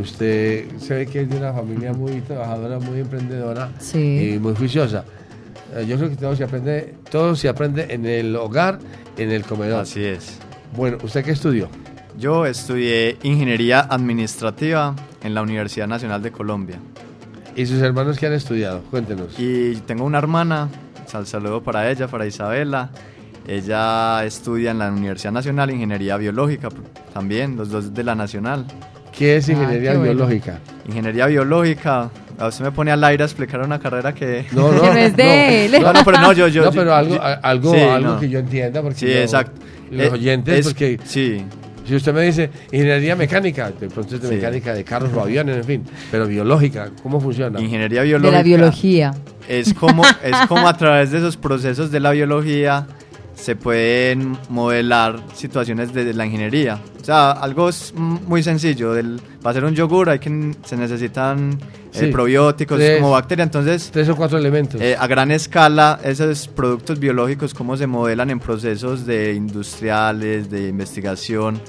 usted 0.00 0.66
se 0.78 0.94
ve 0.94 1.06
que 1.06 1.22
es 1.22 1.30
de 1.30 1.36
una 1.36 1.52
familia 1.52 1.92
muy 1.92 2.20
trabajadora, 2.20 2.78
muy 2.78 3.00
emprendedora 3.00 3.70
Sí. 3.78 4.32
y 4.34 4.38
muy 4.38 4.54
juiciosa. 4.54 5.04
Eh, 5.74 5.86
yo 5.86 5.96
creo 5.96 6.10
que 6.10 6.16
todo 6.16 6.36
se 6.36 6.44
aprende, 6.44 6.94
todo 7.10 7.34
se 7.36 7.48
aprende 7.48 7.86
en 7.90 8.06
el 8.06 8.36
hogar, 8.36 8.78
en 9.16 9.30
el 9.30 9.42
comedor. 9.44 9.80
Así 9.82 10.02
es. 10.04 10.38
Bueno, 10.76 10.98
¿usted 11.02 11.24
qué 11.24 11.32
estudió? 11.32 11.68
Yo 12.18 12.44
estudié 12.46 13.16
ingeniería 13.22 13.80
administrativa 13.80 14.94
en 15.22 15.34
la 15.34 15.42
Universidad 15.42 15.86
Nacional 15.88 16.22
de 16.22 16.30
Colombia. 16.30 16.76
¿Y 17.56 17.66
sus 17.66 17.80
hermanos 17.82 18.18
qué 18.18 18.26
han 18.26 18.32
estudiado? 18.34 18.82
Cuéntenos. 18.90 19.38
Y 19.38 19.76
tengo 19.86 20.04
una 20.04 20.18
hermana, 20.18 20.68
sal 21.06 21.26
saludo 21.26 21.62
para 21.62 21.90
ella, 21.90 22.08
para 22.08 22.26
Isabela. 22.26 22.90
Ella 23.46 24.24
estudia 24.24 24.70
en 24.70 24.78
la 24.78 24.90
Universidad 24.90 25.32
Nacional 25.32 25.70
Ingeniería 25.70 26.16
Biológica 26.16 26.68
también, 27.12 27.56
los 27.56 27.70
dos 27.70 27.92
de 27.92 28.04
la 28.04 28.14
Nacional. 28.14 28.64
¿Qué 29.16 29.36
es 29.36 29.48
Ah, 29.48 29.52
ingeniería 29.52 29.92
qué 29.92 29.98
bueno. 29.98 30.12
biológica? 30.14 30.58
Ingeniería 30.88 31.26
Biológica, 31.26 32.10
a 32.38 32.46
usted 32.46 32.64
me 32.64 32.72
pone 32.72 32.90
al 32.92 33.02
aire 33.04 33.22
a 33.24 33.26
explicar 33.26 33.60
una 33.60 33.78
carrera 33.78 34.14
que... 34.14 34.46
No, 34.52 34.72
no, 34.72 34.80
Que 34.82 34.86
no 34.88 34.96
es 34.96 35.16
de 35.16 35.66
él. 35.66 35.72
No, 35.82 35.92
no, 35.92 36.04
pero 36.04 36.18
no, 36.20 36.32
yo... 36.32 36.48
yo 36.48 36.64
no, 36.66 36.70
pero 36.70 36.94
algo, 36.94 37.18
algo, 37.20 37.74
sí, 37.74 37.80
algo 37.80 38.12
no. 38.14 38.20
que 38.20 38.28
yo 38.28 38.38
entienda, 38.38 38.80
porque 38.80 38.98
Sí, 38.98 39.06
yo- 39.06 39.12
exacto. 39.18 39.60
los 39.90 40.06
Eh, 40.06 40.10
oyentes, 40.10 40.58
es- 40.60 40.66
porque 40.66 40.98
Sí, 41.04 41.44
si 41.86 41.94
usted 41.96 42.14
me 42.14 42.22
dice 42.22 42.48
ingeniería 42.70 43.14
mecánica, 43.16 43.70
de 43.70 43.88
pronto 43.88 44.14
es 44.14 44.22
de 44.22 44.28
Sí. 44.28 44.34
mecánica 44.36 44.72
de 44.72 44.84
carros 44.84 45.10
o 45.16 45.20
aviones, 45.20 45.56
en 45.58 45.64
fin, 45.64 45.84
pero 46.10 46.26
biológica, 46.26 46.90
¿cómo 47.02 47.20
funciona? 47.20 47.60
ingeniería 47.60 48.00
De 48.00 48.06
biológica. 48.06 48.38
la 48.38 48.42
biología. 48.44 49.14
Es 49.48 49.74
como, 49.74 50.04
es 50.04 50.36
como 50.48 50.66
a 50.68 50.76
través 50.76 51.10
de 51.10 51.18
esos 51.18 51.36
procesos 51.36 51.90
de 51.90 52.00
la 52.00 52.12
biología 52.12 52.86
se 53.42 53.56
pueden 53.56 54.38
modelar 54.50 55.20
situaciones 55.34 55.92
de 55.92 56.14
la 56.14 56.24
ingeniería. 56.24 56.80
O 57.00 57.04
sea, 57.04 57.32
algo 57.32 57.68
es 57.68 57.92
muy 57.92 58.40
sencillo. 58.44 58.92
Del, 58.92 59.20
para 59.42 59.50
hacer 59.50 59.64
un 59.64 59.74
yogur 59.74 60.08
hay 60.10 60.20
que, 60.20 60.54
se 60.64 60.76
necesitan 60.76 61.58
eh, 61.92 62.06
probióticos 62.12 62.78
Tres. 62.78 63.00
como 63.00 63.10
bacterias. 63.10 63.46
Entonces, 63.46 63.90
Tres 63.92 64.08
o 64.08 64.14
cuatro 64.14 64.38
elementos. 64.38 64.80
eh, 64.80 64.94
a 64.96 65.08
gran 65.08 65.32
escala, 65.32 65.98
esos 66.04 66.46
productos 66.46 67.00
biológicos, 67.00 67.52
cómo 67.52 67.76
se 67.76 67.88
modelan 67.88 68.30
en 68.30 68.38
procesos 68.38 69.06
de 69.06 69.34
industriales, 69.34 70.48
de 70.48 70.68
investigación, 70.68 71.60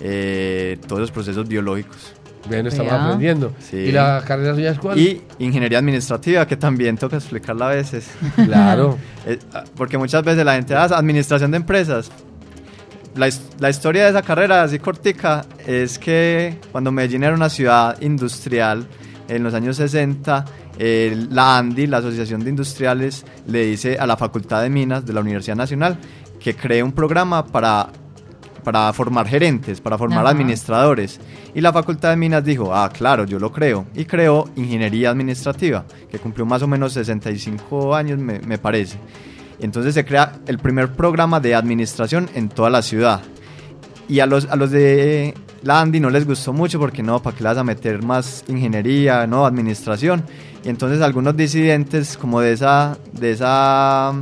eh, 0.00 0.78
todos 0.86 1.00
los 1.00 1.10
procesos 1.10 1.48
biológicos. 1.48 2.12
Bien, 2.48 2.66
estamos 2.66 2.92
Vea. 2.92 3.04
aprendiendo. 3.04 3.52
Sí. 3.58 3.76
¿Y 3.76 3.92
la 3.92 4.22
carrera 4.26 4.54
suya 4.54 4.70
es 4.70 4.78
cuál? 4.78 4.98
Y 4.98 5.22
ingeniería 5.38 5.78
administrativa, 5.78 6.46
que 6.46 6.56
también 6.56 6.96
toca 6.96 7.16
explicarla 7.16 7.70
a 7.70 7.74
veces. 7.74 8.08
Claro. 8.34 8.98
Eh, 9.28 9.40
ah, 9.52 9.64
Porque 9.74 9.98
muchas 9.98 10.22
veces 10.22 10.44
la 10.44 10.54
gente 10.54 10.72
hace 10.76 10.94
administración 10.94 11.50
de 11.50 11.56
empresas. 11.56 12.12
La, 13.16 13.28
la 13.58 13.70
historia 13.70 14.04
de 14.04 14.10
esa 14.10 14.22
carrera, 14.22 14.62
así 14.62 14.78
cortica, 14.78 15.44
es 15.66 15.98
que 15.98 16.60
cuando 16.70 16.92
Medellín 16.92 17.24
era 17.24 17.34
una 17.34 17.48
ciudad 17.48 18.00
industrial, 18.00 18.86
en 19.28 19.42
los 19.42 19.54
años 19.54 19.76
60, 19.76 20.44
eh, 20.78 21.26
la 21.30 21.58
ANDI, 21.58 21.86
la 21.86 21.98
Asociación 21.98 22.44
de 22.44 22.50
Industriales, 22.50 23.24
le 23.46 23.64
dice 23.64 23.96
a 23.98 24.06
la 24.06 24.16
Facultad 24.16 24.62
de 24.62 24.70
Minas 24.70 25.04
de 25.04 25.12
la 25.12 25.20
Universidad 25.20 25.56
Nacional 25.56 25.98
que 26.38 26.54
cree 26.54 26.82
un 26.82 26.92
programa 26.92 27.44
para, 27.46 27.88
para 28.66 28.92
formar 28.92 29.28
gerentes, 29.28 29.80
para 29.80 29.96
formar 29.96 30.26
Ajá. 30.26 30.30
administradores. 30.30 31.20
Y 31.54 31.60
la 31.60 31.72
Facultad 31.72 32.10
de 32.10 32.16
Minas 32.16 32.44
dijo, 32.44 32.74
ah, 32.74 32.90
claro, 32.92 33.24
yo 33.24 33.38
lo 33.38 33.52
creo. 33.52 33.86
Y 33.94 34.06
creó 34.06 34.50
Ingeniería 34.56 35.10
Administrativa, 35.10 35.84
que 36.10 36.18
cumplió 36.18 36.44
más 36.44 36.62
o 36.62 36.66
menos 36.66 36.92
65 36.94 37.94
años, 37.94 38.18
me, 38.18 38.40
me 38.40 38.58
parece. 38.58 38.98
Entonces 39.60 39.94
se 39.94 40.04
crea 40.04 40.32
el 40.48 40.58
primer 40.58 40.94
programa 40.94 41.38
de 41.38 41.54
administración 41.54 42.28
en 42.34 42.48
toda 42.48 42.68
la 42.68 42.82
ciudad. 42.82 43.20
Y 44.08 44.18
a 44.18 44.26
los, 44.26 44.46
a 44.46 44.56
los 44.56 44.72
de 44.72 45.32
la 45.62 45.80
Andy 45.80 46.00
no 46.00 46.10
les 46.10 46.26
gustó 46.26 46.52
mucho 46.52 46.80
porque 46.80 47.04
no, 47.04 47.22
¿para 47.22 47.36
qué 47.36 47.44
le 47.44 47.50
vas 47.50 47.58
a 47.58 47.64
meter 47.64 48.02
más 48.02 48.42
ingeniería, 48.48 49.28
no, 49.28 49.46
administración? 49.46 50.24
Y 50.64 50.70
entonces 50.70 51.00
algunos 51.02 51.36
disidentes 51.36 52.16
como 52.16 52.40
de 52.40 52.50
esa, 52.50 52.98
de 53.12 53.30
esa, 53.30 54.12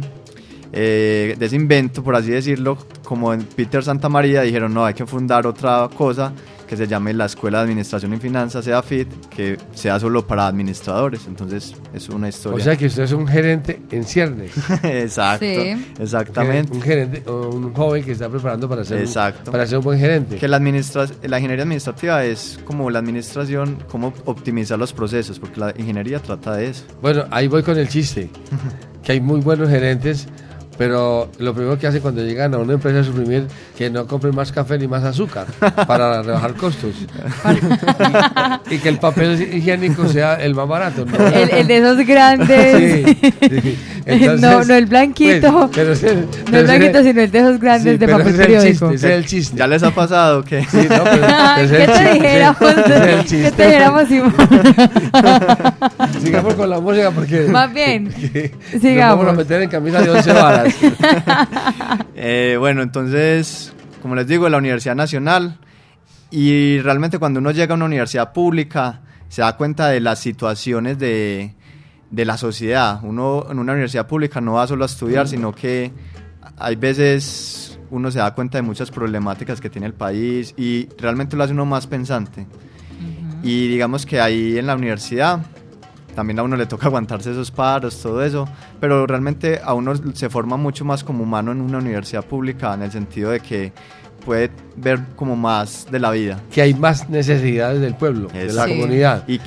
eh, 0.77 1.37
de 1.39 1.47
ese 1.47 1.55
invento, 1.57 2.03
por 2.03 2.17
así 2.17 2.31
decirlo, 2.31 2.77
como 3.05 3.33
en 3.33 3.43
Peter 3.45 3.83
Santa 3.85 4.09
María, 4.09 4.43
dijeron, 4.43 4.75
no, 4.75 4.85
hay 4.85 4.95
que 4.95 5.07
fundar 5.07 5.47
otra 5.47 5.89
cosa 5.97 6.33
que 6.67 6.77
se 6.79 6.87
llame 6.89 7.13
la 7.13 7.27
Escuela 7.27 7.59
de 7.59 7.65
Administración 7.65 8.15
y 8.15 8.17
Finanzas, 8.17 8.65
sea 8.65 8.83
FIT, 8.83 9.29
que 9.29 9.59
sea 9.75 10.01
solo 10.01 10.27
para 10.27 10.47
administradores. 10.47 11.27
Entonces 11.29 11.75
es 11.93 12.09
una 12.09 12.29
historia. 12.31 12.57
O 12.57 12.61
sea 12.65 12.75
que 12.75 12.87
usted 12.87 13.03
es 13.03 13.13
un 13.13 13.27
gerente 13.29 13.81
en 13.91 14.03
ciernes. 14.05 14.53
Exacto, 14.83 15.45
Sí. 15.45 15.87
exactamente. 16.01 16.73
Un 16.73 16.81
gerente, 16.83 17.31
un 17.31 17.73
joven 17.75 18.03
que 18.03 18.13
está 18.13 18.31
preparando 18.31 18.67
para 18.69 18.83
ser, 18.83 18.97
un- 18.97 19.03
Exacto. 19.05 19.53
para 19.53 19.67
ser 19.67 19.79
un 19.79 19.85
buen 19.85 19.99
gerente. 20.01 20.37
Que 20.37 20.49
la, 20.49 20.57
administra 20.57 21.07
la 21.23 21.39
ingeniería 21.39 21.65
administrativa 21.65 22.25
es 22.25 22.59
como 22.65 22.89
la 22.91 22.99
administración, 22.99 23.79
cómo 23.91 24.15
optimizar 24.25 24.79
los 24.79 24.95
procesos, 24.95 25.39
porque 25.39 25.61
la 25.61 25.75
ingeniería 25.77 26.19
trata 26.21 26.57
de 26.57 26.69
eso. 26.71 26.85
Bueno, 27.03 27.27
ahí 27.31 27.47
voy 27.47 27.63
con 27.63 27.77
el 27.77 27.89
chiste. 27.89 28.31
que 29.05 29.13
hay 29.13 29.21
muy 29.21 29.41
buenos 29.41 29.69
gerentes, 29.69 30.27
pero 30.77 31.29
lo 31.39 31.55
primero 31.55 31.79
que 31.79 31.87
hacen 31.87 32.01
cuando 32.01 32.23
llegan 32.23 32.55
a 32.55 32.59
una 32.59 32.75
empresa 32.75 33.01
es 33.01 33.07
suprimir 33.07 33.47
que 33.77 33.91
no 33.91 34.07
compren 34.07 34.35
más 34.35 34.53
café 34.53 34.79
ni 34.79 34.89
más 34.89 35.05
azúcar 35.05 35.47
para 35.87 36.23
rebajar 36.23 36.55
costos. 36.55 36.95
y, 38.71 38.75
y 38.75 38.79
que 38.79 38.89
el 38.89 38.99
papel 38.99 39.41
higiénico 39.55 40.09
sea 40.09 40.35
el 40.35 40.55
más 40.55 40.69
barato. 40.69 41.05
¿no? 41.05 41.27
El, 41.29 41.51
el 41.51 41.67
de 41.67 41.77
esos 41.79 42.07
grandes. 42.07 43.07
Sí, 43.07 43.35
sí. 43.49 43.79
Entonces, 44.07 44.41
no, 44.41 44.65
no 44.65 44.75
el 44.75 44.87
blanquito. 44.87 45.71
pues, 45.73 46.03
no 46.51 46.59
el 46.59 46.65
blanquito, 46.65 47.03
sino 47.03 47.21
el 47.23 47.31
de 47.31 47.39
esos 47.39 47.59
grandes 47.61 47.93
Sí, 47.95 47.99
de 47.99 48.09
papel 48.09 48.27
ese 48.27 48.31
es 48.35 48.39
el 48.39 48.47
periódico. 48.47 48.91
chiste, 48.91 48.95
ese 48.95 49.07
es 49.09 49.15
el 49.19 49.27
chiste. 49.27 49.57
¿Ya 49.57 49.67
les 49.67 49.83
ha 49.83 49.91
pasado 49.93 50.45
que 50.45 50.63
Sí, 50.65 50.77
no, 50.91 51.05
pero 51.05 51.27
Ay, 51.29 51.69
¿Qué 51.69 51.77
te 51.79 51.87
chiste, 51.87 52.13
dijéramos? 52.13 52.59
¿Qué 53.31 53.53
te 53.57 53.65
dijéramos, 53.67 54.09
Simón? 54.09 54.35
Sigamos 56.23 56.55
con 56.55 56.71
la 56.71 56.81
música 56.81 57.11
porque. 57.11 57.41
Más 57.49 57.73
bien, 57.73 58.05
Nos 58.73 58.83
sigamos. 58.83 59.19
vamos 59.19 59.33
a 59.35 59.37
meter 59.37 59.63
en 59.63 59.71
camisa 59.71 60.01
de 60.03 60.11
11 60.11 60.33
varas. 60.33 60.75
Eh, 62.17 62.57
bueno, 62.59 62.83
entonces, 62.83 63.73
como 64.03 64.15
les 64.15 64.27
digo, 64.27 64.49
la 64.49 64.59
Universidad 64.59 64.95
Nacional, 64.95 65.59
y 66.31 66.81
realmente 66.81 67.19
cuando 67.19 67.41
uno 67.41 67.51
llega 67.51 67.73
a 67.75 67.77
una 67.77 67.85
universidad 67.87 68.33
pública, 68.33 69.01
se 69.29 69.43
da 69.43 69.57
cuenta 69.57 69.89
de 69.89 70.01
las 70.01 70.19
situaciones 70.21 70.99
de, 70.99 71.55
de 72.15 72.25
la 72.25 72.37
sociedad. 72.37 73.01
Uno 73.03 73.47
en 73.51 73.59
una 73.59 73.73
universidad 73.73 74.07
pública 74.07 74.41
no 74.41 74.55
va 74.55 74.67
solo 74.67 74.85
a 74.85 74.87
estudiar, 74.87 75.27
sino 75.27 75.53
que 75.53 75.93
hay 76.57 76.77
veces 76.77 77.79
uno 77.91 78.11
se 78.11 78.19
da 78.19 78.35
cuenta 78.35 78.59
de 78.59 78.63
muchas 78.63 78.91
problemáticas 78.91 79.61
que 79.61 79.69
tiene 79.69 79.87
el 79.87 79.95
país 79.95 80.55
y 80.57 80.89
realmente 80.99 81.37
lo 81.37 81.45
hace 81.45 81.53
uno 81.53 81.67
más 81.67 81.87
pensante. 81.87 82.47
Y 83.43 83.69
digamos 83.69 84.07
que 84.07 84.21
ahí 84.21 84.57
en 84.59 84.67
la 84.67 84.75
universidad 84.75 85.41
también 86.15 86.39
a 86.39 86.45
uno 86.45 86.57
le 86.57 86.67
toca 86.67 86.87
aguantarse 86.89 87.33
esos 87.33 87.51
paros, 87.51 88.01
todo 88.01 88.23
eso, 88.25 88.49
pero 88.81 89.07
realmente 89.07 89.61
a 89.63 89.75
uno 89.75 89.93
se 90.15 90.31
forma 90.31 90.57
mucho 90.57 90.85
más 90.85 91.03
como 91.03 91.25
humano 91.25 91.51
en 91.53 91.61
una 91.61 91.79
universidad 91.79 92.25
pública 92.25 92.73
en 92.75 92.83
el 92.83 92.93
sentido 92.93 93.31
de 93.31 93.41
que 93.41 93.73
puede 94.25 94.51
ver 94.77 95.01
como 95.17 95.37
más 95.37 95.87
de 95.91 95.99
la 95.99 96.11
vida. 96.11 96.41
que 96.51 96.63
hay 96.63 96.73
más 96.75 97.11
necesidades 97.11 97.81
del 97.81 97.95
pueblo, 97.95 98.29
de 98.29 98.35
la 98.35 98.45
Exacto. 98.45 98.73
Sí. 98.73 98.81
comunidad. 98.81 99.29
Y, 99.29 99.41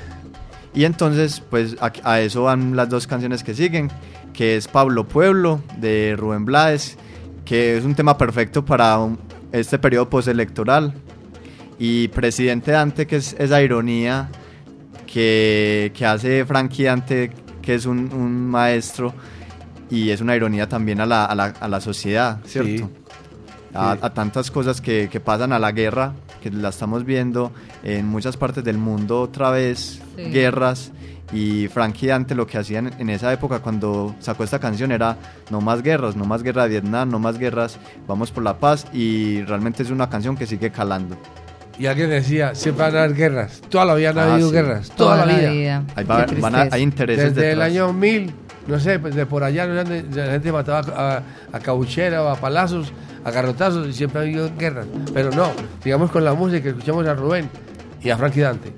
y 0.77 0.85
entonces, 0.85 1.41
pues 1.49 1.75
a, 1.81 1.91
a 2.03 2.21
eso 2.21 2.43
van 2.43 2.75
las 2.75 2.89
dos 2.89 3.07
canciones 3.07 3.43
que 3.43 3.53
siguen, 3.53 3.89
que 4.33 4.55
es 4.57 4.67
Pablo 4.67 5.07
Pueblo 5.07 5.61
de 5.77 6.15
Rubén 6.17 6.45
Blades, 6.45 6.97
que 7.45 7.77
es 7.77 7.83
un 7.85 7.95
tema 7.95 8.17
perfecto 8.17 8.63
para 8.63 8.97
un- 8.99 9.17
este 9.51 9.79
periodo 9.79 10.09
postelectoral. 10.09 10.93
Y 11.79 12.07
Presidente 12.09 12.71
Dante, 12.71 13.05
que 13.07 13.17
es 13.17 13.35
esa 13.39 13.61
ironía 13.61 14.29
que, 15.05 15.91
que 15.95 16.05
hace 16.05 16.45
Frankie 16.45 16.83
Dante, 16.83 17.31
que 17.61 17.75
es 17.75 17.85
un, 17.85 18.11
un 18.13 18.47
maestro, 18.49 19.13
y 19.89 20.09
es 20.09 20.21
una 20.21 20.35
ironía 20.35 20.67
también 20.67 20.99
a 21.01 21.05
la, 21.05 21.25
a 21.25 21.35
la, 21.35 21.45
a 21.59 21.67
la 21.67 21.79
sociedad, 21.79 22.39
¿cierto? 22.45 22.87
Sí. 22.87 22.89
a, 23.73 23.91
a 24.01 24.13
tantas 24.13 24.51
cosas 24.51 24.81
que, 24.81 25.07
que 25.11 25.19
pasan 25.19 25.53
a 25.53 25.59
la 25.59 25.71
guerra, 25.71 26.13
que 26.41 26.49
la 26.51 26.69
estamos 26.69 27.05
viendo 27.05 27.51
en 27.83 28.05
muchas 28.07 28.37
partes 28.37 28.63
del 28.63 28.77
mundo 28.77 29.21
otra 29.21 29.49
vez, 29.51 30.01
Sí. 30.17 30.23
guerras. 30.31 30.91
Y 31.33 31.67
Frankie 31.67 32.07
Dante 32.07 32.35
lo 32.35 32.47
que 32.47 32.57
hacían 32.57 32.93
en 32.99 33.09
esa 33.09 33.33
época 33.33 33.59
cuando 33.59 34.15
sacó 34.19 34.43
esta 34.45 34.59
canción 34.59 34.91
era 34.93 35.17
no 35.49 35.59
más 35.59 35.81
guerras, 35.83 36.15
no 36.15 36.23
más 36.25 36.41
guerra 36.41 36.63
de 36.63 36.69
Vietnam, 36.69 37.09
no 37.11 37.19
más 37.19 37.37
guerras, 37.37 37.77
vamos 38.07 38.31
por 38.31 38.43
la 38.43 38.59
paz 38.59 38.85
y 38.93 39.41
realmente 39.43 39.83
es 39.83 39.89
una 39.89 40.09
canción 40.09 40.37
que 40.37 40.45
sigue 40.47 40.71
calando. 40.71 41.17
Y 41.77 41.85
alguien 41.85 42.09
decía, 42.09 42.55
siempre 42.55 42.85
van 42.85 42.95
a 42.95 43.03
haber 43.03 43.13
guerras. 43.15 43.61
Toda 43.69 43.83
la 43.85 43.93
vida 43.95 44.09
han 44.11 44.17
Ah, 44.19 44.33
habido 44.33 44.47
sí. 44.49 44.55
guerras. 44.55 44.89
Toda, 44.95 45.25
la 45.25 45.35
vida. 45.37 45.83
Ahí 45.95 46.05
va- 46.05 46.25
Qué 46.25 46.35
van 46.41 46.55
a- 46.55 46.67
hay 46.71 46.81
intereses 46.81 47.35
Desde 47.35 47.51
el 47.51 47.59
detrás. 47.59 47.71
año 47.71 47.91
1000, 47.93 48.31
no 48.67 48.79
sé, 48.79 48.97
pues 48.97 49.13
de 49.13 49.25
por 49.25 49.43
allá, 49.43 49.65
la 49.67 49.85
gente 49.85 50.51
mataba 50.53 50.79
a, 50.95 51.21
a 51.55 51.59
cabuchera 51.59 52.23
o 52.23 52.29
a 52.29 52.35
palazos, 52.37 52.93
a 53.25 53.31
garrotazos, 53.31 53.85
y 53.89 53.91
siempre 53.93 54.19
ha 54.19 54.23
habido 54.23 54.49
guerras. 54.57 54.87
Pero 55.13 55.29
no, 55.31 55.51
sigamos 55.83 56.09
con 56.09 56.23
la 56.23 56.33
música, 56.33 56.69
escuchamos 56.69 57.05
a 57.05 57.13
Rubén 57.13 57.49
y 58.01 58.09
a 58.11 58.17
Frankie 58.17 58.39
Dante. 58.39 58.71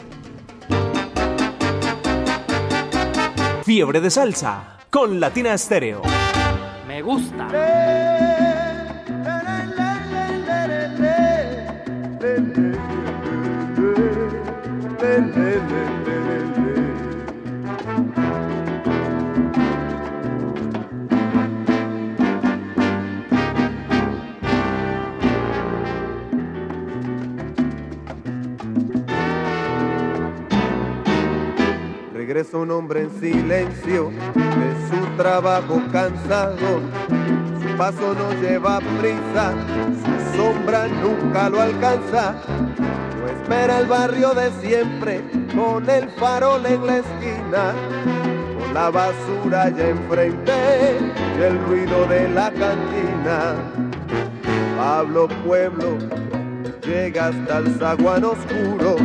Fiebre 3.70 4.02
de 4.02 4.10
salsa 4.10 4.80
con 4.90 5.20
Latina 5.20 5.54
Estéreo. 5.54 6.02
Me 6.88 7.04
gusta. 7.04 8.19
Regresa 32.30 32.58
un 32.58 32.70
hombre 32.70 33.02
en 33.02 33.20
silencio 33.20 34.12
de 34.36 34.88
su 34.88 35.18
trabajo 35.18 35.82
cansado. 35.92 36.80
Su 37.60 37.76
paso 37.76 38.14
no 38.14 38.40
lleva 38.40 38.78
prisa, 39.02 39.56
su 40.04 40.38
sombra 40.38 40.88
nunca 40.90 41.50
lo 41.50 41.60
alcanza. 41.60 42.36
No 43.20 43.28
espera 43.28 43.80
el 43.80 43.88
barrio 43.88 44.36
de 44.36 44.52
siempre, 44.62 45.24
con 45.56 45.90
el 45.90 46.08
farol 46.20 46.64
en 46.68 46.86
la 46.86 46.98
esquina, 46.98 47.74
con 48.60 48.74
la 48.76 48.92
basura 48.92 49.70
ya 49.70 49.88
enfrente 49.88 51.00
y 51.36 51.42
el 51.42 51.58
ruido 51.66 52.06
de 52.06 52.30
la 52.30 52.52
cantina. 52.52 53.56
Pablo 54.78 55.30
Pueblo 55.44 55.98
llega 56.84 57.30
hasta 57.30 57.58
el 57.58 57.74
zaguán 57.80 58.24
oscuro 58.24 58.98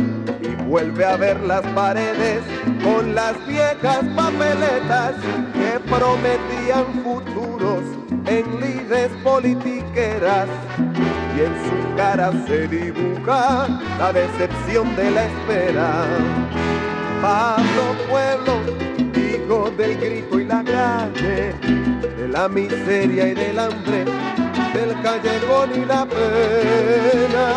vuelve 0.67 1.05
a 1.05 1.15
ver 1.17 1.39
las 1.41 1.61
paredes 1.73 2.41
con 2.83 3.15
las 3.15 3.33
viejas 3.47 4.03
papeletas 4.15 5.15
que 5.53 5.79
prometían 5.89 6.85
futuros 7.03 7.83
en 8.27 8.59
lides 8.59 9.11
politiqueras 9.23 10.47
y 11.35 11.41
en 11.41 11.53
su 11.65 11.95
cara 11.95 12.31
se 12.47 12.67
dibuja 12.67 13.67
la 13.99 14.13
decepción 14.13 14.95
de 14.95 15.11
la 15.11 15.25
espera. 15.25 16.05
Pablo 17.21 17.95
Pueblo, 18.09 18.61
hijo 19.15 19.71
del 19.71 19.97
grito 19.97 20.39
y 20.39 20.45
la 20.45 20.63
calle, 20.63 21.53
de 22.17 22.27
la 22.27 22.47
miseria 22.47 23.27
y 23.27 23.33
del 23.33 23.59
hambre, 23.59 24.05
del 24.75 25.01
callejón 25.01 25.71
y 25.73 25.85
la 25.85 26.05
pena. 26.05 27.47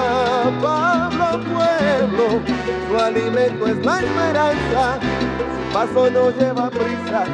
Pablo 0.62 1.40
Pueblo, 1.52 2.40
su 2.88 2.96
alimento 2.96 3.66
es 3.66 3.84
la 3.84 4.00
esperanza, 4.00 4.98
su 5.00 5.72
paso 5.72 6.10
no 6.10 6.30
lleva 6.30 6.70
prisa, 6.70 7.24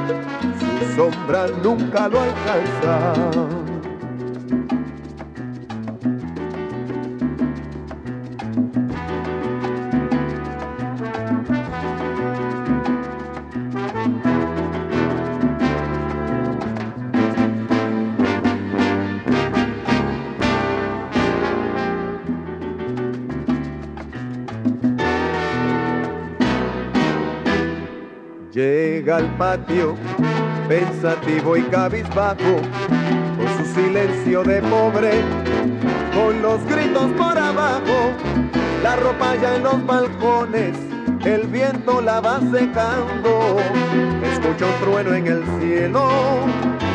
su 0.58 0.96
sombra 0.96 1.46
nunca 1.62 2.08
lo 2.08 2.20
alcanza. 2.20 3.73
Al 29.14 29.30
patio 29.36 29.94
pensativo 30.66 31.56
y 31.56 31.62
cabizbajo, 31.62 32.56
con 33.36 33.46
su 33.56 33.72
silencio 33.72 34.42
de 34.42 34.60
pobre, 34.62 35.12
con 36.12 36.42
los 36.42 36.64
gritos 36.64 37.12
por 37.12 37.38
abajo, 37.38 38.10
la 38.82 38.96
ropa 38.96 39.36
ya 39.40 39.54
en 39.54 39.62
los 39.62 39.86
balcones, 39.86 40.76
el 41.24 41.46
viento 41.46 42.00
la 42.00 42.20
va 42.20 42.40
secando, 42.40 43.60
escucha 44.32 44.66
un 44.66 44.84
trueno 44.84 45.14
en 45.14 45.26
el 45.28 45.44
cielo, 45.60 46.10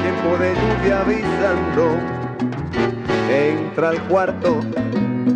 tiempo 0.02 0.38
de 0.40 0.56
lluvia 0.56 1.00
avisando, 1.00 1.98
entra 3.30 3.90
al 3.92 4.04
cuarto 4.10 4.60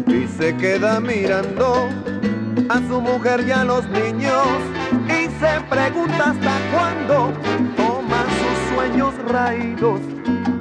y 0.07 0.27
se 0.27 0.57
queda 0.57 0.99
mirando 0.99 1.87
a 2.67 2.77
su 2.89 2.99
mujer 2.99 3.45
y 3.47 3.51
a 3.51 3.63
los 3.63 3.87
niños 3.87 4.72
pregunta 5.73 6.29
hasta 6.29 6.51
cuándo 6.71 7.33
toma 7.75 8.25
sus 8.39 8.75
sueños 8.75 9.13
raídos, 9.27 10.01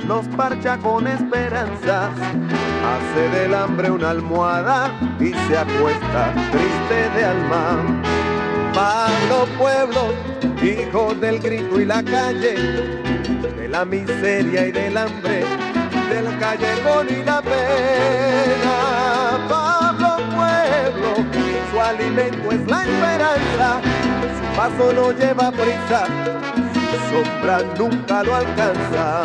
los 0.08 0.26
parcha 0.28 0.78
con 0.78 1.06
esperanzas, 1.06 2.10
hace 2.92 3.28
del 3.28 3.54
hambre 3.54 3.90
una 3.90 4.10
almohada 4.10 4.90
y 5.20 5.34
se 5.34 5.58
acuesta 5.58 6.32
triste 6.50 7.10
de 7.14 7.24
alma. 7.26 8.02
Pablo 8.72 9.46
Pueblo, 9.58 10.14
hijo 10.62 11.14
del 11.14 11.40
grito 11.40 11.78
y 11.78 11.84
la 11.84 12.02
calle, 12.02 12.54
de 13.56 13.68
la 13.68 13.84
miseria 13.84 14.66
y 14.68 14.72
del 14.72 14.96
hambre, 14.96 15.44
del 16.08 16.38
callejón 16.38 17.08
y 17.10 17.22
la 17.22 17.42
pena. 17.42 18.74
Pablo 19.46 20.16
Pueblo, 20.34 21.16
su 21.70 21.80
alimento 21.80 22.50
es 22.50 22.66
la 22.66 22.84
esperanza, 22.84 23.80
paso 24.56 24.92
no 24.92 25.12
lleva 25.12 25.50
prisa, 25.50 26.06
sombra 27.10 27.62
nunca 27.78 28.22
lo 28.22 28.36
alcanza. 28.36 29.22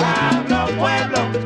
Pablo 0.00 0.66
Pueblo, 0.78 1.43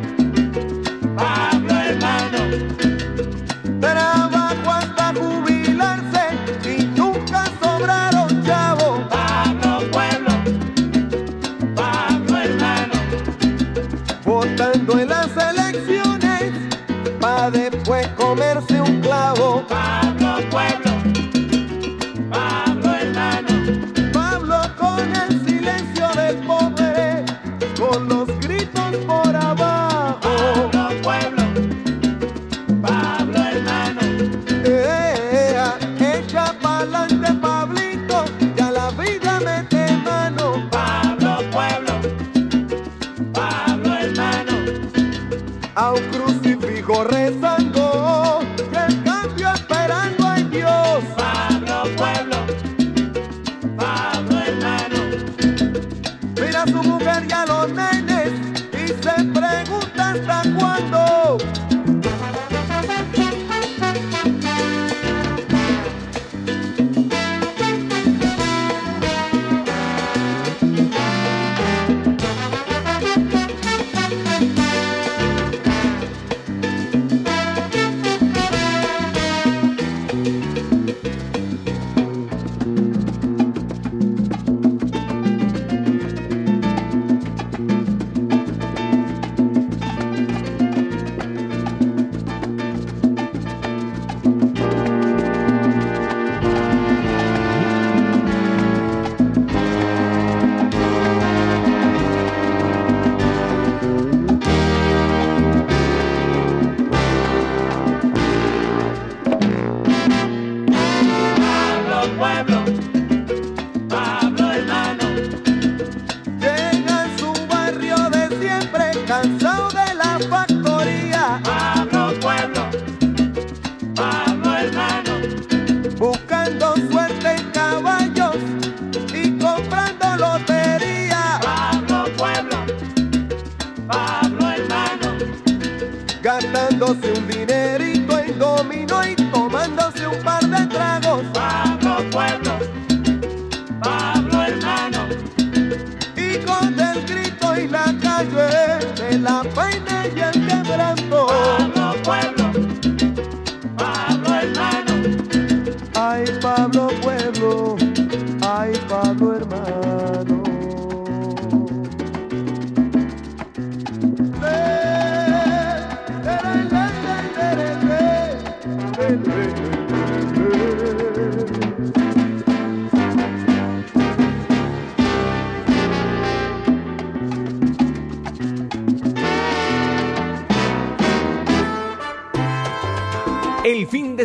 gastándose 136.41 137.13
un 137.13 137.27
dinerito 137.27 138.17
en 138.19 138.39
dominó 138.39 138.88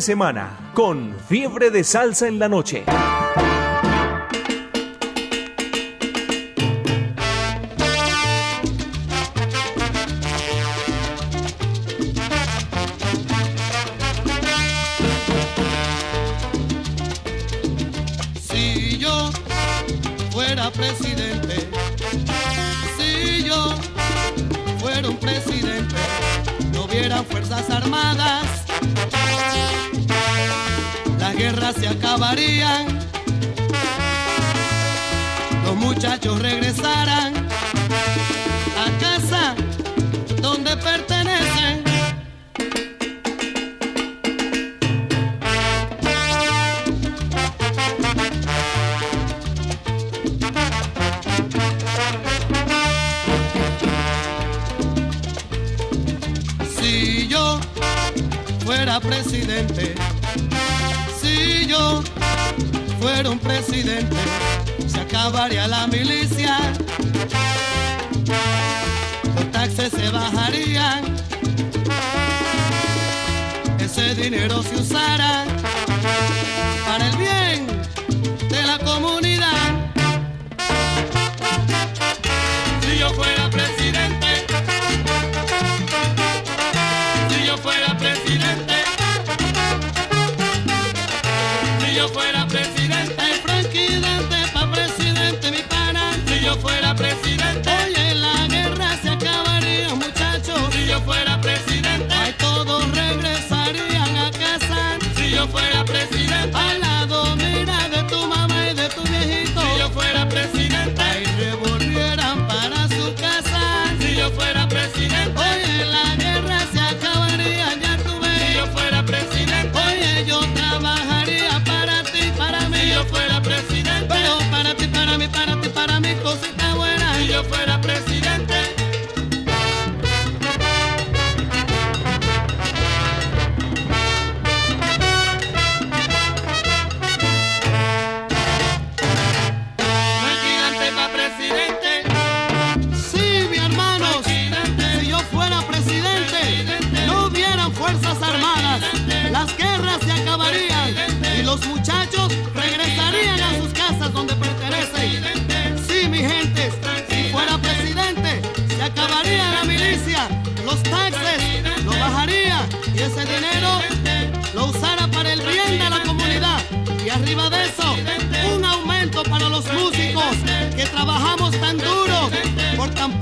semana 0.03 0.71
con 0.73 1.15
fiebre 1.27 1.71
de 1.71 1.83
salsa 1.83 2.27
en 2.27 2.37
la 2.37 2.49
noche. 2.49 2.83
Muchachos 36.23 36.41
regresaran 36.41 37.22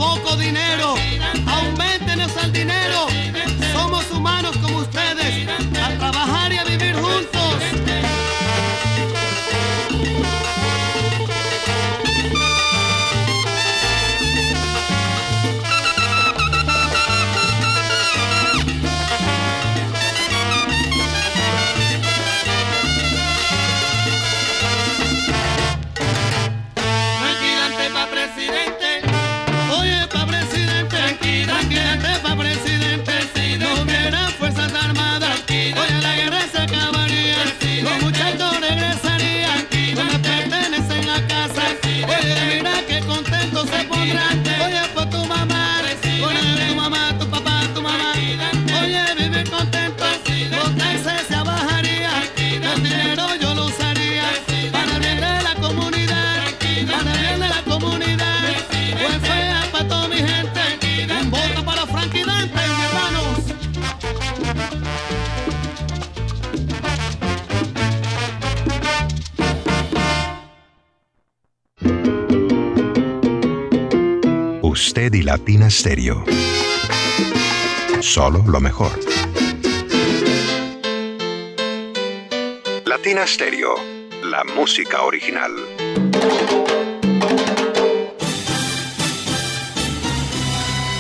por 0.02 0.31
Stereo. 75.82 76.24
Solo 78.02 78.44
lo 78.46 78.60
mejor. 78.60 78.92
Latina 82.86 83.26
Stereo, 83.26 83.74
la 84.24 84.44
música 84.44 85.02
original. 85.02 85.50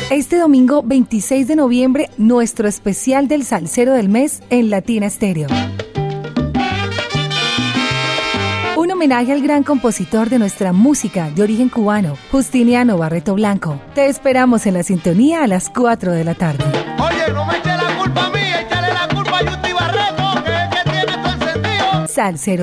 Este 0.09 0.39
domingo 0.39 0.81
26 0.81 1.47
de 1.47 1.55
noviembre, 1.55 2.09
nuestro 2.17 2.67
especial 2.67 3.27
del 3.27 3.43
Salsero 3.43 3.93
del 3.93 4.09
Mes 4.09 4.41
en 4.49 4.71
Latina 4.71 5.07
Stereo. 5.11 5.47
Homenaje 9.01 9.31
al 9.31 9.41
gran 9.41 9.63
compositor 9.63 10.29
de 10.29 10.37
nuestra 10.37 10.73
música 10.73 11.31
de 11.31 11.41
origen 11.41 11.69
cubano, 11.69 12.19
Justiniano 12.31 12.99
Barreto 12.99 13.33
Blanco. 13.33 13.81
Te 13.95 14.05
esperamos 14.05 14.67
en 14.67 14.75
la 14.75 14.83
sintonía 14.83 15.43
a 15.43 15.47
las 15.47 15.71
4 15.71 16.11
de 16.11 16.23
la 16.23 16.35
tarde. 16.35 16.63
Oye, 16.99 17.33
no 17.33 17.43
me 17.47 17.57
eche 17.57 17.75
la 17.75 17.97
culpa 17.97 18.27
a 18.27 18.29
mí, 18.29 18.39
échale 18.39 18.93
la 18.93 19.07
culpa 19.07 19.39
a 19.39 19.41
Yuti 19.41 19.73
Barreto, 19.73 20.43
que, 20.45 20.69
que 20.69 20.83
tiene 20.91 21.17
todo 21.17 21.33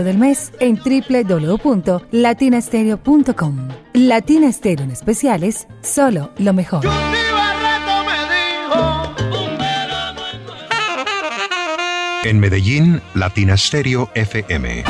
del 0.04 0.16
Mes 0.16 0.52
en 0.60 0.78
www.latinastereo.com. 0.78 3.68
Latina 3.94 4.52
Stereo 4.52 4.84
en 4.84 4.92
especiales, 4.92 5.66
solo 5.82 6.30
lo 6.38 6.52
mejor. 6.52 6.86
En 12.22 12.38
Medellín, 12.38 13.02
Latina 13.14 13.56
Stereo 13.56 14.08
FM. 14.14 14.84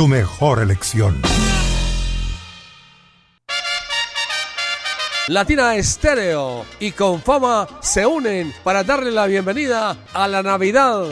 Tu 0.00 0.08
mejor 0.08 0.62
elección. 0.62 1.20
Latina 5.28 5.74
Estéreo 5.74 6.64
y 6.80 6.92
con 6.92 7.20
fama 7.20 7.68
se 7.80 8.06
unen 8.06 8.50
para 8.64 8.82
darle 8.82 9.10
la 9.10 9.26
bienvenida 9.26 9.94
a 10.14 10.26
la 10.26 10.42
Navidad. 10.42 11.04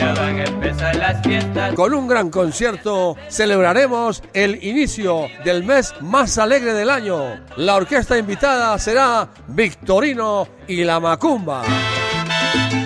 Con 1.74 1.92
un 1.92 2.08
gran 2.08 2.30
concierto 2.30 3.14
celebraremos 3.28 4.22
el 4.32 4.64
inicio 4.64 5.26
del 5.44 5.64
mes 5.64 5.92
más 6.00 6.38
alegre 6.38 6.72
del 6.72 6.88
año. 6.88 7.44
La 7.58 7.76
orquesta 7.76 8.16
invitada 8.16 8.78
será 8.78 9.28
Victorino 9.48 10.48
y 10.66 10.82
la 10.84 10.98
Macumba. 10.98 11.62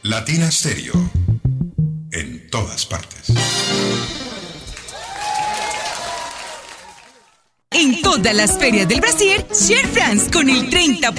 Latina 0.05 0.53
Stereo. 0.53 0.95
En 2.13 2.49
todas 2.49 2.87
partes. 2.87 3.33
Todas 8.19 8.35
las 8.35 8.59
ferias 8.59 8.89
del 8.89 9.01
Brasil, 9.01 9.45
Share 9.53 9.87
France 9.87 10.31
con 10.31 10.49
el 10.49 10.71
30% 10.71 11.15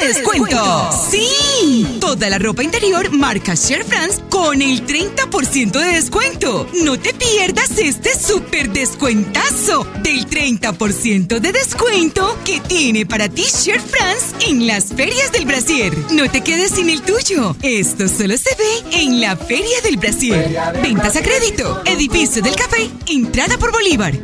de 0.00 0.08
descuento. 0.08 0.90
Sí, 1.10 1.98
toda 2.00 2.30
la 2.30 2.38
ropa 2.38 2.62
interior 2.62 3.10
marca 3.12 3.54
Share 3.54 3.84
France 3.84 4.20
con 4.30 4.62
el 4.62 4.86
30% 4.86 5.72
de 5.72 5.92
descuento. 5.92 6.66
No 6.84 6.98
te 6.98 7.12
pierdas 7.14 7.76
este 7.78 8.18
súper 8.18 8.70
descuentazo 8.70 9.86
del 10.02 10.26
30% 10.26 11.38
de 11.38 11.52
descuento 11.52 12.38
que 12.44 12.60
tiene 12.60 13.06
para 13.06 13.28
ti 13.28 13.42
Share 13.42 13.80
France 13.80 14.48
en 14.48 14.66
las 14.66 14.86
ferias 14.86 15.30
del 15.32 15.44
Brasil. 15.44 15.92
No 16.12 16.30
te 16.30 16.40
quedes 16.42 16.72
sin 16.72 16.90
el 16.90 17.02
tuyo. 17.02 17.54
Esto 17.62 18.08
solo 18.08 18.36
se 18.36 18.54
ve 18.56 19.02
en 19.02 19.20
la 19.20 19.36
Feria 19.36 19.80
del 19.82 19.96
Brasil. 19.98 20.34
Ventas 20.82 21.14
a 21.16 21.22
crédito. 21.22 21.82
Edificio 21.84 22.42
del 22.42 22.56
Café. 22.56 22.90
Entrada 23.06 23.58
por 23.58 23.70
Bolívar. 23.70 24.14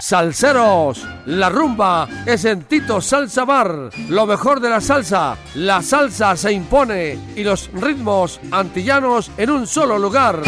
Salseros, 0.00 1.04
la 1.26 1.48
rumba 1.48 2.06
es 2.24 2.44
en 2.44 2.62
Tito 2.62 3.00
Salsa 3.00 3.44
Bar. 3.44 3.90
Lo 4.08 4.24
mejor 4.24 4.60
de 4.60 4.70
la 4.70 4.80
salsa, 4.80 5.36
la 5.56 5.82
salsa 5.82 6.36
se 6.36 6.52
impone 6.52 7.18
y 7.34 7.42
los 7.42 7.70
ritmos 7.72 8.40
antillanos 8.52 9.32
en 9.36 9.50
un 9.50 9.66
solo 9.66 9.98
lugar. 9.98 10.42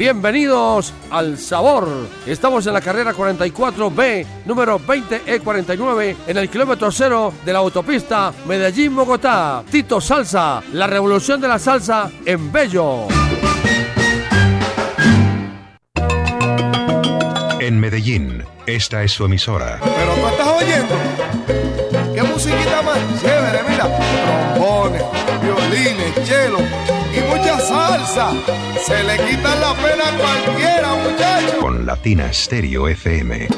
Bienvenidos 0.00 0.94
al 1.10 1.36
Sabor. 1.36 1.86
Estamos 2.24 2.66
en 2.66 2.72
la 2.72 2.80
carrera 2.80 3.12
44B, 3.12 4.24
número 4.46 4.80
20E49, 4.80 6.16
en 6.26 6.38
el 6.38 6.48
kilómetro 6.48 6.90
cero 6.90 7.34
de 7.44 7.52
la 7.52 7.58
autopista 7.58 8.32
Medellín-Bogotá. 8.46 9.62
Tito 9.70 10.00
Salsa, 10.00 10.62
la 10.72 10.86
revolución 10.86 11.38
de 11.38 11.48
la 11.48 11.58
salsa 11.58 12.10
en 12.24 12.50
Bello. 12.50 13.08
Medellín, 17.80 18.44
esta 18.66 19.02
es 19.02 19.12
su 19.12 19.24
emisora. 19.24 19.80
Pero 19.82 20.14
tú 20.14 20.26
estás 20.28 20.48
oyendo. 20.48 20.94
¿Qué 22.14 22.22
musiquita 22.22 22.82
más 22.82 22.98
chévere? 23.20 23.60
Mira, 23.68 23.88
trombones, 24.54 25.02
violines, 25.42 26.28
chelo 26.28 26.58
y 26.58 27.20
mucha 27.28 27.58
salsa. 27.58 28.32
Se 28.84 29.02
le 29.02 29.16
quita 29.16 29.54
la 29.56 29.72
pena 29.74 30.08
a 30.08 30.18
cualquiera, 30.18 30.94
muchacho. 30.94 31.58
Con 31.58 31.86
Latina 31.86 32.30
Stereo 32.30 32.86
FM. 32.86 33.48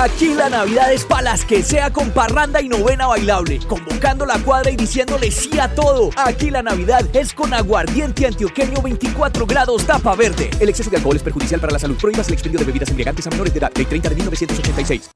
Aquí 0.00 0.32
la 0.32 0.48
Navidad 0.48 0.92
es 0.92 1.04
para 1.04 1.22
las 1.22 1.44
que 1.44 1.60
sea 1.60 1.92
con 1.92 2.12
parranda 2.12 2.62
y 2.62 2.68
novena 2.68 3.08
bailable, 3.08 3.58
convocando 3.66 4.24
la 4.26 4.38
cuadra 4.38 4.70
y 4.70 4.76
diciéndole 4.76 5.28
sí 5.32 5.58
a 5.58 5.74
todo. 5.74 6.10
Aquí 6.14 6.50
la 6.50 6.62
Navidad 6.62 7.04
es 7.14 7.34
con 7.34 7.52
aguardiente 7.52 8.24
antioqueño 8.24 8.80
24 8.80 9.44
grados 9.44 9.84
tapa 9.84 10.14
verde. 10.14 10.50
El 10.60 10.68
exceso 10.68 10.88
de 10.88 10.98
alcohol 10.98 11.16
es 11.16 11.22
perjudicial 11.24 11.60
para 11.60 11.72
la 11.72 11.80
salud. 11.80 11.96
Prohíbas 11.96 12.28
el 12.28 12.34
expendio 12.34 12.60
de 12.60 12.66
bebidas 12.66 12.90
embriagantes 12.90 13.26
a 13.26 13.30
menores 13.30 13.52
de 13.52 13.58
edad. 13.58 13.72
Ley 13.74 13.86
30 13.86 14.08
de 14.08 14.14
1986. 14.14 15.10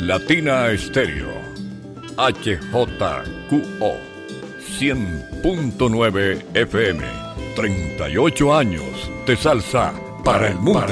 Latina 0.00 0.68
Estéreo. 0.68 1.28
HJQO. 2.16 3.96
100.9 4.80 6.42
FM. 6.54 7.04
38 7.54 8.54
años 8.54 9.10
de 9.26 9.36
salsa 9.36 10.05
para 10.26 10.48
el 10.48 10.56
mundo. 10.56 10.82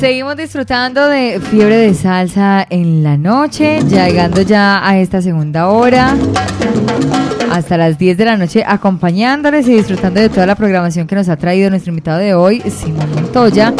Seguimos 0.00 0.36
disfrutando 0.38 1.06
de 1.06 1.40
Fiebre 1.40 1.76
de 1.76 1.92
Salsa 1.92 2.66
en 2.70 3.04
la 3.04 3.18
noche, 3.18 3.82
llegando 3.82 4.40
ya 4.40 4.86
a 4.88 4.98
esta 4.98 5.20
segunda 5.20 5.68
hora, 5.68 6.16
hasta 7.52 7.76
las 7.76 7.98
10 7.98 8.16
de 8.16 8.24
la 8.24 8.38
noche, 8.38 8.64
acompañándoles 8.66 9.68
y 9.68 9.74
disfrutando 9.74 10.20
de 10.20 10.30
toda 10.30 10.46
la 10.46 10.54
programación 10.54 11.06
que 11.06 11.16
nos 11.16 11.28
ha 11.28 11.36
traído 11.36 11.68
nuestro 11.68 11.90
invitado 11.90 12.18
de 12.18 12.32
hoy, 12.32 12.62
Simón 12.62 13.10
Montoya, 13.14 13.74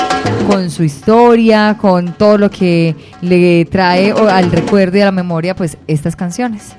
con 0.46 0.70
su 0.70 0.84
historia, 0.84 1.78
con 1.80 2.12
todo 2.12 2.36
lo 2.36 2.50
que 2.50 2.94
le 3.22 3.64
trae 3.64 4.12
al 4.12 4.52
recuerdo 4.52 4.98
y 4.98 5.00
a 5.00 5.06
la 5.06 5.12
memoria, 5.12 5.56
pues 5.56 5.78
estas 5.86 6.16
canciones. 6.16 6.76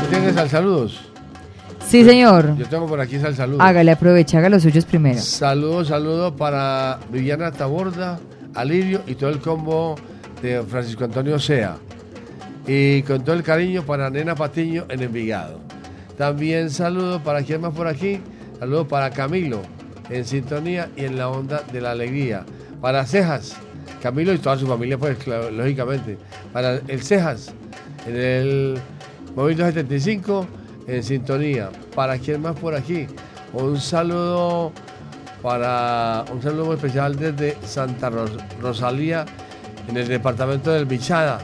¿Tú 0.00 0.06
tienes 0.08 0.36
al 0.36 0.48
saludos? 0.48 1.00
Sí, 1.86 2.04
señor. 2.04 2.56
Yo 2.56 2.66
tengo 2.68 2.86
por 2.86 3.00
aquí 3.00 3.18
sal 3.18 3.34
saludos. 3.34 3.60
Hágale, 3.60 3.90
aproveche, 3.90 4.36
haga 4.38 4.48
los 4.48 4.62
suyos 4.62 4.84
primero. 4.84 5.18
Saludos, 5.18 5.88
saludos 5.88 6.32
para 6.38 7.00
Viviana 7.10 7.50
Taborda, 7.50 8.20
Alirio 8.54 9.02
y 9.06 9.14
todo 9.14 9.30
el 9.30 9.40
combo 9.40 9.96
de 10.40 10.62
Francisco 10.62 11.04
Antonio 11.04 11.38
Sea. 11.38 11.76
Y 12.66 13.02
con 13.02 13.24
todo 13.24 13.34
el 13.34 13.42
cariño 13.42 13.84
para 13.84 14.08
Nena 14.08 14.34
Patiño 14.34 14.86
en 14.88 15.02
Envigado. 15.02 15.60
También 16.16 16.70
saludos 16.70 17.20
para 17.22 17.42
quien 17.42 17.60
más 17.60 17.74
por 17.74 17.86
aquí. 17.88 18.20
Saludos 18.58 18.86
para 18.86 19.10
Camilo 19.10 19.62
en 20.10 20.24
sintonía 20.24 20.90
y 20.96 21.06
en 21.06 21.16
la 21.16 21.28
onda 21.28 21.62
de 21.72 21.80
la 21.80 21.92
alegría. 21.92 22.44
Para 22.80 23.04
Cejas, 23.06 23.56
Camilo 24.02 24.32
y 24.32 24.38
toda 24.38 24.56
su 24.56 24.66
familia, 24.66 24.98
pues 24.98 25.16
lógicamente. 25.26 26.18
Para 26.52 26.76
el 26.76 27.02
Cejas 27.02 27.52
en 28.06 28.16
el 28.16 28.78
móvil 29.36 29.56
275 29.56 30.46
en 30.86 31.02
sintonía. 31.02 31.70
Para 31.94 32.18
quien 32.18 32.40
más 32.42 32.56
por 32.58 32.74
aquí. 32.74 33.06
Un 33.52 33.80
saludo 33.80 34.72
para 35.42 36.24
un 36.32 36.42
saludo 36.42 36.66
muy 36.66 36.74
especial 36.76 37.16
desde 37.16 37.56
Santa 37.64 38.10
Ros- 38.10 38.36
Rosalía 38.60 39.24
en 39.88 39.96
el 39.96 40.06
departamento 40.06 40.70
del 40.70 40.84
Bichada 40.84 41.38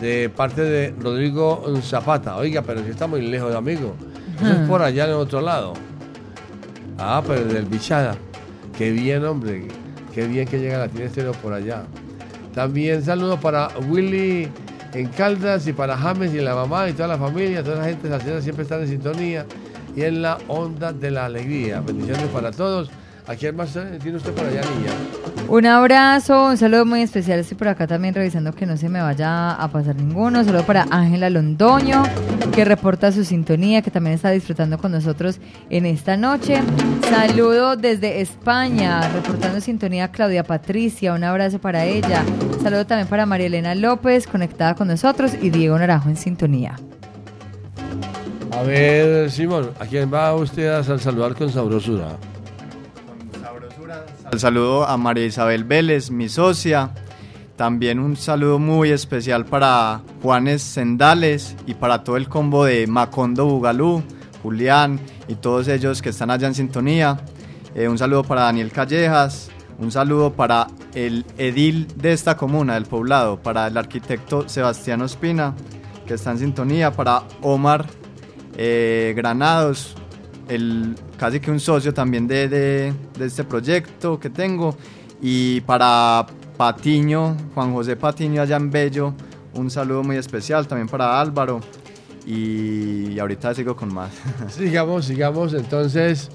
de 0.00 0.28
parte 0.28 0.62
de 0.62 0.94
Rodrigo 1.00 1.64
Zapata. 1.82 2.36
Oiga, 2.36 2.62
pero 2.62 2.82
si 2.84 2.90
está 2.90 3.06
muy 3.06 3.22
lejos, 3.22 3.54
amigo. 3.54 3.94
Es 4.42 4.68
por 4.68 4.82
allá 4.82 5.04
en 5.04 5.10
el 5.10 5.16
otro 5.16 5.40
lado. 5.40 5.72
Ah, 6.98 7.22
pero 7.26 7.44
del 7.44 7.64
Bichada. 7.64 8.14
Qué 8.76 8.90
bien, 8.90 9.24
hombre. 9.24 9.68
Qué 10.12 10.26
bien 10.26 10.46
que 10.46 10.58
llega 10.60 10.78
la 10.78 10.84
estéreo 10.86 11.32
por 11.32 11.52
allá. 11.52 11.84
También 12.54 13.02
saludos 13.04 13.40
para 13.40 13.68
Willy 13.88 14.48
en 14.94 15.08
Caldas 15.08 15.66
y 15.66 15.72
para 15.72 15.96
James 15.96 16.32
y 16.32 16.40
la 16.40 16.54
mamá 16.54 16.88
y 16.88 16.92
toda 16.92 17.08
la 17.08 17.18
familia, 17.18 17.62
toda 17.62 17.76
la 17.76 17.84
gente 17.84 18.08
salsera 18.08 18.40
siempre 18.40 18.62
están 18.62 18.82
en 18.82 18.88
sintonía 18.88 19.44
y 19.96 20.02
en 20.02 20.22
la 20.22 20.38
onda 20.48 20.92
de 20.92 21.10
la 21.10 21.26
alegría. 21.26 21.80
Bendiciones 21.80 22.26
para 22.28 22.52
todos. 22.52 22.90
¿A 23.26 23.34
quién 23.36 23.56
más 23.56 23.74
eh, 23.76 23.98
tiene 24.02 24.18
usted 24.18 24.32
por 24.32 24.44
allá, 24.44 24.60
niña? 24.60 24.92
Un 25.48 25.64
abrazo, 25.64 26.46
un 26.48 26.58
saludo 26.58 26.84
muy 26.84 27.00
especial. 27.00 27.38
Estoy 27.38 27.56
por 27.56 27.68
acá 27.68 27.86
también 27.86 28.14
revisando 28.14 28.52
que 28.52 28.66
no 28.66 28.76
se 28.76 28.90
me 28.90 29.00
vaya 29.00 29.52
a 29.52 29.68
pasar 29.68 29.96
ninguno. 29.96 30.44
Saludo 30.44 30.64
para 30.66 30.86
Ángela 30.90 31.30
Londoño, 31.30 32.02
que 32.54 32.66
reporta 32.66 33.12
su 33.12 33.24
sintonía, 33.24 33.80
que 33.80 33.90
también 33.90 34.14
está 34.14 34.30
disfrutando 34.30 34.76
con 34.76 34.92
nosotros 34.92 35.38
en 35.70 35.86
esta 35.86 36.18
noche. 36.18 36.60
Saludo 37.08 37.76
desde 37.76 38.20
España, 38.20 39.00
reportando 39.14 39.58
sintonía 39.62 40.08
Claudia 40.08 40.44
Patricia. 40.44 41.14
Un 41.14 41.24
abrazo 41.24 41.58
para 41.58 41.86
ella. 41.86 42.22
Saludo 42.62 42.84
también 42.84 43.08
para 43.08 43.24
María 43.24 43.46
Elena 43.46 43.74
López, 43.74 44.26
conectada 44.26 44.74
con 44.74 44.88
nosotros, 44.88 45.32
y 45.40 45.48
Diego 45.48 45.78
Naranjo 45.78 46.10
en 46.10 46.16
sintonía. 46.18 46.76
A 48.52 48.62
ver, 48.62 49.30
Simón, 49.30 49.70
¿a 49.80 49.86
quién 49.86 50.12
va 50.12 50.34
usted 50.34 50.68
a 50.68 50.84
sal- 50.84 51.00
saludar 51.00 51.34
con 51.34 51.50
sabrosura? 51.50 52.16
El 54.34 54.40
saludo 54.40 54.84
a 54.84 54.96
María 54.96 55.26
Isabel 55.26 55.62
Vélez, 55.62 56.10
mi 56.10 56.28
socia. 56.28 56.90
También 57.54 58.00
un 58.00 58.16
saludo 58.16 58.58
muy 58.58 58.90
especial 58.90 59.44
para 59.44 60.00
Juanes 60.22 60.60
Sendales 60.60 61.54
y 61.68 61.74
para 61.74 62.02
todo 62.02 62.16
el 62.16 62.28
combo 62.28 62.64
de 62.64 62.84
Macondo 62.88 63.46
Bugalú, 63.46 64.02
Julián 64.42 64.98
y 65.28 65.36
todos 65.36 65.68
ellos 65.68 66.02
que 66.02 66.08
están 66.08 66.32
allá 66.32 66.48
en 66.48 66.56
sintonía. 66.56 67.16
Eh, 67.76 67.86
un 67.86 67.96
saludo 67.96 68.24
para 68.24 68.40
Daniel 68.40 68.72
Callejas. 68.72 69.52
Un 69.78 69.92
saludo 69.92 70.32
para 70.32 70.66
el 70.94 71.24
edil 71.38 71.86
de 71.94 72.12
esta 72.12 72.36
comuna, 72.36 72.74
del 72.74 72.86
poblado, 72.86 73.40
para 73.40 73.68
el 73.68 73.76
arquitecto 73.76 74.48
Sebastián 74.48 75.02
Ospina, 75.02 75.54
que 76.08 76.14
está 76.14 76.32
en 76.32 76.38
sintonía, 76.38 76.90
para 76.90 77.22
Omar 77.40 77.86
eh, 78.56 79.14
Granados, 79.16 79.94
el, 80.48 80.94
casi 81.18 81.40
que 81.40 81.50
un 81.50 81.60
socio 81.60 81.92
también 81.94 82.26
de, 82.26 82.48
de- 82.48 82.94
de 83.18 83.26
este 83.26 83.44
proyecto 83.44 84.18
que 84.18 84.30
tengo. 84.30 84.76
Y 85.20 85.60
para 85.62 86.26
Patiño, 86.56 87.36
Juan 87.54 87.72
José 87.72 87.96
Patiño 87.96 88.42
allá 88.42 88.56
en 88.56 88.70
Bello, 88.70 89.14
un 89.54 89.70
saludo 89.70 90.02
muy 90.02 90.16
especial 90.16 90.66
también 90.66 90.88
para 90.88 91.20
Álvaro. 91.20 91.60
Y, 92.26 93.18
ahorita 93.18 93.54
sigo 93.54 93.76
con 93.76 93.92
más. 93.92 94.10
Sigamos, 94.48 95.04
sigamos 95.04 95.52
entonces. 95.54 96.30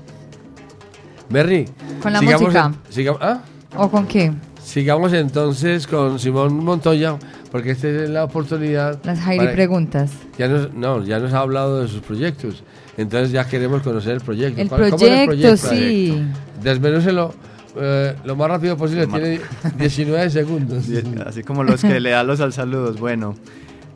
Berry. 1.30 1.66
Con 2.02 2.14
la 2.14 2.20
sigamos 2.20 2.42
música. 2.44 2.74
sigamos- 2.90 3.22
¿ah? 3.24 3.42
¿O 3.76 3.90
con 3.90 4.08
qué? 4.08 4.32
Sigamos 4.74 5.14
entonces 5.14 5.88
con 5.88 6.20
Simón 6.20 6.64
Montoya, 6.64 7.18
porque 7.52 7.72
esta 7.72 7.88
es 7.88 8.08
la 8.08 8.24
oportunidad. 8.26 9.00
Las 9.04 9.20
Jairi 9.20 9.40
para- 9.40 9.52
preguntas. 9.54 10.12
Ya 10.38 10.48
nos, 10.48 10.72
no, 10.76 11.04
ya 11.04 11.18
nos 11.18 11.34
ha 11.34 11.40
hablado 11.40 11.82
de 11.82 11.88
sus 11.88 12.02
proyectos. 12.02 12.62
Entonces 12.96 13.32
ya 13.32 13.48
queremos 13.48 13.82
conocer 13.82 14.14
el 14.14 14.22
proyecto. 14.22 14.62
El 14.62 14.70
¿Cuál- 14.70 14.92
cómo 14.92 15.06
es 15.08 15.26
proyecto, 15.26 15.58
sí. 15.58 16.24
Desmenúcelo 16.62 17.34
eh, 17.82 18.16
lo 18.24 18.36
más 18.36 18.48
rápido 18.48 18.78
posible. 18.78 19.06
Lo 19.06 19.08
más- 19.10 19.22
Tiene 19.22 19.42
19 19.80 20.30
segundos. 20.30 20.86
Así 21.26 21.42
como 21.42 21.64
los 21.64 21.82
que 21.82 22.00
le 22.00 22.12
dan 22.12 22.28
los 22.28 22.40
al 22.40 22.54
saludos. 22.54 23.00
Bueno, 23.00 23.34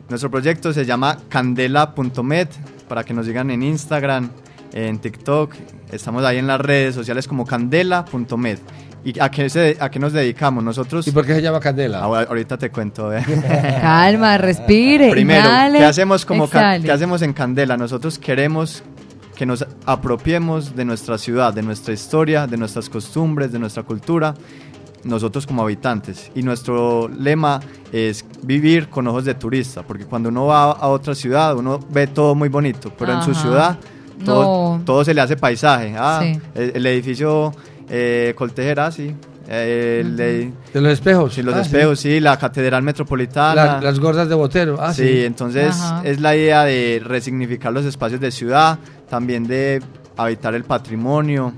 nuestro 0.08 0.28
proyecto 0.28 0.72
se 0.72 0.84
llama 0.84 1.18
candela.med 1.28 2.48
para 2.88 3.04
que 3.04 3.14
nos 3.14 3.26
sigan 3.26 3.48
en 3.52 3.62
Instagram, 3.62 4.28
en 4.72 4.98
TikTok. 4.98 5.52
Estamos 5.92 6.24
ahí 6.24 6.38
en 6.38 6.48
las 6.48 6.60
redes 6.60 6.96
sociales 6.96 7.28
como 7.28 7.46
candela.med. 7.46 8.58
¿Y 9.04 9.18
a 9.20 9.30
qué, 9.30 9.50
se- 9.50 9.76
a 9.78 9.90
qué 9.90 9.98
nos 9.98 10.12
dedicamos? 10.14 10.64
Nosotros... 10.64 11.06
¿Y 11.06 11.10
por 11.12 11.26
qué 11.26 11.34
se 11.34 11.42
llama 11.42 11.60
Candela? 11.60 11.98
ahorita 12.00 12.56
te 12.56 12.70
cuento. 12.70 13.12
eh. 13.14 13.22
Calma, 13.80 14.38
respire. 14.38 15.10
Primero, 15.10 15.46
inhale, 15.46 15.78
¿qué 15.78 15.84
hacemos, 15.84 16.24
como. 16.24 16.48
¿qué 16.48 16.90
hacemos 16.90 17.20
en 17.22 17.32
Candela? 17.34 17.76
Nosotros 17.76 18.18
queremos 18.18 18.82
que 19.36 19.44
nos 19.46 19.66
apropiemos 19.84 20.74
de 20.76 20.84
nuestra 20.84 21.18
ciudad, 21.18 21.52
de 21.52 21.62
nuestra 21.62 21.92
historia, 21.92 22.46
de 22.46 22.56
nuestras 22.56 22.88
costumbres, 22.88 23.52
de 23.52 23.58
nuestra 23.58 23.82
cultura, 23.82 24.32
nosotros 25.02 25.46
como 25.46 25.62
habitantes. 25.62 26.30
Y 26.34 26.42
nuestro 26.42 27.08
lema 27.08 27.60
es 27.92 28.24
vivir 28.42 28.88
con 28.88 29.06
ojos 29.08 29.24
de 29.24 29.34
turista, 29.34 29.82
porque 29.82 30.06
cuando 30.06 30.28
uno 30.30 30.46
va 30.46 30.70
a 30.72 30.86
otra 30.88 31.14
ciudad, 31.14 31.56
uno 31.56 31.78
ve 31.90 32.06
todo 32.06 32.34
muy 32.34 32.48
bonito, 32.48 32.92
pero 32.98 33.12
en 33.12 33.22
su 33.22 33.34
ciudad 33.34 33.76
todo, 34.24 34.78
No. 34.78 34.84
todo 34.84 35.04
se 35.04 35.12
le 35.12 35.20
hace 35.20 35.36
paisaje. 35.36 35.94
Ah, 35.98 36.20
Sí. 36.22 36.40
el, 36.54 36.72
el 36.76 36.86
edificio 36.86 37.52
eh, 37.88 38.32
Coltejera, 38.36 38.90
sí. 38.90 39.14
Eh, 39.46 39.98
el 40.02 40.16
de, 40.16 40.52
De 40.72 40.80
los 40.80 40.92
espejos. 40.92 41.34
Sí, 41.34 41.42
los 41.42 41.54
Ah, 41.54 41.60
espejos, 41.60 42.00
sí. 42.00 42.18
la 42.18 42.38
Catedral 42.38 42.82
Metropolitana. 42.82 43.54
La- 43.54 43.80
las 43.80 44.00
gordas 44.00 44.28
de 44.28 44.34
Botero. 44.34 44.78
Ah, 44.80 44.94
sí, 44.94 45.06
sí. 45.06 45.24
entonces 45.24 45.74
Ajá. 45.78 46.02
es 46.04 46.20
la 46.20 46.34
idea 46.34 46.64
de 46.64 47.02
resignificar 47.04 47.72
los 47.72 47.84
espacios 47.84 48.20
de 48.20 48.30
ciudad, 48.30 48.78
también 49.08 49.46
de 49.46 49.82
habitar 50.16 50.54
el 50.54 50.64
patrimonio. 50.64 51.52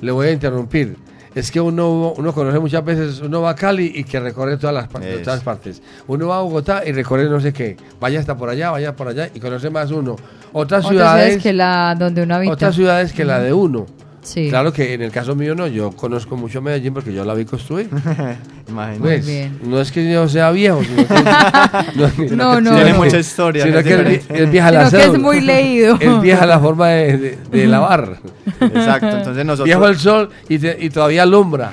Le 0.00 0.10
voy 0.12 0.28
a 0.28 0.32
interrumpir. 0.32 0.96
Es 1.34 1.52
que 1.52 1.60
uno, 1.60 2.14
uno 2.16 2.32
conoce 2.32 2.58
muchas 2.58 2.84
veces, 2.84 3.20
uno 3.20 3.42
va 3.42 3.50
a 3.50 3.54
Cali 3.54 3.92
y 3.94 4.02
que 4.02 4.18
recorre 4.18 4.56
todas 4.56 4.74
las, 4.74 4.88
par- 4.88 5.04
Eso. 5.04 5.22
todas 5.22 5.40
partes. 5.44 5.80
Uno 6.08 6.26
va 6.28 6.38
a 6.38 6.40
Bogotá 6.42 6.82
y 6.84 6.90
recorre 6.90 7.28
no 7.28 7.38
sé 7.38 7.52
qué. 7.52 7.76
Vaya 8.00 8.18
hasta 8.18 8.36
por 8.36 8.48
allá, 8.48 8.70
vaya 8.72 8.96
por 8.96 9.06
allá 9.06 9.28
y 9.32 9.38
conoce 9.38 9.70
más 9.70 9.92
uno. 9.92 10.16
Otras 10.52 10.84
Otras 10.84 10.88
ciudades, 10.88 11.24
ciudades 11.26 11.42
que 11.44 11.52
la 11.52 11.94
donde 11.96 12.22
uno 12.24 12.34
habita. 12.34 12.52
otras 12.54 12.74
ciudades 12.74 13.12
que 13.12 13.24
la 13.24 13.38
de 13.38 13.52
uno. 13.52 13.86
Sí. 14.28 14.48
Claro 14.50 14.72
que 14.72 14.92
en 14.92 15.00
el 15.02 15.10
caso 15.10 15.34
mío 15.34 15.54
no, 15.54 15.66
yo 15.66 15.90
conozco 15.92 16.36
mucho 16.36 16.60
Medellín 16.60 16.92
porque 16.92 17.12
yo 17.14 17.24
la 17.24 17.32
vi 17.34 17.44
construir. 17.46 17.88
Imagínate. 18.68 19.00
Pues, 19.00 19.26
bien. 19.26 19.58
No 19.64 19.80
es 19.80 19.90
que 19.90 20.10
yo 20.12 20.28
sea 20.28 20.50
viejo, 20.50 20.82
sino 20.84 21.06
que, 21.08 21.14
No, 22.36 22.60
no, 22.60 22.74
tiene 22.74 22.90
no. 22.92 22.96
mucha 22.98 23.18
historia, 23.18 23.64
Sino 23.64 23.78
es 23.78 23.84
que 23.84 23.96
diferente. 23.96 24.34
él 24.42 24.46
viaja 24.50 24.70
la 24.70 24.90
que 24.90 25.02
es 25.04 25.18
muy 25.18 25.40
leído. 25.40 25.96
Él 26.00 26.20
viaja 26.20 26.44
la 26.44 26.60
forma 26.60 26.88
de, 26.88 27.16
de- 27.16 27.38
de 27.50 27.66
lavar. 27.66 28.18
Exacto, 28.60 29.08
entonces 29.08 29.44
nosotros- 29.46 29.64
Viejo 29.64 29.86
el 29.88 29.98
sol 29.98 30.28
y, 30.48 30.58
te- 30.58 30.76
y 30.78 30.90
todavía 30.90 31.22
alumbra. 31.22 31.72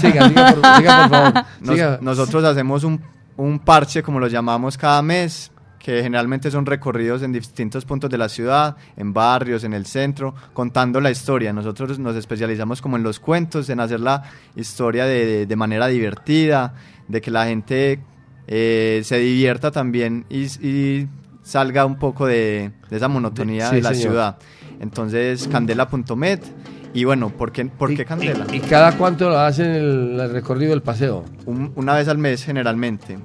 Siga, 0.00 0.28
siga, 0.28 0.54
por, 0.54 0.76
siga, 0.76 1.08
por 1.08 1.10
favor. 1.10 1.44
Nos- 1.60 1.74
Siga. 1.74 1.98
nosotros 2.00 2.44
hacemos 2.44 2.84
un, 2.84 3.00
un 3.36 3.58
parche, 3.58 4.02
como 4.04 4.20
lo 4.20 4.28
llamamos 4.28 4.78
cada 4.78 5.02
mes, 5.02 5.50
que 5.88 6.02
generalmente 6.02 6.50
son 6.50 6.66
recorridos 6.66 7.22
en 7.22 7.32
distintos 7.32 7.86
puntos 7.86 8.10
de 8.10 8.18
la 8.18 8.28
ciudad, 8.28 8.76
en 8.98 9.14
barrios, 9.14 9.64
en 9.64 9.72
el 9.72 9.86
centro, 9.86 10.34
contando 10.52 11.00
la 11.00 11.10
historia. 11.10 11.50
Nosotros 11.54 11.98
nos 11.98 12.14
especializamos 12.14 12.82
como 12.82 12.98
en 12.98 13.02
los 13.02 13.18
cuentos, 13.18 13.70
en 13.70 13.80
hacer 13.80 14.00
la 14.00 14.22
historia 14.54 15.06
de, 15.06 15.46
de 15.46 15.56
manera 15.56 15.86
divertida, 15.86 16.74
de 17.08 17.22
que 17.22 17.30
la 17.30 17.46
gente 17.46 18.00
eh, 18.46 19.00
se 19.02 19.16
divierta 19.16 19.70
también 19.70 20.26
y, 20.28 20.42
y 20.66 21.08
salga 21.42 21.86
un 21.86 21.96
poco 21.98 22.26
de, 22.26 22.70
de 22.90 22.96
esa 22.98 23.08
monotonía 23.08 23.70
Sí, 23.70 23.76
de 23.76 23.80
la 23.82 23.94
señor. 23.94 24.10
ciudad. 24.10 24.38
Entonces, 24.80 25.48
candela.met. 25.48 26.44
Y 26.92 27.04
bueno, 27.04 27.30
¿por 27.30 27.50
qué, 27.50 27.64
por 27.64 27.94
qué 27.94 28.04
Candela? 28.04 28.46
¿Y 28.52 28.60
cada 28.60 28.92
cuánto 28.98 29.30
lo 29.30 29.38
hacen 29.38 29.70
el, 29.70 30.20
el 30.20 30.30
recorrido 30.32 30.70
del 30.72 30.82
paseo? 30.82 31.24
Un- 31.46 31.72
una 31.76 31.94
vez 31.94 32.08
al 32.08 32.18
mes 32.18 32.44
generalmente. 32.44 33.16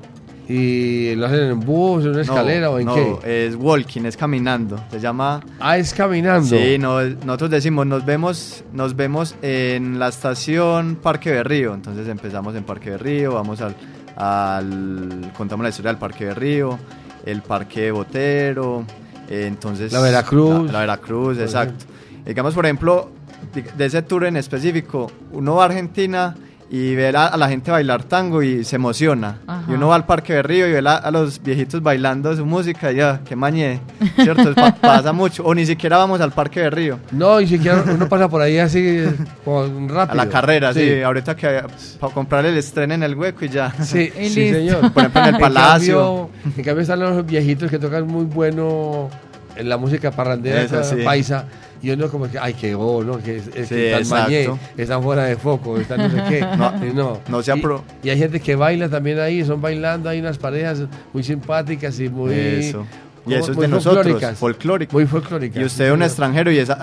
¿Y 0.50 1.16
lo 1.16 1.26
hacen 1.28 1.40
en 1.52 1.60
bus, 1.62 2.04
en 2.04 2.12
una 2.12 2.22
escalera 2.22 2.70
o 2.70 2.78
en 2.78 2.86
no, 2.86 2.96
qué? 3.20 3.48
es 3.48 3.56
walking, 3.56 4.02
es 4.06 4.18
caminando. 4.18 4.78
Se 4.92 5.00
llama. 5.00 5.42
Ah, 5.60 5.78
es 5.78 5.94
caminando. 5.94 6.46
Sí, 6.58 6.78
no, 6.78 7.02
nosotros 7.02 7.50
decimos, 7.50 7.86
nos 7.88 8.06
vemos, 8.06 8.64
nos 8.74 8.94
vemos 8.96 9.36
en 9.42 10.00
la 10.00 10.10
estación 10.10 10.98
Parque 11.02 11.32
Berrío. 11.32 11.74
Entonces 11.74 12.08
empezamos 12.10 12.56
en 12.56 12.64
Parque 12.66 12.90
Berrío, 12.90 13.34
vamos 13.36 13.62
al, 13.62 13.74
al- 14.18 15.32
contamos 15.38 15.64
la 15.64 15.70
historia 15.70 15.92
del 15.92 16.00
Parque 16.00 16.26
Berrío, 16.26 16.78
el 17.26 17.42
Parque 17.42 17.92
Botero, 17.92 18.84
eh, 19.30 19.46
entonces 19.48 19.92
La 19.94 20.02
Veracruz. 20.02 20.66
la, 20.68 20.74
la 20.74 20.80
Veracruz, 20.82 21.38
exacto. 21.40 21.86
Digamos, 22.26 22.54
por 22.54 22.66
ejemplo, 22.66 23.10
de, 23.54 23.62
de 23.62 23.86
ese 23.86 24.02
tour 24.02 24.26
en 24.26 24.38
específico, 24.38 25.12
uno 25.32 25.56
va 25.56 25.64
a 25.64 25.66
Argentina 25.68 26.36
y 26.76 26.96
ve 26.96 27.10
a, 27.16 27.28
a 27.28 27.38
la 27.38 27.48
gente 27.50 27.70
bailar 27.70 28.04
tango 28.04 28.42
y 28.42 28.64
se 28.64 28.78
emociona. 28.78 29.38
Ajá. 29.46 29.64
Y 29.70 29.74
uno 29.74 29.90
va 29.90 29.96
al 29.96 30.08
Parque 30.08 30.34
Berrío 30.34 30.68
y 30.68 30.72
ve 30.72 30.82
la- 30.82 30.96
a 30.96 31.12
los 31.12 31.40
viejitos 31.44 31.84
bailando 31.84 32.36
su 32.36 32.48
música 32.48 32.92
y 32.92 32.96
ya, 32.96 33.22
qué 33.24 33.36
mañé, 33.36 33.80
¿cierto? 34.16 34.56
Pa- 34.56 34.74
pasa 34.82 35.14
mucho. 35.14 35.44
O 35.46 35.54
ni 35.54 35.68
siquiera 35.68 35.98
vamos 35.98 36.20
al 36.20 36.32
Parque 36.32 36.62
Berrío. 36.62 36.98
No, 37.12 37.40
ni 37.40 37.46
siquiera 37.46 37.84
uno 37.88 38.10
pasa 38.10 38.28
por 38.28 38.42
ahí 38.42 38.58
así 38.58 39.04
como 39.46 39.88
rápido. 39.88 40.20
A 40.20 40.26
la 40.26 40.28
carrera, 40.32 40.74
sí. 40.74 41.00
Ahorita 41.04 41.36
que 41.36 41.62
para 42.00 42.12
comprar 42.12 42.44
el 42.48 42.58
estreno 42.58 42.96
en 42.96 43.04
el 43.04 43.14
hueco 43.16 43.46
y 43.46 43.50
ya. 43.50 43.72
Sí, 43.84 44.12
Y 44.20 44.30
sí, 44.30 44.40
listo. 44.52 44.58
señor. 44.58 44.92
Por 44.94 45.04
ejemplo, 45.04 45.22
en 45.22 45.36
el 45.36 45.40
Palacio. 45.42 45.98
cambio, 45.98 46.30
en 46.58 46.64
cambio 46.64 46.82
están 46.82 47.00
los 47.02 47.24
viejitos 47.26 47.70
que 47.70 47.78
tocan 47.78 48.08
muy 48.08 48.26
bueno 48.26 49.12
en 49.56 49.70
la 49.70 49.78
música 49.78 50.10
parrandera 50.10 50.64
esa 50.64 50.84
sí. 50.84 50.96
paisa. 51.06 51.46
Y 51.84 51.92
uno 51.92 52.08
como 52.10 52.28
que, 52.32 52.40
ay, 52.40 52.54
qué 52.54 52.74
bobo, 52.76 53.04
¿no? 53.04 53.18
Que 53.20 53.36
es, 53.38 53.48
es 53.54 53.68
Sí, 53.68 53.76
que 53.76 54.02
mañé, 54.10 54.48
están 54.78 55.04
fuera 55.04 55.26
de 55.26 55.36
foco, 55.36 55.78
están 55.78 56.00
no 56.00 56.10
sé 56.10 56.24
qué. 56.30 56.42
No, 56.58 56.74
Y 56.86 56.94
no, 56.94 57.20
no 57.28 57.44
se 57.44 57.54
y, 57.56 57.62
y 58.04 58.10
hay 58.10 58.18
gente 58.18 58.40
que 58.40 58.56
baila 58.56 58.88
también 58.88 59.20
ahí, 59.20 59.44
son 59.44 59.62
bailando, 59.62 60.08
hay 60.10 60.20
unas 60.22 60.38
parejas 60.38 60.84
muy 61.12 61.24
simpáticas 61.24 62.00
y 62.00 62.08
muy... 62.10 62.34
Eso. 62.34 62.86
Y 63.28 63.34
eso 63.36 63.52
es 63.52 63.58
de 63.58 63.68
nosotros, 63.68 64.04
folclóricas. 64.04 64.38
folclórico. 64.38 64.94
Muy 64.94 65.06
folclóricas. 65.06 65.62
Y 65.62 65.66
usted 65.66 65.86
sí, 65.86 65.92
un 65.92 65.98
señor. 65.98 66.08
extranjero 66.08 66.52
y 66.52 66.58
es 66.58 66.70
eh, 66.70 66.74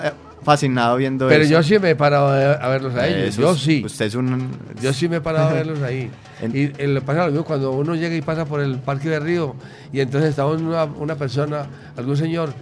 fascinado 0.43 0.97
viendo 0.97 1.29
Pero 1.29 1.45
eso. 1.45 1.53
yo 1.53 1.63
sí 1.63 1.79
me 1.79 1.91
he 1.91 1.97
parado 1.97 2.29
a 2.29 2.69
verlos 2.69 2.95
a 2.95 3.07
ellos, 3.09 3.29
Eso 3.29 3.41
yo 3.43 3.53
es- 3.53 3.59
sí. 3.61 3.83
Usted 3.85 4.07
es 4.07 4.15
un... 4.15 4.51
Yo 4.83 4.93
sí 4.93 5.09
me 5.09 5.17
he 5.17 5.21
parado 5.21 5.49
a 5.49 5.53
verlos 5.55 5.83
ahí. 5.83 6.11
En- 6.43 6.57
Y 6.57 6.73
en 6.79 6.95
lo 6.95 7.03
pasa 7.03 7.25
lo 7.27 7.31
mismo 7.33 7.45
cuando 7.45 7.73
uno 7.73 7.95
llega 7.95 8.15
y 8.15 8.23
pasa 8.23 8.45
por 8.47 8.61
el 8.61 8.77
Parque 8.79 9.09
de 9.11 9.21
Río 9.21 9.55
y 9.93 10.01
entonces 10.01 10.31
está 10.31 10.47
una, 10.47 10.85
una 10.85 11.15
persona, 11.15 11.67
algún 11.97 12.17
señor, 12.17 12.53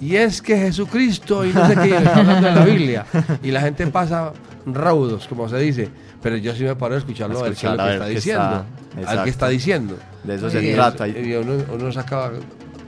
y 0.00 0.16
es 0.16 0.40
que 0.42 0.56
Jesucristo 0.56 1.44
y 1.44 1.52
no 1.52 1.66
sé 1.66 1.74
qué, 1.74 1.96
hablando 1.96 2.48
de 2.48 2.54
la 2.54 2.64
Biblia. 2.64 3.06
Y 3.42 3.50
la 3.50 3.60
gente 3.60 3.86
pasa 3.88 4.32
raudos, 4.66 5.26
como 5.28 5.48
se 5.48 5.58
dice. 5.58 5.88
Pero 6.22 6.36
yo 6.36 6.54
sí 6.54 6.64
me 6.64 6.74
paro 6.74 6.94
a 6.94 6.98
escucharlo, 6.98 7.38
a 7.38 7.42
ver 7.44 7.54
qué 7.54 7.66
es 7.66 7.72
lo 7.72 7.84
que 7.84 7.92
está 7.92 8.06
diciendo. 8.06 8.64
está- 8.98 9.10
al 9.12 9.24
que 9.24 9.30
está 9.30 9.48
diciendo. 9.48 9.96
De 10.24 10.34
eso 10.34 10.48
Y 10.48 10.50
se 10.50 10.70
es- 10.70 10.74
trata. 10.74 11.06
Y 11.08 11.32
uno, 11.34 11.52
uno 11.72 11.92
saca, 11.92 12.30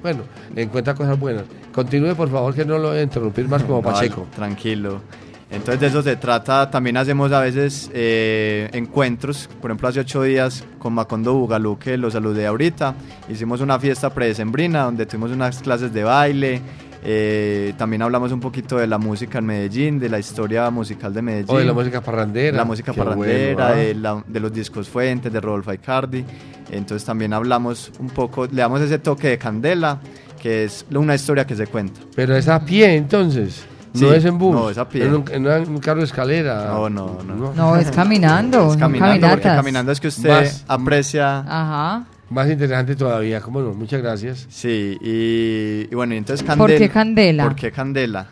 bueno, 0.03 0.23
encuentra 0.57 0.95
cosas 0.95 1.19
buenas. 1.19 1.45
Continúe, 1.73 2.15
por 2.17 2.29
favor, 2.31 2.53
que 2.55 2.65
no 2.65 2.79
lo 2.79 2.89
voy 2.89 2.99
a 2.99 3.03
interrumpir 3.03 3.47
más 3.49 3.63
como 3.63 3.77
No, 3.81 3.83
Pacheco. 3.83 4.27
tranquilo. 4.35 5.01
Entonces 5.53 5.81
de 5.81 5.87
eso 5.89 6.03
se 6.03 6.17
trata. 6.17 6.71
También 6.71 6.97
hacemos 6.97 7.31
a 7.33 7.41
veces 7.41 7.91
eh, 7.93 8.69
encuentros. 8.73 9.49
Por 9.61 9.71
ejemplo, 9.71 9.89
hace 9.89 10.01
ocho 10.01 10.23
días 10.23 10.65
con 10.79 10.93
Macondo 10.93 11.35
Bugalú, 11.35 11.79
que 11.79 11.97
lo 11.97 12.11
saludé 12.11 12.47
ahorita. 12.47 12.95
Hicimos 13.29 13.61
una 13.61 13.79
fiesta 13.79 14.11
predecembrina 14.11 14.83
donde 14.85 15.07
tuvimos 15.07 15.31
unas 15.33 15.61
clases 15.61 15.93
de 15.93 16.03
baile. 16.05 16.61
Eh, 17.03 17.73
también 17.79 18.03
hablamos 18.03 18.31
un 18.33 18.41
poquito 18.41 18.77
de 18.77 18.87
la 18.87 18.99
música 18.99 19.39
en 19.39 19.47
Medellín, 19.47 19.99
de 19.99 20.09
la 20.09 20.19
historia 20.19 20.69
musical 20.71 21.15
de 21.15 21.23
Medellín. 21.23 21.51
O 21.55 21.59
de 21.59 21.65
la 21.65 21.73
música 21.73 22.01
parrandera. 22.01 22.57
La 22.57 22.65
música 22.65 22.93
Qué 22.93 22.99
parrandera, 22.99 23.55
bueno, 23.55 23.73
¿ah? 23.73 23.77
de, 23.77 23.95
la- 23.95 24.25
de 24.27 24.41
los 24.41 24.53
discos 24.53 24.89
Fuentes, 24.89 25.33
de 25.33 25.41
Rodolfo 25.41 25.73
Icardi. 25.73 26.25
Entonces 26.71 27.05
también 27.07 27.33
hablamos 27.33 27.91
un 27.99 28.09
poco, 28.11 28.47
le 28.47 28.61
damos 28.63 28.81
ese 28.81 28.99
toque 28.99 29.29
de 29.29 29.39
candela, 29.39 29.99
que 30.41 30.65
es 30.65 30.85
una 30.95 31.15
historia 31.15 31.47
que 31.47 31.57
se 31.57 31.67
cuenta. 31.67 32.01
Pero 32.15 32.37
es 32.37 32.49
a 32.49 32.61
pie 32.65 32.95
entonces. 32.97 33.65
Sí, 33.93 34.05
no 34.05 34.13
es 34.13 34.25
en 34.25 34.39
bus. 34.39 34.55
no, 34.55 34.71
es 34.71 34.79
a 34.79 34.89
pie. 34.89 35.05
En 35.05 35.15
un, 35.17 35.25
en 35.33 35.47
un 35.69 35.79
carro 35.79 35.99
de 35.99 36.07
escalera. 36.07 36.67
No, 36.67 36.89
no, 36.89 37.19
no. 37.27 37.53
No, 37.55 37.77
es 37.77 37.91
caminando. 37.91 38.71
Es 38.71 38.77
caminando, 38.77 39.27
caminando 39.43 39.91
es 39.91 39.99
que 40.01 40.07
usted 40.09 40.29
Más- 40.29 40.65
aprecia. 40.69 41.39
Ajá. 41.41 42.05
Más 42.31 42.49
interesante 42.49 42.95
todavía. 42.97 43.41
¿Cómo 43.41 43.61
no? 43.61 43.75
Muchas 43.75 44.01
gracias. 44.03 44.47
Sí, 44.51 44.97
y, 45.01 45.89
y 45.91 45.95
bueno, 45.95 46.15
y 46.15 46.19
entonces 46.19 46.47
¿Por 46.47 46.57
candela. 46.59 46.79
qué 46.79 46.89
candela? 46.89 47.45
¿Por 47.45 47.55
qué 47.57 47.73
candela? 47.73 48.27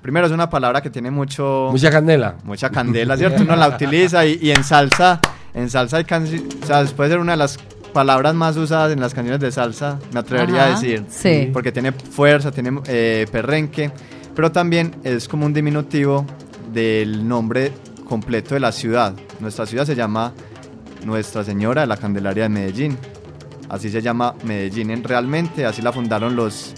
Primero 0.00 0.26
es 0.26 0.32
una 0.32 0.50
palabra 0.50 0.82
que 0.82 0.90
tiene 0.90 1.10
mucho... 1.10 1.68
Mucha 1.70 1.90
candela. 1.90 2.36
Mucha 2.44 2.70
candela, 2.70 3.16
¿cierto? 3.16 3.42
Uno 3.42 3.56
la 3.56 3.68
utiliza 3.68 4.24
y, 4.26 4.38
y 4.40 4.50
en 4.50 4.62
salsa, 4.64 5.20
en 5.54 5.70
salsa 5.70 5.96
hay 5.98 6.04
canciones, 6.04 6.42
o 6.62 6.66
sea, 6.66 6.84
puede 6.96 7.10
ser 7.10 7.18
una 7.18 7.32
de 7.32 7.38
las 7.38 7.58
palabras 7.94 8.34
más 8.34 8.56
usadas 8.56 8.92
en 8.92 9.00
las 9.00 9.14
canciones 9.14 9.40
de 9.40 9.50
salsa, 9.52 9.98
me 10.12 10.20
atrevería 10.20 10.62
a 10.64 10.66
Ajá, 10.72 10.80
decir. 10.80 11.04
sí. 11.08 11.48
Porque 11.52 11.72
tiene 11.72 11.92
fuerza, 11.92 12.50
tiene 12.50 12.80
eh, 12.86 13.26
perrenque, 13.32 13.90
pero 14.34 14.52
también 14.52 14.94
es 15.04 15.26
como 15.28 15.46
un 15.46 15.54
diminutivo 15.54 16.26
del 16.72 17.26
nombre 17.26 17.72
completo 18.06 18.54
de 18.54 18.60
la 18.60 18.72
ciudad. 18.72 19.14
Nuestra 19.40 19.64
ciudad 19.64 19.86
se 19.86 19.94
llama 19.94 20.32
Nuestra 21.06 21.44
Señora 21.44 21.82
de 21.82 21.86
la 21.86 21.96
Candelaria 21.96 22.42
de 22.42 22.48
Medellín. 22.50 22.98
Así 23.74 23.90
se 23.90 24.00
llama 24.00 24.34
Medellín 24.44 24.90
en 24.90 25.02
realmente, 25.04 25.66
así 25.66 25.82
la 25.82 25.92
fundaron 25.92 26.36
los 26.36 26.74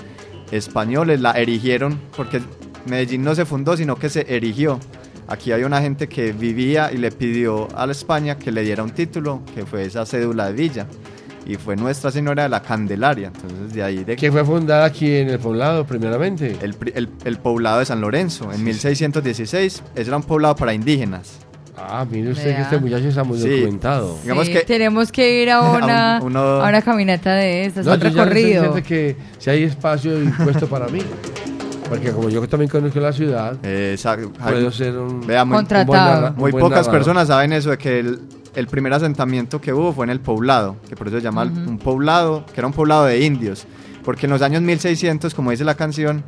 españoles, 0.51 1.20
la 1.20 1.32
erigieron, 1.32 2.01
porque 2.16 2.40
Medellín 2.86 3.22
no 3.22 3.34
se 3.34 3.44
fundó, 3.44 3.76
sino 3.76 3.97
que 3.97 4.09
se 4.09 4.34
erigió. 4.34 4.78
Aquí 5.28 5.51
hay 5.53 5.64
una 5.64 5.80
gente 5.80 6.09
que 6.09 6.32
vivía 6.32 6.92
y 6.92 6.99
le 6.99 7.11
pidió 7.11 7.68
a 7.76 7.84
la 7.86 7.92
España 7.92 8.38
que 8.38 8.53
le 8.53 8.62
diera 8.62 8.82
un 8.84 8.90
título, 8.92 9.42
que 9.55 9.66
fue 9.66 9.84
esa 9.84 10.07
cédula 10.07 10.47
de 10.47 10.53
villa. 10.53 10.86
y 11.49 11.55
fue 11.55 11.76
Nuestra 11.76 12.11
Señora 12.11 12.42
de 12.42 12.49
la 12.49 12.61
Candelaria. 12.61 13.28
Entonces 13.32 13.72
de 13.72 13.80
ahí 13.80 14.03
de 14.03 14.16
Que 14.16 14.32
fue 14.32 14.44
fundada 14.44 14.84
aquí 14.84 15.14
en 15.14 15.28
el 15.30 15.38
poblado, 15.38 15.86
primeramente. 15.86 16.57
el, 16.61 16.74
pri- 16.74 16.90
el- 16.97 17.09
el 17.24 17.38
poblado 17.38 17.78
de 17.78 17.84
San 17.84 18.01
Lorenzo 18.01 18.51
en 18.53 18.64
1616. 18.64 19.82
Ese 19.94 20.09
era 20.09 20.16
un 20.16 20.24
poblado 20.24 20.57
para 20.57 20.74
indígenas. 20.74 21.38
Ah, 21.79 22.07
mire 22.11 22.31
usted 22.31 22.57
que 22.57 22.62
este 22.62 22.79
muchacho 22.79 23.09
está 23.09 23.22
muy 23.22 23.39
Sí. 23.39 23.49
documentado. 23.49 24.18
Digamos 24.22 24.47
Sí, 24.47 24.53
que- 24.53 24.61
tenemos 24.61 25.12
que 25.12 25.43
ir 25.43 25.51
a 25.51 25.61
una, 25.72 26.16
A 26.16 26.20
un- 26.20 26.27
uno- 26.29 26.41
a 26.62 26.68
una 26.68 26.83
caminata 26.83 27.35
de 27.35 27.66
estas, 27.66 27.85
No, 27.85 27.95
estoy 27.95 28.11
recorrido. 28.11 28.74
que 28.83 29.16
si 29.39 29.51
hay 29.51 29.64
espacio 29.64 30.22
y 30.22 30.27
puesto 30.29 30.66
para 30.68 30.89
mí. 30.89 31.01
Porque 31.89 32.11
como 32.11 32.29
yo 32.29 32.47
también 32.49 32.68
conozco 32.68 32.99
la 32.99 33.12
ciudad, 33.12 33.57
Exacto. 33.64 34.33
puedo 34.43 34.72
ser 34.72 34.97
un, 34.99 35.24
Vea, 35.24 35.45
muy, 35.45 35.57
un 35.59 35.66
buen 35.66 35.66
Contratado. 35.85 36.29
un 36.31 36.37
muy 36.37 36.51
buen 36.51 36.62
pocas 36.62 36.79
narrador. 36.79 36.99
personas 36.99 37.29
saben 37.29 37.53
eso 37.53 37.70
de 37.70 37.79
que 37.79 38.01
el, 38.01 38.20
el 38.57 38.66
primer 38.66 38.93
asentamiento 38.93 39.61
que 39.61 39.72
hubo 39.72 39.93
fue 39.93 40.05
en 40.07 40.11
el 40.11 40.18
poblado, 40.20 40.77
que 40.89 40.97
por 40.97 41.07
eso 41.07 41.18
se 41.18 41.22
llama 41.22 41.45
Ujú. 41.45 41.70
un 41.70 41.79
poblado, 41.79 42.45
que 42.47 42.59
era 42.61 42.66
un 42.66 42.72
poblado 42.72 43.05
de 43.05 43.20
indios. 43.24 43.66
Porque 44.05 44.27
en 44.27 44.33
los 44.33 44.43
años 44.43 44.62
1600, 44.62 45.33
como 45.35 45.51
dice 45.53 45.62
la 45.64 45.74
canción, 45.77 46.24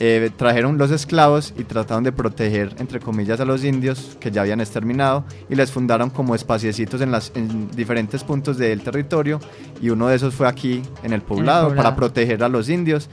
eh, 0.00 0.30
trajeron 0.36 0.78
los 0.78 0.92
esclavos 0.92 1.52
y 1.58 1.64
trataron 1.64 2.04
de 2.04 2.12
proteger, 2.12 2.74
entre 2.78 3.00
comillas, 3.00 3.40
a 3.40 3.44
los 3.44 3.64
indios 3.64 4.16
que 4.20 4.30
ya 4.30 4.42
habían 4.42 4.60
exterminado 4.60 5.24
y 5.50 5.56
les 5.56 5.72
fundaron 5.72 6.10
como 6.10 6.36
espaciecitos 6.36 7.00
en, 7.00 7.10
las, 7.10 7.32
en 7.34 7.68
diferentes 7.72 8.22
puntos 8.22 8.58
del 8.58 8.82
territorio 8.82 9.40
y 9.80 9.90
uno 9.90 10.06
de 10.06 10.14
esos 10.14 10.34
fue 10.34 10.46
aquí 10.46 10.82
en 11.02 11.12
el 11.12 11.22
poblado, 11.22 11.68
poblado. 11.68 11.76
para 11.76 11.96
proteger 11.96 12.44
a 12.44 12.48
los 12.48 12.68
indios. 12.68 13.08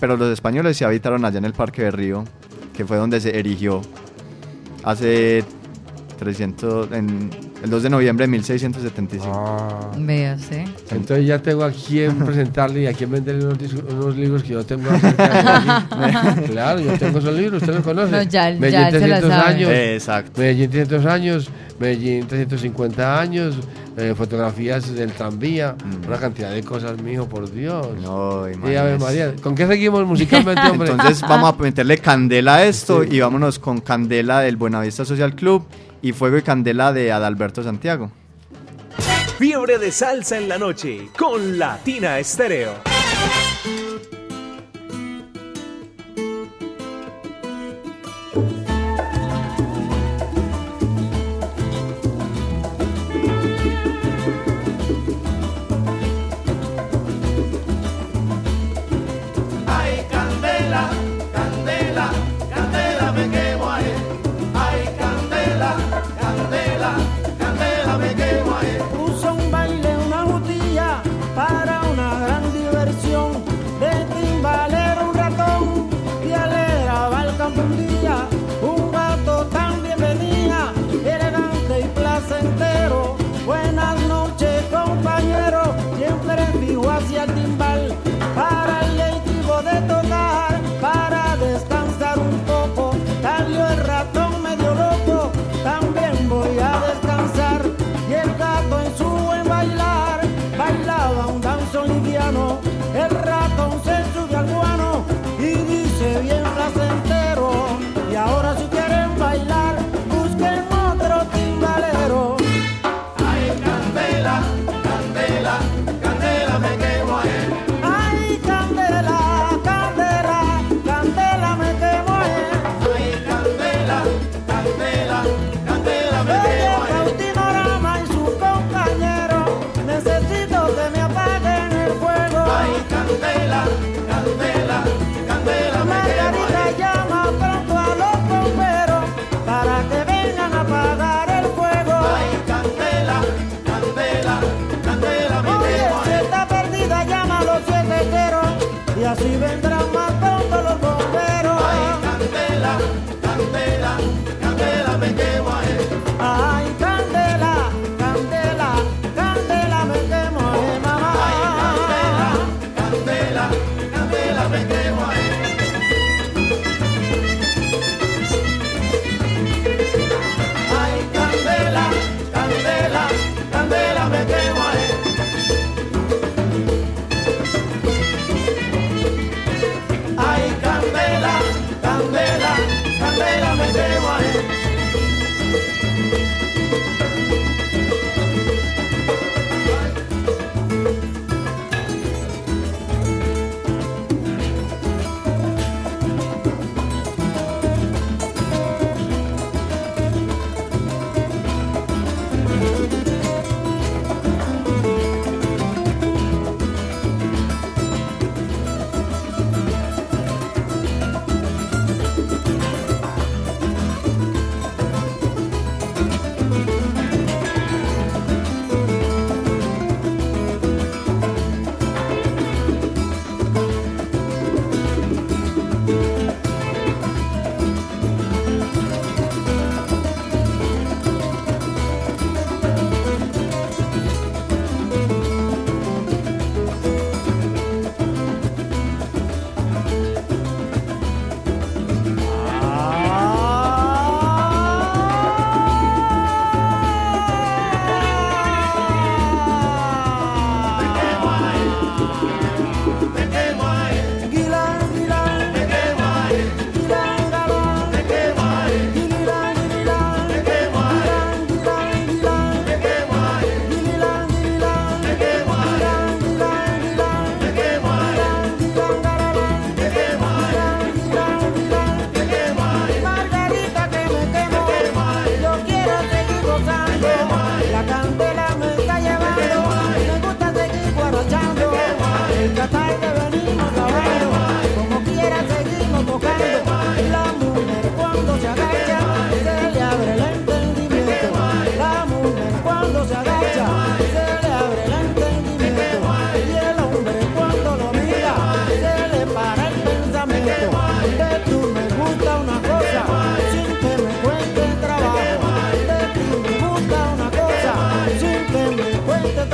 Pero 0.00 0.16
los 0.16 0.32
españoles 0.32 0.76
se 0.76 0.84
habitaron 0.84 1.24
allá 1.24 1.38
en 1.38 1.44
el 1.44 1.52
Parque 1.52 1.82
de 1.82 1.90
Río, 1.90 2.24
que 2.74 2.84
fue 2.84 2.96
donde 2.96 3.20
se 3.20 3.38
erigió 3.38 3.82
hace 4.82 5.44
300, 6.18 6.90
en 6.92 7.30
el 7.64 7.70
2 7.70 7.82
de 7.82 7.90
noviembre 7.90 8.24
de 8.26 8.30
1675. 8.32 9.32
Ah. 9.34 9.90
Vea, 9.98 10.38
sí. 10.38 10.62
Entonces 10.90 11.26
ya 11.26 11.38
tengo 11.40 11.64
a 11.64 11.70
quién 11.70 12.14
presentarle 12.18 12.82
y 12.82 12.86
a 12.86 12.92
quién 12.92 13.10
venderle 13.10 13.46
unos, 13.46 13.58
unos 13.90 14.16
libros 14.16 14.42
que 14.42 14.50
yo 14.50 14.64
tengo. 14.64 14.90
Claro, 16.50 16.80
yo 16.80 16.92
tengo 16.98 17.18
esos 17.18 17.34
libros, 17.34 17.62
usted 17.62 17.74
los 17.74 17.82
conoce. 17.84 18.10
No, 18.12 18.22
ya- 18.22 18.50
Medellín 18.52 18.70
ya 18.70 18.88
él 18.88 18.92
se 19.00 19.08
la 19.08 19.20
300 19.20 19.30
sabe. 19.30 19.48
años. 19.54 19.70
Exacto. 19.72 20.40
Medellín 20.40 20.70
300 20.70 21.06
años, 21.06 21.50
Medellín 21.78 22.26
350 22.26 23.20
años, 23.20 23.54
eh, 23.96 24.14
fotografías 24.16 24.94
del 24.94 25.12
tranvía, 25.12 25.74
una 26.06 26.16
cantidad 26.18 26.50
de 26.52 26.62
cosas, 26.62 27.00
mijo, 27.02 27.26
por 27.28 27.50
Dios. 27.50 27.86
Mm. 27.98 28.02
No, 28.02 28.44
Sí, 28.66 28.76
a 28.76 28.82
ver, 28.84 29.00
María, 29.00 29.32
¿con 29.42 29.54
qué 29.54 29.66
seguimos 29.66 30.06
musicalmente, 30.06 30.60
hombre? 30.70 30.90
Entonces 30.90 31.22
vamos 31.22 31.54
a 31.58 31.62
meterle 31.62 31.98
candela 31.98 32.56
a 32.56 32.64
esto 32.64 33.04
y 33.04 33.20
vámonos 33.20 33.58
con 33.58 33.80
candela 33.80 34.40
del 34.40 34.56
Buenavista 34.56 35.04
Social 35.04 35.34
Club 35.34 35.64
y 36.04 36.12
fuego 36.12 36.36
y 36.36 36.42
candela 36.42 36.92
de 36.92 37.12
Adalberto 37.12 37.62
Santiago. 37.62 38.12
Fiebre 39.38 39.78
de 39.78 39.90
salsa 39.90 40.36
en 40.36 40.50
la 40.50 40.58
noche 40.58 41.08
con 41.18 41.58
Latina 41.58 42.18
Estéreo. 42.18 42.74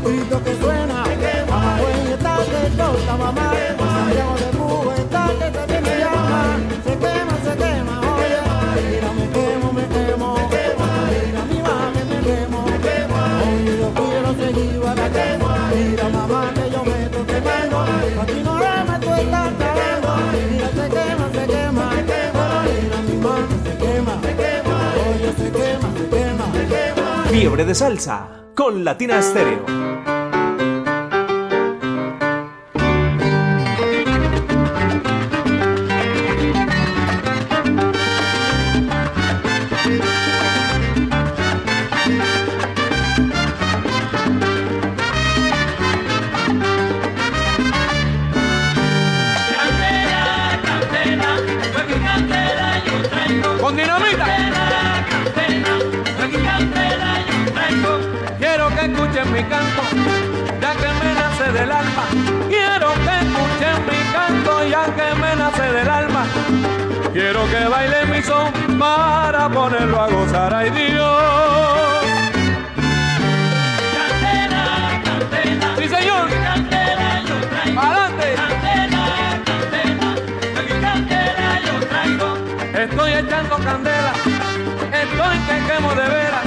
grito 0.00 0.42
que 0.44 0.54
suena. 0.56 1.04
Mamá, 1.48 1.78
güey, 1.80 2.12
está 2.12 2.36
que 2.50 2.70
toca, 2.76 3.16
mamá. 3.16 3.46
Santiago 3.78 4.34
de 4.36 4.48
Cuba 4.56 4.94
está 4.96 5.22
que 5.38 5.48
te 5.50 5.62
viene 5.66 5.98
llama. 5.98 6.40
Se 6.84 6.92
quema, 7.02 7.34
se 7.44 7.52
quema, 7.62 7.94
oye. 8.14 8.38
Mira, 8.76 9.10
me 9.12 9.26
quemo, 9.34 9.72
me 9.72 9.84
quemo. 9.94 10.28
Mira, 10.50 11.42
mi 11.50 11.58
mami, 11.66 12.02
me 12.10 12.18
quemo. 12.26 12.58
Oye, 13.46 13.72
yo 13.80 13.88
quiero 13.98 14.30
seguir 14.40 14.78
baratando. 14.80 15.46
Mira, 15.74 16.08
mamá, 16.08 16.40
que 16.54 16.64
yo 16.70 16.84
me. 16.84 17.00
Aquí 18.22 18.38
no 18.44 18.58
le 18.58 18.74
meto 18.90 19.14
el 19.16 19.30
tartarego. 19.30 20.10
Mira, 20.32 20.68
se 20.76 20.84
quema, 20.94 21.26
se 21.32 21.44
quema. 21.52 21.84
Mira, 22.66 22.98
mi 23.06 23.16
mami 23.16 23.56
se 23.64 23.72
quema. 23.82 24.14
Oye, 25.10 25.30
se 25.38 25.50
quema, 25.50 25.88
se 25.96 26.04
quema. 26.08 27.24
Fiebre 27.30 27.64
de 27.64 27.74
salsa 27.74 28.28
con 28.54 28.84
Latina 28.84 29.18
Estéreo. 29.18 29.89
Del 61.60 61.72
alma. 61.72 62.04
Quiero 62.48 62.88
que 63.04 63.14
escuchen 63.24 63.76
mi 63.88 64.00
canto, 64.12 64.52
ya 64.66 64.84
que 64.96 65.14
me 65.20 65.36
nace 65.36 65.62
del 65.62 65.88
alma. 65.88 66.24
Quiero 67.12 67.40
que 67.50 67.64
baile 67.68 68.06
mi 68.06 68.22
son 68.22 68.50
para 68.78 69.48
ponerlo 69.48 70.00
a 70.00 70.08
gozar, 70.08 70.54
ay 70.54 70.70
Dios. 70.70 72.02
Sí, 75.78 75.88
señor. 75.88 76.28
Adelante. 77.76 78.26
Estoy 82.84 83.12
echando 83.12 83.56
candela, 83.58 84.12
estoy 85.02 85.36
que 85.46 85.56
quemo 85.68 85.90
de 85.94 86.06
veras, 86.16 86.44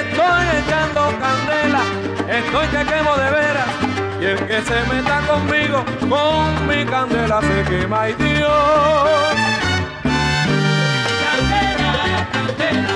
estoy 0.00 0.44
echando 0.60 1.00
candela, 1.24 1.82
estoy 2.28 2.66
que 2.66 2.92
quemo 2.92 3.16
de 3.16 3.30
veras. 3.30 3.87
Y 4.20 4.24
el 4.24 4.36
que 4.46 4.60
se 4.62 4.82
meta 4.92 5.20
conmigo, 5.28 5.84
con 6.00 6.66
mi 6.66 6.84
candela 6.84 7.40
se 7.40 7.62
quema, 7.70 8.02
ay 8.02 8.14
Dios. 8.14 8.48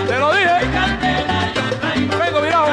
Te 0.09 0.19
lo 0.19 0.33
dije. 0.33 0.59
Vengo, 2.19 2.41
mirado. 2.41 2.67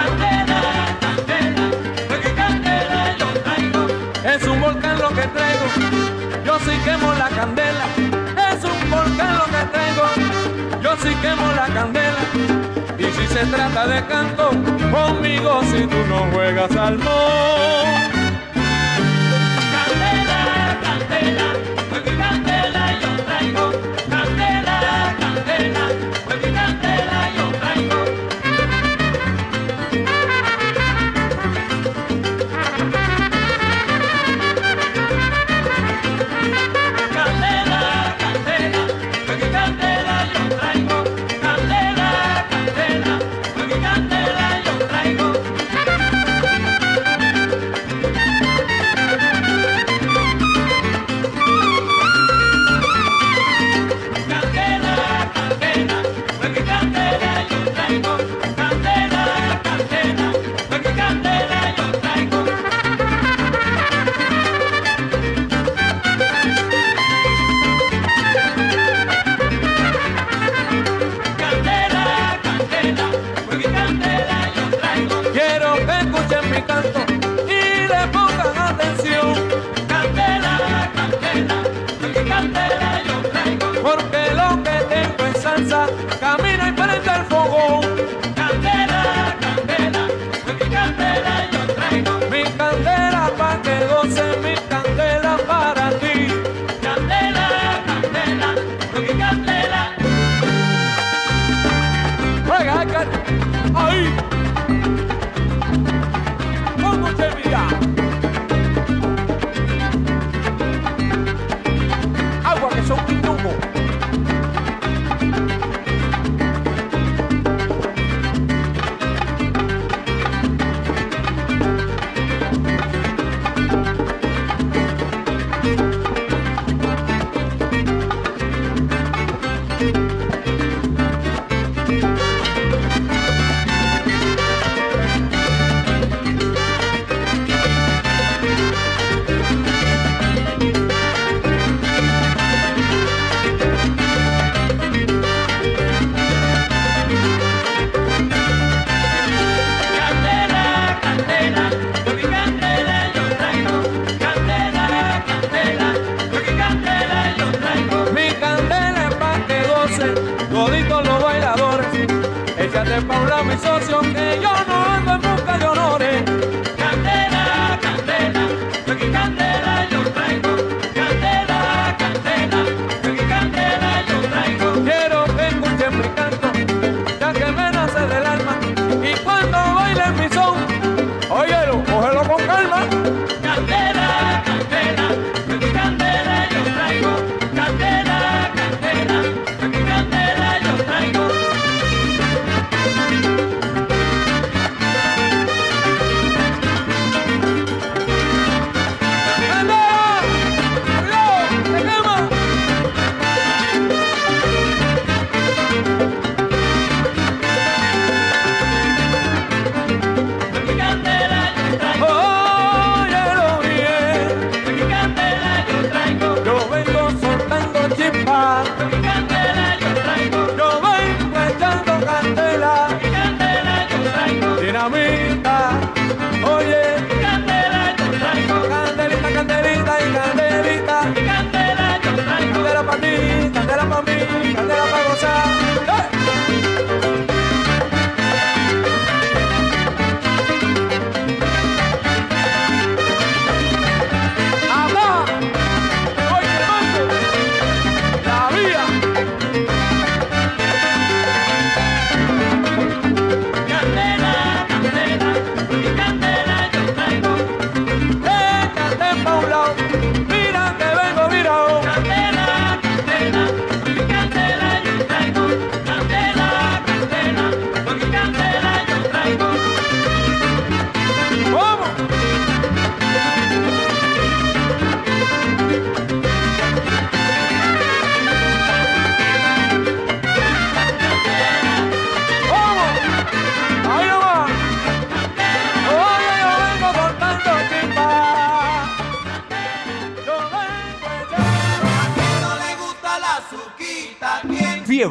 Es 4.24 4.48
un 4.48 4.62
volcán 4.62 5.00
lo 5.00 5.10
que 5.10 5.22
traigo, 5.22 5.66
yo 6.44 6.60
sí 6.60 6.72
quemo 6.84 7.14
la 7.14 7.30
candela. 7.30 7.86
Es 8.52 8.64
un 8.64 8.90
volcán 8.90 9.38
lo 9.38 9.46
que 9.46 9.64
traigo, 9.72 10.82
yo 10.82 10.96
sí 10.98 11.16
quemo 11.22 11.52
la 11.54 11.68
candela. 11.68 12.20
Y 12.98 13.04
si 13.04 13.28
se 13.28 13.46
trata 13.46 13.86
de 13.88 14.06
canto, 14.08 14.50
conmigo 14.92 15.62
si 15.72 15.86
tú 15.86 15.98
no 16.10 16.32
juegas 16.34 16.76
al 16.76 16.98
mon. 16.98 18.19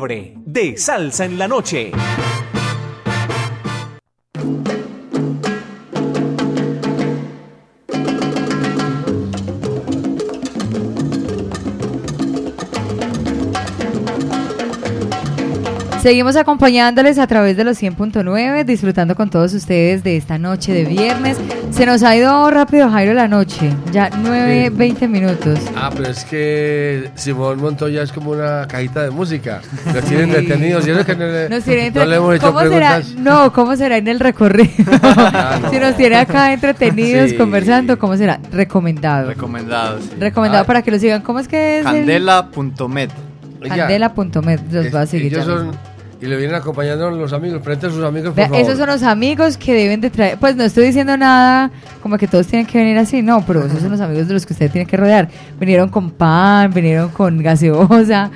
De 0.08 0.76
salsa 0.78 1.26
en 1.26 1.36
la 1.36 1.46
noche. 1.46 1.92
Seguimos 16.02 16.36
acompañándoles 16.36 17.18
a 17.18 17.26
través 17.26 17.56
de 17.56 17.64
los 17.64 17.82
100.9, 17.82 18.64
disfrutando 18.64 19.14
con 19.16 19.30
todos 19.30 19.52
ustedes 19.52 20.04
de 20.04 20.16
esta 20.16 20.38
noche 20.38 20.72
de 20.72 20.84
viernes. 20.84 21.36
Se 21.70 21.84
nos 21.86 22.02
ha 22.04 22.14
ido 22.16 22.48
rápido, 22.50 22.88
Jairo, 22.88 23.14
la 23.14 23.26
noche. 23.26 23.70
Ya 23.92 24.08
9, 24.22 24.68
Sí. 24.70 24.76
20 24.76 25.08
minutos. 25.08 25.58
Ah, 25.76 25.90
pero 25.94 26.08
es 26.08 26.24
que 26.24 27.10
Simón 27.16 27.60
Montoya 27.60 28.02
es 28.02 28.12
como 28.12 28.30
una 28.30 28.66
cajita 28.68 29.02
de 29.02 29.10
música. 29.10 29.60
Nos 29.92 30.04
tienen 30.04 30.30
detenidos. 30.30 30.86
Y 30.86 30.90
eso 30.90 31.04
que 31.04 31.16
no 31.16 31.26
le, 31.26 31.48
Nos 31.48 31.64
tiene 31.64 31.80
no 31.82 31.86
entre- 31.88 32.06
le 32.06 32.16
hemos 32.16 32.36
hecho 32.36 32.46
¿Cómo 32.46 32.60
será? 32.60 32.96
preguntas. 33.00 33.14
No, 33.22 33.52
¿cómo 33.52 33.76
será 33.76 33.96
en 33.96 34.08
el 34.08 34.20
recorrido? 34.20 34.72
si 35.70 35.78
nos 35.78 35.96
tiene 35.96 36.16
acá 36.16 36.52
entretenidos 36.52 37.30
Sí. 37.30 37.36
conversando, 37.36 37.98
¿cómo 37.98 38.16
será? 38.16 38.38
Recomendado. 38.52 39.28
Recomendados. 39.28 40.02
Recomendado 40.18 40.64
para 40.64 40.80
que 40.82 40.90
lo 40.92 40.98
sigan. 40.98 41.22
¿Cómo 41.22 41.40
es 41.40 41.48
que 41.48 41.80
es? 41.80 41.86
el- 41.86 42.28
Candela.med. 43.66 44.60
Los 44.70 44.94
va 44.94 45.02
a 45.02 45.06
seguir 45.06 45.34
Ellos 45.34 45.46
son, 45.46 45.72
y 46.20 46.26
le 46.26 46.36
vienen 46.36 46.56
acompañando 46.56 47.10
los 47.10 47.32
amigos. 47.32 47.62
Frente 47.62 47.86
a 47.86 47.90
sus 47.90 48.04
amigos, 48.04 48.30
por 48.30 48.36
Vea, 48.36 48.48
favor. 48.48 48.62
esos 48.62 48.78
son 48.78 48.88
los 48.88 49.02
amigos 49.02 49.56
que 49.56 49.72
deben 49.74 50.00
de 50.00 50.10
traer. 50.10 50.38
Pues 50.38 50.56
no 50.56 50.64
estoy 50.64 50.86
diciendo 50.86 51.16
nada 51.16 51.70
como 52.02 52.18
que 52.18 52.26
todos 52.26 52.46
tienen 52.46 52.66
que 52.66 52.78
venir 52.78 52.98
así, 52.98 53.22
no, 53.22 53.44
pero 53.46 53.64
esos 53.64 53.80
son 53.80 53.90
los 53.90 54.00
amigos 54.00 54.26
de 54.26 54.34
los 54.34 54.44
que 54.44 54.52
usted 54.52 54.70
tiene 54.70 54.86
que 54.86 54.96
rodear. 54.96 55.28
Vinieron 55.60 55.88
con 55.88 56.10
pan, 56.10 56.72
vinieron 56.72 57.10
con 57.10 57.38
gaseosa. 57.38 58.30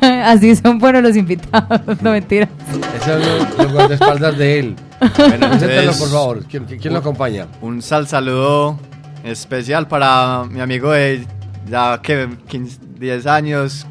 así 0.24 0.54
son 0.56 0.78
buenos 0.78 1.02
los 1.02 1.16
invitados, 1.16 2.00
no 2.00 2.12
mentira. 2.12 2.48
Esos 2.94 3.04
son 3.04 3.20
los, 3.20 3.58
los 3.58 3.72
guardaespaldas 3.72 4.38
de 4.38 4.58
él. 4.58 4.76
Bueno, 5.16 5.46
entonces, 5.52 5.96
por 5.98 6.08
favor. 6.10 6.44
¿Quién, 6.48 6.64
quién 6.64 6.92
lo 6.92 7.00
acompaña? 7.00 7.46
Un 7.60 7.82
sal 7.82 8.06
saludo 8.06 8.78
especial 9.24 9.88
para 9.88 10.44
mi 10.48 10.60
amigo 10.60 10.92
de 10.92 11.26
ya 11.68 12.00
que 12.02 12.28
15, 12.48 12.78
10 12.98 13.26
años, 13.26 13.86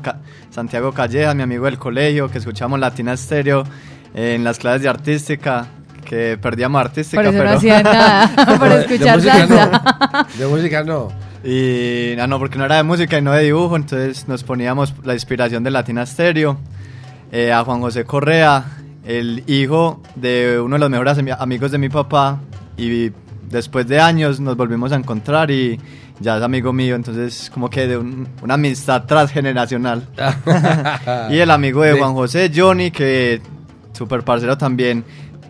Santiago 0.60 0.92
Calleja, 0.92 1.34
mi 1.34 1.42
amigo 1.44 1.66
del 1.66 1.78
colegio, 1.78 2.30
que 2.30 2.38
escuchamos 2.40 2.78
Latina 2.82 3.14
Estéreo 3.14 3.64
en 4.14 4.44
las 4.44 4.60
clases 4.60 4.82
de 4.82 4.90
artística, 4.90 5.68
que 6.04 6.38
perdíamos 6.42 6.82
artística. 6.82 7.22
Por 7.22 7.28
eso 7.34 7.38
no 7.38 7.44
pero... 7.46 7.58
hacían 7.58 7.84
nada, 7.84 8.58
por 8.58 8.72
escuchar 8.74 9.22
de 9.22 9.32
música 9.32 9.46
no. 9.48 10.38
De 10.38 10.48
música 10.48 10.84
no. 10.84 11.08
Y 11.46 12.20
ah, 12.20 12.28
no, 12.28 12.40
porque 12.40 12.58
no 12.58 12.66
era 12.66 12.76
de 12.76 12.84
música 12.84 13.18
y 13.18 13.22
no 13.22 13.32
de 13.32 13.44
dibujo, 13.46 13.78
entonces 13.78 14.28
nos 14.28 14.44
poníamos 14.44 14.94
la 15.06 15.14
inspiración 15.14 15.64
de 15.64 15.72
Latina 15.72 16.06
Stereo. 16.06 16.58
Eh, 17.32 17.54
a 17.54 17.64
Juan 17.64 17.80
José 17.80 18.04
Correa, 18.04 18.66
el 19.06 19.44
hijo 19.48 20.02
de 20.16 20.60
uno 20.60 20.76
de 20.76 20.80
los 20.80 20.90
mejores 20.90 21.18
ami- 21.18 21.38
amigos 21.40 21.72
de 21.72 21.78
mi 21.78 21.88
papá, 21.88 22.40
y 22.76 23.12
después 23.50 23.88
de 23.88 24.02
años 24.02 24.42
nos 24.42 24.58
volvimos 24.58 24.92
a 24.92 24.96
encontrar 24.96 25.52
y 25.52 25.80
ya 26.20 26.38
es 26.38 26.44
amigo 26.44 26.74
mío, 26.74 26.96
entonces 26.96 27.50
como 27.54 27.70
que 27.70 27.88
de 27.88 27.98
un- 27.98 28.28
una 28.42 28.56
amistad 28.56 29.04
transgeneracional. 29.06 30.08
y 31.32 31.38
el 31.38 31.52
amigo 31.52 31.82
de 31.84 31.94
Sí. 31.94 32.00
Juan 32.00 32.14
José, 32.14 32.52
Johnny, 32.56 32.92
que 32.92 33.42
super 33.94 34.24
parcero 34.24 34.58
también, 34.58 35.04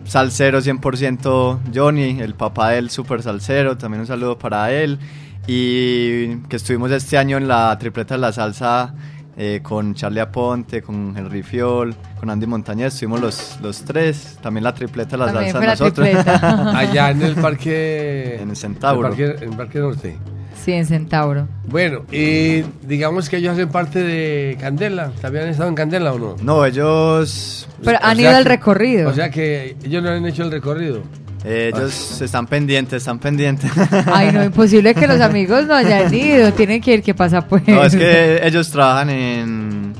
salsero 0.04 0.60
100% 0.60 1.58
Johnny, 1.74 2.20
el 2.20 2.34
papá 2.34 2.70
del 2.70 2.90
super 2.90 3.22
salsero, 3.22 3.76
también 3.76 4.00
un 4.02 4.06
saludo 4.06 4.38
para 4.38 4.72
él. 4.72 4.98
Y 5.46 6.36
que 6.48 6.56
estuvimos 6.56 6.90
este 6.92 7.18
año 7.18 7.36
en 7.36 7.48
la 7.48 7.76
tripleta 7.78 8.14
de 8.14 8.20
la 8.20 8.32
salsa 8.32 8.94
eh, 9.36 9.60
con 9.62 9.94
Charlie 9.94 10.20
Aponte, 10.20 10.82
con 10.82 11.14
Henry 11.16 11.42
Fiol, 11.42 11.94
con 12.18 12.28
Andy 12.30 12.46
Montañez, 12.46 12.92
estuvimos 12.94 13.20
los, 13.20 13.58
los 13.62 13.82
tres, 13.84 14.38
también 14.42 14.64
la 14.64 14.74
tripleta 14.74 15.12
de 15.12 15.16
la 15.18 15.26
También 15.32 15.52
salsa 15.52 15.58
fue 15.58 15.66
la 15.66 15.72
nosotros. 15.72 16.06
tripleta. 16.08 16.78
Allá 16.78 17.10
en 17.10 17.22
el 17.22 17.34
parque. 17.36 18.38
En 18.40 18.50
el 18.50 18.56
Centauro. 18.56 19.08
En 19.12 19.18
el 19.20 19.28
parque, 19.30 19.44
en 19.44 19.50
el 19.52 19.56
parque 19.56 19.78
Norte. 19.78 20.18
Sí, 20.64 20.72
en 20.72 20.84
Centauro. 20.86 21.48
Bueno, 21.66 22.02
y 22.12 22.62
digamos 22.86 23.28
que 23.28 23.38
ellos 23.38 23.52
hacen 23.54 23.68
parte 23.68 24.02
de 24.02 24.56
Candela. 24.60 25.10
¿También 25.20 25.44
han 25.44 25.50
estado 25.50 25.68
en 25.68 25.74
Candela 25.74 26.12
o 26.12 26.18
no? 26.18 26.36
No, 26.42 26.64
ellos... 26.66 27.66
Pero 27.82 27.98
han 28.02 28.20
ido 28.20 28.30
al 28.30 28.44
recorrido. 28.44 29.08
O 29.08 29.14
sea 29.14 29.30
que 29.30 29.76
ellos 29.84 30.02
no 30.02 30.10
han 30.10 30.24
hecho 30.26 30.42
el 30.42 30.50
recorrido. 30.50 31.02
Ellos 31.44 32.20
están 32.20 32.46
pendientes, 32.46 32.98
están 32.98 33.18
pendientes. 33.18 33.70
Ay, 34.12 34.30
no, 34.32 34.44
imposible 34.44 34.94
que 34.94 35.06
los 35.06 35.20
amigos 35.22 35.66
no 35.66 35.74
hayan 35.74 36.12
ido. 36.12 36.52
Tienen 36.52 36.82
que 36.82 36.94
ir, 36.94 37.02
¿qué 37.02 37.14
pasa 37.14 37.40
pues? 37.46 37.66
No, 37.66 37.82
es 37.82 37.96
que 37.96 38.46
ellos 38.46 38.70
trabajan 38.70 39.08
en... 39.10 39.94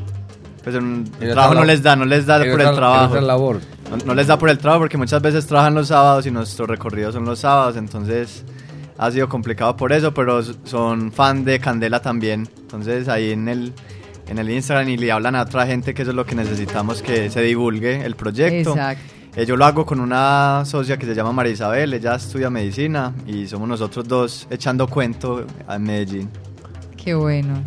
Pues 0.63 0.77
en, 0.77 1.05
En 1.21 1.27
el 1.29 1.33
trabajo 1.33 1.55
no 1.55 1.65
les 1.65 1.83
da, 1.83 1.97
no 1.97 2.05
les 2.05 2.27
da 2.27 2.37
en 2.45 2.51
por 2.51 2.61
otra- 2.61 2.69
el 2.71 2.77
trabajo. 2.77 3.05
en 3.05 3.11
otra 3.11 3.21
labor. 3.23 3.61
No, 3.91 3.97
no 4.05 4.15
les 4.15 4.27
da 4.27 4.39
por 4.39 4.51
el 4.51 4.59
trabajo 4.59 4.83
porque 4.83 4.99
muchas 4.99 5.23
veces 5.23 5.47
trabajan 5.47 5.75
los 5.75 5.89
sábados 5.89 6.27
y 6.27 6.31
nuestros 6.31 6.69
recorridos 6.69 7.15
son 7.15 7.25
los 7.25 7.39
sábados, 7.41 7.77
entonces 7.79 8.45
ha 9.01 9.11
sido 9.11 9.31
complicado 9.31 9.77
por 9.77 9.95
eso, 9.95 10.13
pero 10.13 10.43
son 10.43 11.11
fan 11.11 11.43
de 11.43 11.59
Candela 11.59 12.03
también. 12.03 12.47
Entonces 12.61 13.09
ahí 13.09 13.33
en 13.33 13.49
el, 13.49 13.73
en 14.29 14.39
el 14.39 14.51
Instagram 14.51 14.91
y 14.91 14.99
le 14.99 15.11
hablan 15.11 15.37
a 15.37 15.43
otra 15.43 15.67
gente 15.67 15.95
que 15.95 16.03
eso 16.03 16.11
es 16.11 16.15
lo 16.15 16.27
que 16.27 16.35
necesitamos 16.35 17.01
que 17.01 17.31
se 17.31 17.41
divulgue 17.41 18.05
el 18.05 18.15
proyecto. 18.15 18.73
Exacto. 18.73 19.15
Eh, 19.37 19.47
yo 19.47 19.57
lo 19.57 19.65
hago 19.65 19.87
con 19.87 20.01
una 20.01 20.65
socia 20.67 20.99
que 20.99 21.07
se 21.07 21.15
llama 21.15 21.33
María 21.33 21.53
Isabel, 21.53 21.95
ella 21.95 22.17
estudia 22.17 22.51
medicina 22.51 23.15
y 23.27 23.47
somos 23.47 23.69
nosotros 23.69 24.07
dos 24.07 24.47
echando 24.51 24.87
cuento 24.87 25.47
en 25.67 25.83
Medellín. 25.83 26.29
Qué 27.03 27.15
bueno. 27.15 27.63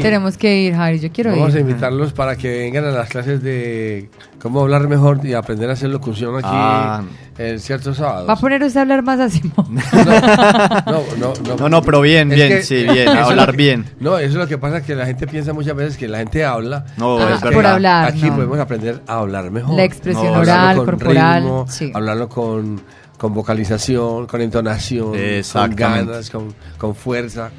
Tenemos 0.00 0.38
que 0.38 0.56
ir, 0.62 0.74
Javi. 0.74 0.98
Yo 0.98 1.12
quiero 1.12 1.30
Vamos 1.32 1.54
a 1.54 1.58
ir. 1.58 1.66
invitarlos 1.68 2.12
para 2.14 2.36
que 2.36 2.48
vengan 2.60 2.84
a 2.86 2.90
las 2.92 3.10
clases 3.10 3.42
de 3.42 4.08
cómo 4.40 4.62
hablar 4.62 4.88
mejor 4.88 5.20
y 5.24 5.34
aprender 5.34 5.68
a 5.68 5.74
hacer 5.74 5.90
locución 5.90 6.36
aquí 6.36 6.46
Ah. 6.50 7.02
en 7.36 7.60
ciertos 7.60 7.98
sábados. 7.98 8.26
¿Va 8.28 8.32
a 8.32 8.36
poner 8.36 8.62
usted 8.62 8.78
a 8.78 8.82
hablar 8.82 9.02
más 9.02 9.20
así? 9.20 9.42
No, 9.56 11.02
no, 11.18 11.32
no. 11.46 11.56
No, 11.58 11.68
no, 11.68 11.82
pero 11.82 12.00
bien, 12.00 12.30
bien, 12.30 12.48
que- 12.48 12.62
sí, 12.62 12.84
bien, 12.90 13.08
hablar 13.08 13.50
que- 13.50 13.56
bien. 13.56 13.84
No, 14.00 14.16
eso 14.18 14.28
es 14.28 14.34
lo 14.34 14.46
que 14.46 14.56
pasa, 14.58 14.82
que 14.82 14.94
la 14.94 15.04
gente 15.06 15.26
piensa 15.26 15.52
muchas 15.52 15.76
veces 15.76 15.96
que 15.98 16.08
la 16.08 16.18
gente 16.18 16.44
habla. 16.44 16.86
No, 16.96 17.18
Ah, 17.18 17.34
es 17.34 17.40
por 17.42 17.54
verdad. 17.54 17.74
hablar, 17.74 18.08
Aquí 18.08 18.22
no. 18.30 18.34
podemos 18.36 18.58
aprender 18.58 19.02
a 19.06 19.18
hablar 19.18 19.50
mejor. 19.50 19.76
La 19.76 19.84
expresión 19.84 20.32
No, 20.32 20.40
oral, 20.40 20.76
con 20.76 20.86
corporal, 20.86 21.42
ritmo, 21.42 21.66
sí. 21.68 21.92
Hablarlo 21.94 22.28
con, 22.30 22.80
con 23.18 23.34
vocalización, 23.34 24.26
con 24.26 24.40
entonación, 24.40 25.12
con 25.52 25.74
ganas, 25.76 26.30
con, 26.30 26.54
con 26.78 26.94
fuerza. 26.94 27.50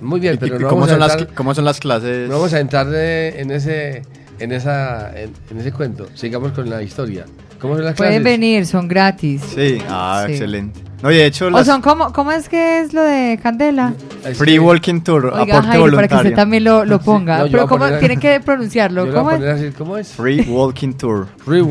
Muy 0.00 0.20
bien, 0.20 0.34
¿Y- 0.36 0.38
pero 0.38 0.58
no 0.58 0.68
cómo 0.68 0.80
vamos, 0.82 0.88
a 0.88 0.92
son 0.92 1.00
las 1.00 1.12
entrar, 1.12 1.28
cl- 1.30 1.34
cómo 1.34 1.54
son 1.54 1.64
las 1.64 1.80
clases? 1.80 2.28
no 2.28 2.36
vamos 2.36 2.52
a 2.54 2.60
entrar 2.60 2.86
eh, 2.92 3.40
en 3.40 3.50
ese 3.50 4.02
en 4.38 4.52
esa 4.52 5.18
en, 5.18 5.30
en 5.50 5.58
ese 5.58 5.72
cuento. 5.72 6.08
Sigamos 6.14 6.52
con 6.52 6.68
la 6.68 6.82
historia. 6.82 7.24
¿Cómo 7.60 7.76
son 7.76 7.84
las 7.84 7.94
Pueden 7.94 8.22
clases? 8.22 8.40
venir, 8.40 8.66
son 8.66 8.88
gratis. 8.88 9.42
Sí, 9.54 9.78
ah, 9.88 10.24
Sí. 10.26 10.32
excelente. 10.32 10.80
No, 11.02 11.10
y 11.12 11.16
de 11.16 11.26
hecho, 11.26 11.46
O 11.48 11.50
las 11.50 11.66
son 11.66 11.82
como, 11.82 12.12
¿cómo 12.14 12.32
es 12.32 12.48
que 12.48 12.80
es 12.80 12.94
lo 12.94 13.02
de 13.02 13.38
Candela? 13.42 13.92
Free 14.34 14.58
Walking 14.58 15.02
Tour, 15.02 15.26
Oiga, 15.26 15.40
aporte 15.42 15.52
Jairo, 15.52 15.66
para 15.68 15.72
que 15.72 15.80
voluntario. 16.14 16.16
usted 16.30 16.34
también 16.34 16.64
lo, 16.64 16.84
lo 16.86 16.98
ponga. 16.98 17.38
No, 17.40 17.46
yo 17.46 17.52
Pero 17.52 17.64
a 17.64 17.68
¿cómo 17.68 17.84
poner- 17.84 17.98
tiene 18.00 18.16
que 18.18 18.40
pronunciarlo? 18.40 19.04
Yo 19.06 19.12
¿Cómo 19.14 19.28
a 19.30 19.36
es? 19.36 19.42
así, 19.44 19.70
¿cómo 19.76 19.98
es? 19.98 20.08
Free 20.12 20.40
Walking 20.48 20.94
Tour. 20.94 21.26
Free. 21.44 21.62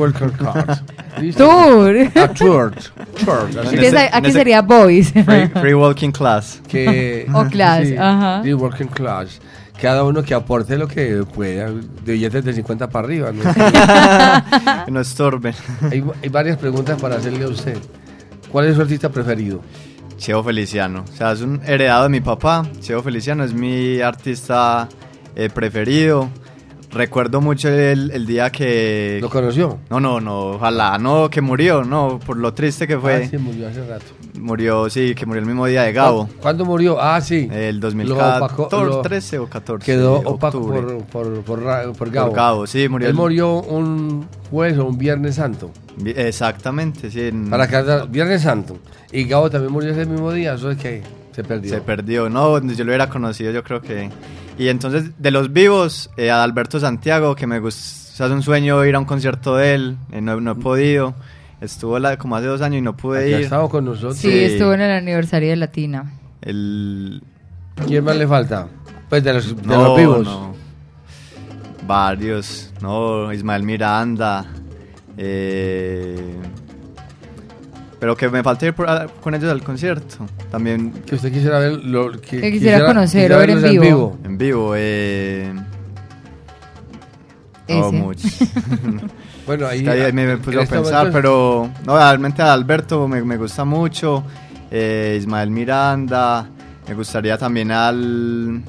¿Listo? 1.20 1.46
Tour. 1.48 1.96
A 2.16 2.28
tour. 2.28 2.74
Tour. 3.26 3.50
así. 3.60 3.76
Entonces, 3.76 4.10
aquí 4.14 4.32
sería 4.32 4.62
boys. 4.62 5.12
Free, 5.26 5.48
free 5.62 5.74
Walking 5.74 6.12
Class. 6.12 6.62
que 6.68 7.26
O 7.34 7.46
class, 7.46 7.88
ajá. 7.98 8.42
The 8.44 8.54
working 8.54 8.88
class. 8.88 9.40
Cada 9.82 10.04
uno 10.04 10.22
que 10.24 10.34
aporte 10.36 10.78
lo 10.78 10.88
que 10.88 11.24
pueda, 11.34 11.72
de 11.72 12.14
billetes 12.14 12.46
de 12.46 12.54
50 12.54 12.88
para 12.90 13.06
arriba. 13.08 13.32
¿no? 13.32 13.44
Que 14.86 14.92
no 14.92 15.00
estorben. 15.02 15.56
hay, 15.92 16.04
hay 16.22 16.30
varias 16.30 16.58
preguntas 16.58 17.02
para 17.02 17.16
hacerle 17.16 17.46
a 17.46 17.48
usted. 17.48 17.78
¿Cuál 18.54 18.68
es 18.68 18.76
su 18.76 18.82
artista 18.84 19.10
preferido? 19.10 19.62
Cheo 20.18 20.44
Feliciano. 20.44 21.06
O 21.12 21.18
sea, 21.18 21.32
es 21.32 21.42
un 21.42 21.60
heredado 21.66 22.04
de 22.04 22.10
mi 22.10 22.22
papá. 22.22 22.64
Cheo 22.82 23.02
Feliciano 23.02 23.44
es 23.44 23.52
mi 23.52 24.00
artista 24.00 24.88
eh, 25.36 25.50
preferido. 25.50 26.30
Recuerdo 26.92 27.42
mucho 27.42 27.70
el, 27.70 28.12
el 28.12 28.28
día 28.28 28.52
que... 28.52 29.18
¿Lo 29.22 29.32
conoció? 29.32 29.80
No, 29.90 30.00
no, 30.00 30.22
no, 30.22 30.52
ojalá. 30.52 31.00
No, 31.00 31.32
que 31.32 31.42
murió, 31.42 31.84
no, 31.84 32.20
por 32.24 32.38
lo 32.38 32.54
triste 32.54 32.88
que 32.88 32.96
fue. 33.00 33.24
Ah, 33.24 33.28
sí, 33.28 33.40
murió 33.40 33.68
hace 33.68 33.88
rato. 33.88 34.06
Murió, 34.40 34.90
sí, 34.90 35.14
que 35.16 35.26
murió 35.28 35.42
el 35.42 35.46
mismo 35.46 35.66
día 35.68 35.84
de 35.84 35.94
Gabo. 35.94 36.26
¿Cu- 36.28 36.34
¿Cuándo 36.42 36.66
murió? 36.66 37.00
Ah, 37.00 37.22
sí. 37.22 37.48
El 37.52 37.76
Lo 37.76 37.82
2014 37.88 38.40
opacó- 38.56 38.84
lo- 38.84 39.02
13 39.02 39.38
o 39.40 39.48
14. 39.48 39.86
Quedó 39.86 40.16
opaco 40.26 40.60
por, 40.62 41.04
por, 41.06 41.42
por, 41.44 41.94
por 41.94 42.10
Gabo. 42.12 42.30
Por 42.30 42.36
Gabo, 42.36 42.68
sí, 42.68 42.90
murió 42.90 43.08
Él 43.08 43.12
el- 43.12 43.16
murió 43.18 43.62
un 43.62 44.26
jueves 44.50 44.78
o 44.80 44.86
un 44.86 44.98
viernes 44.98 45.36
santo. 45.36 45.70
Exactamente, 46.04 47.12
sí. 47.12 47.22
en- 47.28 47.50
Para 47.50 47.68
cada 47.68 48.06
Viernes 48.06 48.42
Santo. 48.42 48.78
Y 49.12 49.26
Gabo 49.26 49.50
también 49.50 49.72
murió 49.72 49.92
ese 49.92 50.06
mismo 50.06 50.32
día, 50.32 50.56
eso 50.56 50.72
es 50.72 50.78
que 50.78 51.04
se 51.32 51.44
perdió. 51.44 51.70
Se 51.70 51.82
perdió, 51.82 52.30
no, 52.30 52.60
yo 52.60 52.84
lo 52.84 52.90
hubiera 52.90 53.10
conocido, 53.10 53.52
yo 53.52 53.64
creo 53.64 53.82
que. 53.82 54.10
Y 54.58 54.68
entonces, 54.70 55.12
de 55.20 55.32
los 55.32 55.54
vivos, 55.54 56.10
eh, 56.18 56.32
a 56.32 56.44
Alberto 56.44 56.80
Santiago, 56.80 57.36
que 57.36 57.46
me 57.48 57.60
gusta, 57.60 57.82
o 58.14 58.16
sea, 58.16 58.26
es 58.28 58.32
un 58.32 58.42
sueño 58.44 58.84
ir 58.86 58.96
a 58.96 59.00
un 59.00 59.06
concierto 59.06 59.56
de 59.56 59.74
él, 59.76 59.98
eh, 60.12 60.22
no, 60.22 60.40
no 60.42 60.52
he 60.52 60.56
podido. 60.56 61.14
Estuvo 61.64 61.98
la- 61.98 62.18
como 62.18 62.36
hace 62.36 62.48
dos 62.48 62.62
años 62.62 62.80
y 62.80 62.82
no 62.82 62.96
pude 62.98 63.24
Aquí 63.24 63.34
ha 63.34 63.38
ir. 63.38 63.44
estado 63.46 63.70
con 63.70 63.86
nosotros. 63.86 64.18
Sí, 64.18 64.30
estuvo 64.44 64.74
en 64.74 64.82
el 64.82 64.92
aniversario 64.92 65.50
de 65.50 65.56
Latina. 65.56 66.12
El... 66.42 67.24
¿Quién 67.88 68.04
más 68.04 68.18
le 68.18 68.28
falta? 68.28 68.68
Pues 69.10 69.24
de 69.24 69.34
los, 69.34 69.56
de 69.56 69.64
No, 69.68 69.84
los 69.84 69.98
vivos. 69.98 70.26
no. 70.26 70.54
Varios, 71.88 72.72
no, 72.82 73.32
Ismael 73.32 73.64
Miranda. 73.64 74.46
eh, 75.18 76.36
Pero 78.00 78.16
que 78.18 78.28
me 78.30 78.44
falta 78.44 78.66
ir 78.66 78.74
por- 78.74 78.90
a- 78.90 79.08
con 79.08 79.34
ellos 79.34 79.50
al 79.52 79.64
concierto. 79.64 80.26
También. 80.52 80.92
Que 81.06 81.16
usted 81.16 81.32
quisiera 81.32 81.60
ver. 81.60 81.74
Lo, 81.84 82.12
que, 82.20 82.42
Que 82.42 82.52
quisiera 82.52 82.86
conocer 82.86 83.32
o 83.32 83.38
ver 83.38 83.50
en 83.52 83.62
verlos 83.62 83.82
vivo. 83.86 84.18
En 84.26 84.38
vivo, 84.38 84.74
eh. 84.76 85.54
Ese. 87.68 87.92
mucho. 87.94 88.28
Bueno, 89.46 89.68
ahí- 89.68 89.86
ahí 89.88 90.14
me, 90.14 90.26
me 90.26 90.32
en 90.34 90.40
puse 90.40 90.58
a 90.60 90.64
este 90.64 90.76
pensar, 90.76 91.12
pero. 91.12 91.70
No, 91.86 91.98
realmente 91.98 92.42
a 92.42 92.54
Alberto 92.54 93.08
me, 93.08 93.22
me 93.24 93.38
gusta 93.38 93.66
mucho. 93.66 94.24
eh, 94.72 95.18
Ismael 95.20 95.50
Miranda. 95.52 96.48
Me 96.88 96.94
gustaría 96.96 97.38
también 97.38 97.72
al. 97.72 98.62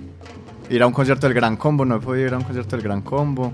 Ir 0.71 0.83
a 0.83 0.87
un 0.87 0.93
concierto 0.93 1.27
del 1.27 1.35
Gran 1.35 1.57
Combo. 1.57 1.85
No 1.85 1.97
he 1.97 2.01
podido 2.01 2.27
ir 2.29 2.35
a 2.35 2.39
un 2.39 2.45
concierto 2.45 2.77
del 2.77 2.85
Gran 2.85 3.03
Combo. 3.03 3.53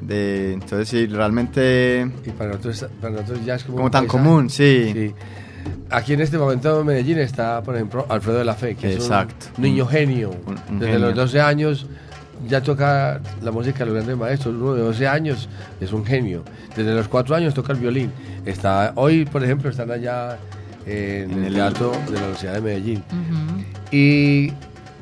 De, 0.00 0.52
entonces, 0.52 0.88
sí, 0.88 1.06
realmente. 1.06 2.06
Y 2.24 2.30
para 2.30 2.50
nosotros, 2.50 2.86
para 3.00 3.14
nosotros 3.14 3.44
ya 3.44 3.54
es 3.54 3.64
como, 3.64 3.76
Como 3.76 3.86
un 3.86 3.90
tan 3.90 4.06
común, 4.06 4.50
sí. 4.50 5.14
Aquí 5.90 6.12
en 6.12 6.20
este 6.20 6.36
momento 6.38 6.80
en 6.80 6.86
Medellín 6.86 7.18
está, 7.18 7.62
por 7.62 7.74
ejemplo, 7.76 8.04
Alfredo 8.08 8.38
de 8.38 8.44
la 8.44 8.54
Fe, 8.54 8.74
que 8.76 8.92
Exacto. 8.94 9.46
es 9.52 9.58
un 9.58 9.64
niño 9.64 9.84
Un- 9.84 9.90
genio. 9.90 10.30
un 10.68 10.78
Desde 10.78 10.92
genio. 10.94 11.06
los 11.08 11.16
12 11.16 11.40
años 11.40 11.86
ya 12.46 12.60
toca 12.60 13.20
la 13.42 13.50
música 13.50 13.80
de 13.80 13.86
los 13.86 13.94
grandes 13.94 14.16
maestros. 14.16 14.54
Uno 14.54 14.74
de 14.74 14.82
12 14.82 15.08
años 15.08 15.48
es 15.80 15.92
un 15.92 16.04
genio. 16.04 16.44
Desde 16.76 16.94
los 16.94 17.08
4 17.08 17.34
años 17.34 17.54
toca 17.54 17.72
el 17.72 17.78
violín. 17.78 18.12
Está, 18.44 18.92
hoy, 18.96 19.24
por 19.24 19.42
ejemplo, 19.42 19.70
están 19.70 19.90
allá 19.90 20.38
en, 20.86 21.30
En 21.32 21.44
el 21.44 21.54
teatro 21.54 21.92
de 22.06 22.12
la 22.12 22.18
Universidad 22.18 22.54
de 22.54 22.60
Medellín. 22.60 23.02
¿Y 23.90 24.52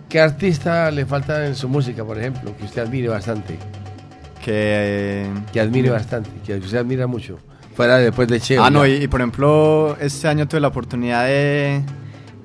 qué 0.08 0.20
artista 0.20 0.90
le 0.90 1.06
falta 1.06 1.46
en 1.46 1.54
su 1.54 1.68
música, 1.68 2.04
por 2.04 2.18
ejemplo, 2.18 2.56
que 2.56 2.64
usted 2.64 2.82
admire 2.82 3.08
bastante? 3.08 3.58
Que. 4.42 5.26
Que 5.52 5.60
admire 5.60 5.90
bastante, 5.90 6.30
que 6.44 6.56
usted 6.56 6.78
admira 6.78 7.06
mucho. 7.06 7.38
Fuera 7.74 7.98
después 7.98 8.28
de 8.28 8.40
Cheo. 8.40 8.62
Ah, 8.62 8.70
no, 8.70 8.86
y, 8.86 8.92
y 8.92 9.08
por 9.08 9.20
ejemplo, 9.20 9.96
este 10.00 10.28
año 10.28 10.46
tuve 10.46 10.60
la 10.60 10.68
oportunidad 10.68 11.26
de, 11.26 11.82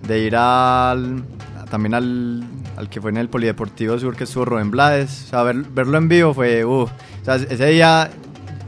de 0.08 0.20
ir 0.20 0.36
al. 0.36 1.24
También 1.70 1.94
al, 1.94 2.44
al 2.80 2.90
que 2.90 3.02
fue 3.02 3.12
en 3.12 3.18
el 3.18 3.28
Polideportivo 3.28 4.00
Sur, 4.00 4.16
que 4.16 4.24
estuvo 4.24 4.46
Rubén 4.46 4.72
Blades. 4.72 5.26
O 5.26 5.30
sea, 5.32 5.44
ver- 5.44 5.66
verlo 5.74 5.98
en 5.98 6.08
vivo 6.08 6.34
fue. 6.34 6.64
Uh, 6.64 6.72
o 6.84 6.90
sea, 7.26 7.36
ese 7.36 7.66
día 7.68 8.10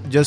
yo 0.09 0.21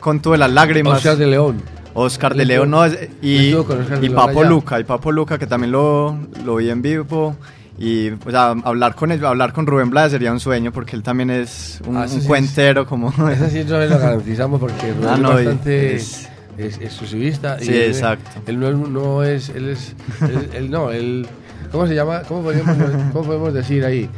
contuve 0.00 0.36
las 0.36 0.50
lágrimas. 0.50 0.98
Oscar 0.98 1.16
de 1.16 1.26
León. 1.26 1.62
Oscar 1.94 2.34
de 2.34 2.44
León, 2.44 2.70
no, 2.70 2.84
es- 2.84 2.98
y, 3.22 3.54
y 4.02 4.08
Papo 4.10 4.40
allá. 4.40 4.48
Luca, 4.50 4.78
y 4.80 4.84
Papo 4.84 5.10
Luca, 5.12 5.38
que 5.38 5.46
también 5.46 5.72
lo, 5.72 6.16
lo 6.44 6.56
vi 6.56 6.68
en 6.70 6.82
vivo. 6.82 7.36
Y, 7.78 8.10
o 8.10 8.30
sea, 8.30 8.50
hablar 8.64 8.94
con 8.94 9.12
él, 9.12 9.24
hablar 9.24 9.52
con 9.54 9.66
Rubén 9.66 9.88
Blades 9.90 10.12
sería 10.12 10.30
un 10.30 10.38
sueño, 10.40 10.72
porque 10.72 10.94
él 10.94 11.02
también 11.02 11.30
es 11.30 11.80
un, 11.86 11.96
Ah, 11.96 12.04
eso 12.04 12.14
un 12.14 12.20
sí 12.20 12.24
es- 12.24 12.28
cuentero, 12.28 12.86
como. 12.86 13.08
Ese 13.30 13.48
sí 13.50 13.64
no 13.68 13.78
lo 13.78 13.98
garantizamos 13.98 14.60
porque 14.60 14.92
Rubén 14.94 15.08
Ah, 15.08 15.14
es 15.14 15.20
no, 15.20 15.30
y- 15.32 15.34
bastante 15.46 15.94
es- 15.96 16.28
es, 16.58 16.76
exclusivista. 16.80 17.56
y 17.60 17.64
Sí, 17.64 17.70
él- 17.74 17.82
exacto. 17.90 18.30
Él 18.46 18.60
no, 18.60 18.68
es- 18.68 18.76
no 18.76 19.22
es, 19.22 19.48
él 19.48 19.68
es, 19.70 19.94
él, 20.20 20.50
él 20.54 20.70
no, 20.70 20.90
él, 20.90 21.26
¿cómo 21.72 21.86
se 21.86 21.94
llama? 21.94 22.22
¿Cómo 22.28 22.42
podemos, 22.42 22.76
cómo 23.12 23.24
podemos 23.24 23.52
decir 23.54 23.84
ahí? 23.84 24.08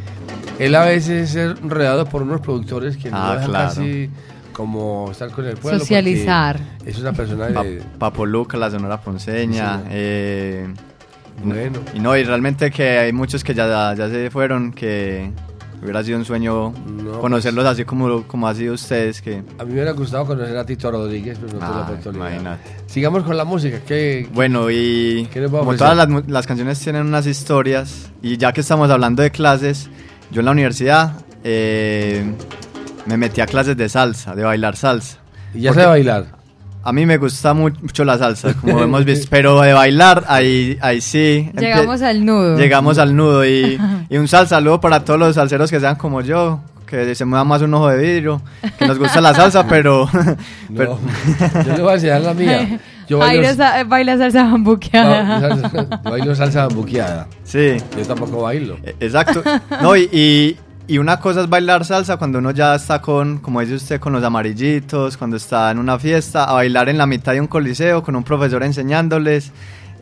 Él 0.58 0.74
a 0.74 0.84
veces 0.84 1.34
es 1.34 1.60
rodeado 1.62 2.04
por 2.06 2.22
unos 2.22 2.40
productores 2.40 2.96
que 2.96 3.10
no 3.10 3.16
Ah, 3.16 3.32
dejan 3.34 3.50
claro. 3.50 3.68
casi 3.68 4.10
como 4.52 5.10
estar 5.10 5.30
con 5.30 5.46
el 5.46 5.56
pueblo. 5.56 5.80
Socializar. 5.80 6.60
Es 6.84 6.98
una 6.98 7.12
persona 7.12 7.48
Pa- 7.52 7.64
de... 7.64 7.82
Papo 7.98 8.24
Luca, 8.26 8.56
la 8.56 8.70
Sonora 8.70 9.00
Ponceña. 9.00 9.78
Sí. 9.78 9.82
eh, 9.90 10.66
Bueno. 11.42 11.80
Y 11.92 11.98
no, 11.98 12.16
y 12.16 12.22
realmente 12.22 12.70
que 12.70 12.98
hay 12.98 13.12
muchos 13.12 13.42
que 13.42 13.52
ya, 13.54 13.94
ya 13.96 14.08
se 14.08 14.30
fueron, 14.30 14.72
que 14.72 15.30
hubiera 15.84 16.02
sido 16.02 16.18
un 16.18 16.24
sueño 16.24 16.72
No, 16.86 17.20
conocerlos 17.20 17.64
así 17.66 17.84
como, 17.84 18.24
como 18.24 18.48
ha 18.48 18.54
sido 18.54 18.74
ustedes. 18.74 19.20
que 19.22 19.42
A 19.58 19.64
mí 19.64 19.68
me 19.68 19.72
hubiera 19.74 19.92
gustado 19.92 20.26
conocer 20.26 20.56
a 20.56 20.64
Tito 20.66 20.90
Rodríguez, 20.90 21.38
pero 21.40 21.52
no 21.52 21.58
tuve 21.58 21.68
la 21.68 21.76
Ah, 21.78 21.82
oportunidad. 21.90 22.26
imagínate. 22.30 22.70
Sigamos 22.86 23.22
con 23.22 23.36
la 23.36 23.44
música. 23.44 23.80
¿qué, 23.86 24.28
Bueno, 24.32 24.70
y 24.70 25.28
¿Qué 25.32 25.44
como 25.44 25.74
todas 25.76 25.96
las, 25.96 26.28
las 26.28 26.46
canciones 26.46 26.80
tienen 26.80 27.06
unas 27.06 27.26
historias, 27.26 28.10
y 28.22 28.36
ya 28.36 28.52
que 28.52 28.62
estamos 28.62 28.90
hablando 28.90 29.22
de 29.22 29.30
clases, 29.30 29.88
yo 30.30 30.40
en 30.40 30.46
la 30.46 30.52
universidad 30.52 31.12
eh, 31.44 32.24
me 33.06 33.16
metí 33.16 33.40
a 33.40 33.46
clases 33.46 33.76
de 33.76 33.88
salsa, 33.88 34.34
de 34.34 34.42
bailar 34.44 34.76
salsa. 34.76 35.18
¿Y 35.54 35.60
ya 35.60 35.70
Porque 35.70 35.82
sabe 35.82 35.92
bailar? 35.92 36.26
A 36.84 36.92
mí 36.92 37.06
me 37.06 37.16
gusta 37.16 37.54
mu- 37.54 37.70
mucho 37.80 38.04
la 38.04 38.18
salsa, 38.18 38.54
como 38.54 38.80
hemos 38.82 39.04
visto, 39.04 39.26
pero 39.30 39.60
de 39.62 39.72
bailar, 39.72 40.24
ahí, 40.28 40.76
ahí 40.82 41.00
sí. 41.00 41.50
Llegamos 41.58 42.02
al 42.02 42.24
nudo. 42.24 42.58
Llegamos 42.58 42.98
al 42.98 43.16
nudo 43.16 43.44
y, 43.46 43.78
y 44.10 44.16
un 44.18 44.28
sal 44.28 44.46
saludo 44.48 44.80
para 44.80 45.04
todos 45.04 45.18
los 45.18 45.34
salseros 45.34 45.70
que 45.70 45.80
sean 45.80 45.96
como 45.96 46.20
yo, 46.20 46.60
que 46.86 47.14
se 47.14 47.24
mueva 47.24 47.44
más 47.44 47.62
un 47.62 47.72
ojo 47.74 47.88
de 47.88 47.96
vidrio, 47.98 48.42
que 48.78 48.86
nos 48.86 48.98
gusta 48.98 49.20
la 49.20 49.34
salsa, 49.34 49.66
pero... 49.68 50.08
pero- 50.76 50.98
Yo 51.66 51.76
le 51.76 51.82
voy 51.82 51.90
a 51.92 51.94
enseñar 51.94 52.20
la 52.20 52.34
mía. 52.34 52.78
Yo 53.08 53.18
bailo, 53.18 53.52
sa- 53.54 53.84
baila 53.84 54.16
salsa 54.16 54.44
bambuqueada. 54.44 55.22
ba- 55.40 55.40
salsa- 55.40 56.02
bailo 56.02 56.34
salsa 56.34 56.68
buqueada. 56.68 57.26
Sí. 57.44 57.76
Yo 57.98 58.06
tampoco 58.06 58.42
bailo. 58.42 58.76
E- 58.82 58.94
Exacto. 59.00 59.42
No, 59.82 59.94
y, 59.96 60.08
y, 60.12 60.56
y 60.86 60.98
una 60.98 61.18
cosa 61.18 61.40
es 61.40 61.48
bailar 61.48 61.84
salsa 61.84 62.18
cuando 62.18 62.38
uno 62.38 62.50
ya 62.50 62.74
está 62.74 63.00
con, 63.00 63.38
como 63.38 63.60
dice 63.60 63.74
usted, 63.76 64.00
con 64.00 64.12
los 64.12 64.22
amarillitos, 64.22 65.16
cuando 65.16 65.36
está 65.36 65.70
en 65.70 65.78
una 65.78 65.98
fiesta, 65.98 66.44
a 66.44 66.52
bailar 66.52 66.88
en 66.90 66.98
la 66.98 67.06
mitad 67.06 67.32
de 67.32 67.40
un 67.40 67.46
coliseo 67.46 68.02
con 68.02 68.16
un 68.16 68.22
profesor 68.22 68.62
enseñándoles. 68.62 69.52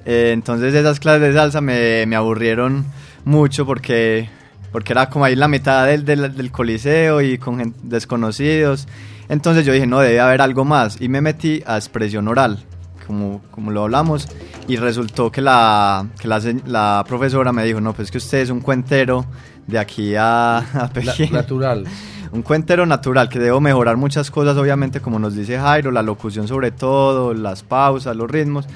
Eh, 0.05 0.31
entonces 0.33 0.75
esas 0.75 0.99
clases 0.99 1.23
de 1.23 1.33
salsa 1.35 1.61
me, 1.61 2.05
me 2.07 2.17
aburrieron 2.17 2.85
mucho 3.25 3.65
porque, 3.65 4.29
porque 4.73 4.93
era 4.93 5.09
como 5.09 5.25
ahí 5.25 5.37
la 5.37 5.47
mitad 5.47 5.87
del, 5.87 6.05
del, 6.05 6.35
del 6.35 6.51
coliseo 6.51 7.21
y 7.21 7.39
con 7.39 7.75
desconocidos. 7.85 8.89
Entonces 9.29 9.65
yo 9.65 9.73
dije, 9.73 9.87
no, 9.87 10.01
debe 10.01 10.19
haber 10.19 10.41
algo 10.41 10.65
más. 10.65 11.01
Y 11.01 11.09
me 11.09 11.21
metí 11.21 11.63
a 11.65 11.77
expresión 11.77 12.27
oral 12.27 12.65
como, 13.07 13.41
como 13.51 13.71
lo 13.71 13.83
hablamos, 13.83 14.29
y 14.69 14.77
resultó 14.77 15.31
que 15.31 15.41
la, 15.41 16.07
que 16.21 16.29
la, 16.29 16.41
la 16.67 17.05
profesora 17.07 17.53
me 17.53 17.65
dijo, 17.65 17.81
no, 17.81 17.93
pues 17.93 18.11
que 18.11 18.19
usted 18.19 18.39
es 18.39 18.51
un 18.51 18.61
cuentero 18.61 19.27
de 19.66 19.78
aquí 19.78 20.14
a, 20.16 20.59
a 20.84 20.89
Pekín. 20.93 21.32
natural. 21.32 21.84
Un 22.32 22.43
cuentero 22.43 22.86
natural, 22.86 23.28
que 23.28 23.39
debo 23.39 23.60
mejorar 23.60 23.97
muchas 23.98 24.30
cosas, 24.30 24.56
obviamente, 24.56 25.01
como 25.01 25.18
nos 25.18 25.34
dice 25.34 25.59
Jairo, 25.59 25.90
la 25.90 26.02
locución 26.02 26.48
sobre 26.48 26.70
todo, 26.70 27.34
las 27.34 27.62
pausas, 27.62 28.16
los 28.16 28.30
ritmos, 28.30 28.66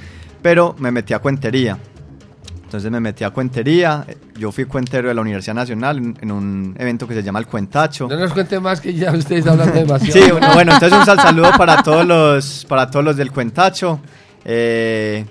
pero 0.43 0.75
me 0.79 0.91
metí 0.91 1.15
a 1.15 1.21
cuentería. 1.21 1.79
Entonces 2.65 2.91
me 2.91 3.01
metí 3.01 3.23
a 3.25 3.31
cuentería, 3.31 4.05
yo 4.37 4.51
fui 4.53 4.65
cuentero 4.67 5.09
de 5.09 5.15
la 5.15 5.21
Universidad 5.23 5.55
Nacional 5.55 5.99
en, 6.21 6.31
un 6.33 6.75
evento 6.79 7.07
que 7.09 7.15
se 7.15 7.23
llama 7.23 7.39
El 7.39 7.47
Cuentacho. 7.47 8.09
No 8.09 8.17
nos 8.19 8.33
cuente 8.33 8.59
más 8.61 8.81
que 8.81 8.93
ya 8.93 9.13
usted 9.13 9.37
está 9.37 9.53
hablando 9.53 9.73
demasiado. 9.75 10.13
Sí, 10.27 10.31
bueno, 10.33 10.49
bueno, 10.53 10.73
entonces 10.75 10.99
un 10.99 11.07
sal 11.07 11.19
saludo 11.21 11.53
para 11.57 11.83
todos 11.83 12.05
los, 12.05 12.67
para 12.69 12.91
todos 12.91 13.05
los 13.05 13.17
del 13.17 13.31
Cuentacho. 13.31 14.01
eh, 14.45 15.25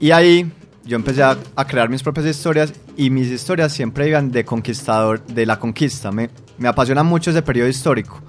Y 0.00 0.10
ahí 0.10 0.50
yo 0.84 0.96
empecé 0.96 1.22
a, 1.22 1.36
a 1.54 1.64
crear 1.64 1.88
mis 1.88 2.02
propias 2.02 2.26
historias 2.26 2.72
y 2.96 3.10
mis 3.10 3.28
historias 3.28 3.72
siempre 3.72 4.08
iban 4.08 4.30
de 4.30 4.44
conquistador, 4.44 5.24
de 5.26 5.46
la 5.46 5.58
conquista. 5.58 6.10
Me, 6.12 6.30
me 6.58 6.68
apasiona 6.68 7.02
mucho 7.02 7.30
ese 7.30 7.42
periodo 7.42 7.68
histórico. 7.68 8.20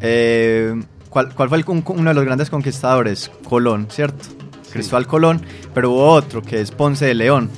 Eh, 0.00 0.74
¿cuál, 1.08 1.34
cuál 1.34 1.48
fue 1.48 1.58
el 1.58 1.64
uno 1.68 2.10
de 2.10 2.14
los 2.14 2.24
grandes 2.24 2.50
conquistadores? 2.50 3.30
Colón, 3.48 3.88
¿cierto? 3.90 4.28
Cristóbal 4.72 5.06
Colón, 5.06 5.42
pero 5.74 5.90
hubo 5.90 6.06
otro 6.08 6.42
que 6.42 6.60
es 6.60 6.70
Ponce 6.70 7.06
de 7.06 7.14
León, 7.14 7.48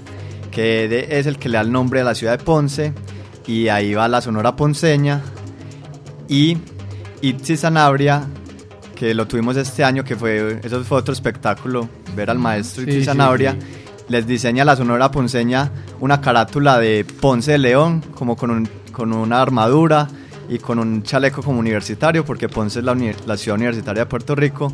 que 0.53 0.89
de- 0.89 1.19
es 1.19 1.27
el 1.27 1.39
que 1.39 1.49
le 1.49 1.57
da 1.57 1.62
el 1.62 1.73
nombre 1.73 2.01
a 2.01 2.05
la 2.05 2.15
ciudad 2.15 2.39
de 2.39 2.45
Ponce, 2.45 2.93
y 3.47 3.67
ahí 3.69 3.95
va 3.95 4.07
la 4.07 4.21
Sonora 4.21 4.55
Ponceña, 4.55 5.21
y 6.29 6.57
Itzi 7.21 7.57
Sanabria, 7.57 8.23
que 8.95 9.12
lo 9.15 9.27
tuvimos 9.27 9.57
este 9.57 9.83
año, 9.83 10.05
que 10.05 10.15
fue, 10.15 10.61
eso 10.62 10.85
fue 10.85 10.99
otro 10.99 11.12
espectáculo, 11.12 11.89
ver 12.15 12.31
al 12.31 12.39
maestro 12.39 12.85
Sí, 12.85 12.91
Itzi 12.91 13.01
sí, 13.01 13.05
Sanabria, 13.07 13.53
sí. 13.59 13.59
Les 14.11 14.27
diseña 14.27 14.65
la 14.66 14.77
Sonora 14.77 15.11
Ponceña 15.11 15.70
una 16.01 16.20
carátula 16.20 16.78
de 16.78 17.07
Ponce 17.20 17.53
de 17.53 17.59
León, 17.59 18.03
como 18.15 18.37
con, 18.37 18.51
un- 18.51 18.69
con 18.93 19.12
una 19.15 19.41
armadura 19.41 20.09
y 20.49 20.59
con 20.59 20.78
un 20.78 21.03
chaleco 21.03 21.43
como 21.43 21.59
universitario, 21.61 22.24
porque 22.24 22.49
Ponce 22.49 22.81
es 22.81 22.85
la, 22.85 23.37
ciudad 23.39 23.57
universitaria 23.57 24.03
de 24.03 24.07
Puerto 24.07 24.35
Rico. 24.35 24.73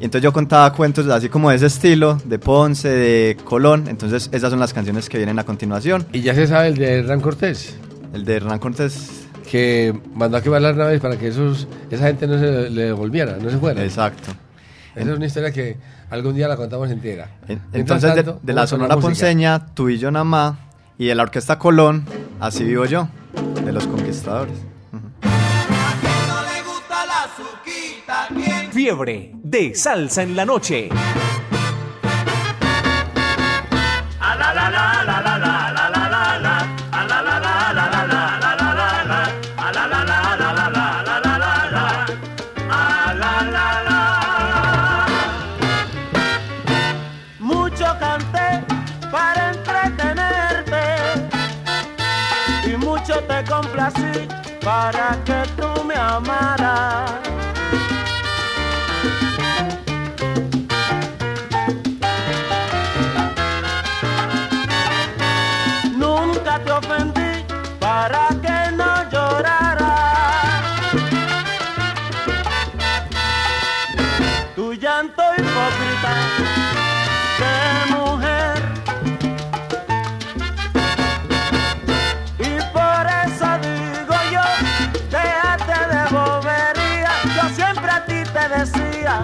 Y 0.00 0.04
entonces 0.04 0.22
yo 0.22 0.32
contaba 0.32 0.72
cuentos 0.72 1.06
así 1.08 1.28
como 1.28 1.50
de 1.50 1.56
ese 1.56 1.66
estilo, 1.66 2.18
de 2.24 2.38
Ponce, 2.38 2.88
de 2.88 3.36
Colón. 3.44 3.88
Entonces 3.88 4.28
esas 4.32 4.50
son 4.50 4.60
las 4.60 4.72
canciones 4.72 5.08
que 5.08 5.16
vienen 5.18 5.38
a 5.38 5.44
continuación. 5.44 6.06
Y 6.12 6.20
ya 6.20 6.34
se 6.34 6.46
sabe 6.46 6.68
el 6.68 6.76
de 6.76 6.98
Hernán 7.00 7.20
Cortés. 7.20 7.76
El 8.14 8.24
de 8.24 8.36
Hernán 8.36 8.58
Cortés. 8.60 9.26
Que 9.50 9.98
mandó 10.14 10.36
a 10.36 10.42
quemar 10.42 10.60
las 10.62 10.76
naves 10.76 11.00
para 11.00 11.16
que 11.18 11.28
esos, 11.28 11.66
esa 11.90 12.06
gente 12.06 12.26
no 12.26 12.38
se 12.38 12.70
le 12.70 12.82
devolviera, 12.84 13.36
no 13.42 13.48
se 13.50 13.56
fuera. 13.58 13.82
Exacto. 13.82 14.32
Esa 14.94 15.10
es 15.10 15.16
una 15.16 15.26
historia 15.26 15.50
que 15.50 15.76
algún 16.10 16.34
día 16.34 16.48
la 16.48 16.56
contamos 16.56 16.90
entera. 16.90 17.30
Entonces 17.72 18.14
de, 18.42 18.52
la 18.52 18.66
Sonora. 18.66 18.96
Ponceña, 18.96 19.66
tú 19.74 19.88
y 19.88 19.98
yo 19.98 20.10
nada 20.10 20.24
más, 20.24 20.56
y 20.98 21.06
de 21.06 21.14
la 21.14 21.22
Orquesta 21.22 21.58
Colón, 21.58 22.04
así 22.40 22.64
vivo 22.64 22.84
yo, 22.84 23.08
de 23.64 23.72
los 23.72 23.86
conquistadores. 23.86 24.54
Fiebre 28.72 29.32
de 29.42 29.74
salsa 29.74 30.22
en 30.22 30.36
la 30.36 30.44
noche. 30.44 30.90
Para 54.86 55.18
que 55.24 55.42
tú 55.56 55.84
me 55.84 55.96
amaras. 55.96 57.25
Decía 88.56 89.20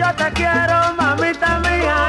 yo 0.00 0.14
te 0.16 0.32
quiero, 0.32 0.94
mamita 0.96 1.58
mía. 1.60 2.08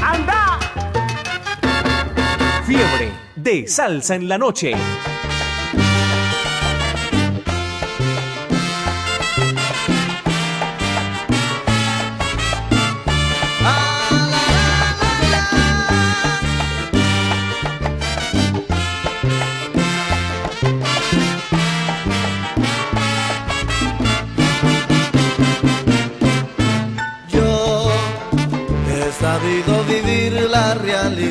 ¡Anda! 0.00 0.58
Fiebre 2.64 3.12
de 3.34 3.66
salsa 3.66 4.14
en 4.14 4.28
la 4.28 4.38
noche. 4.38 4.74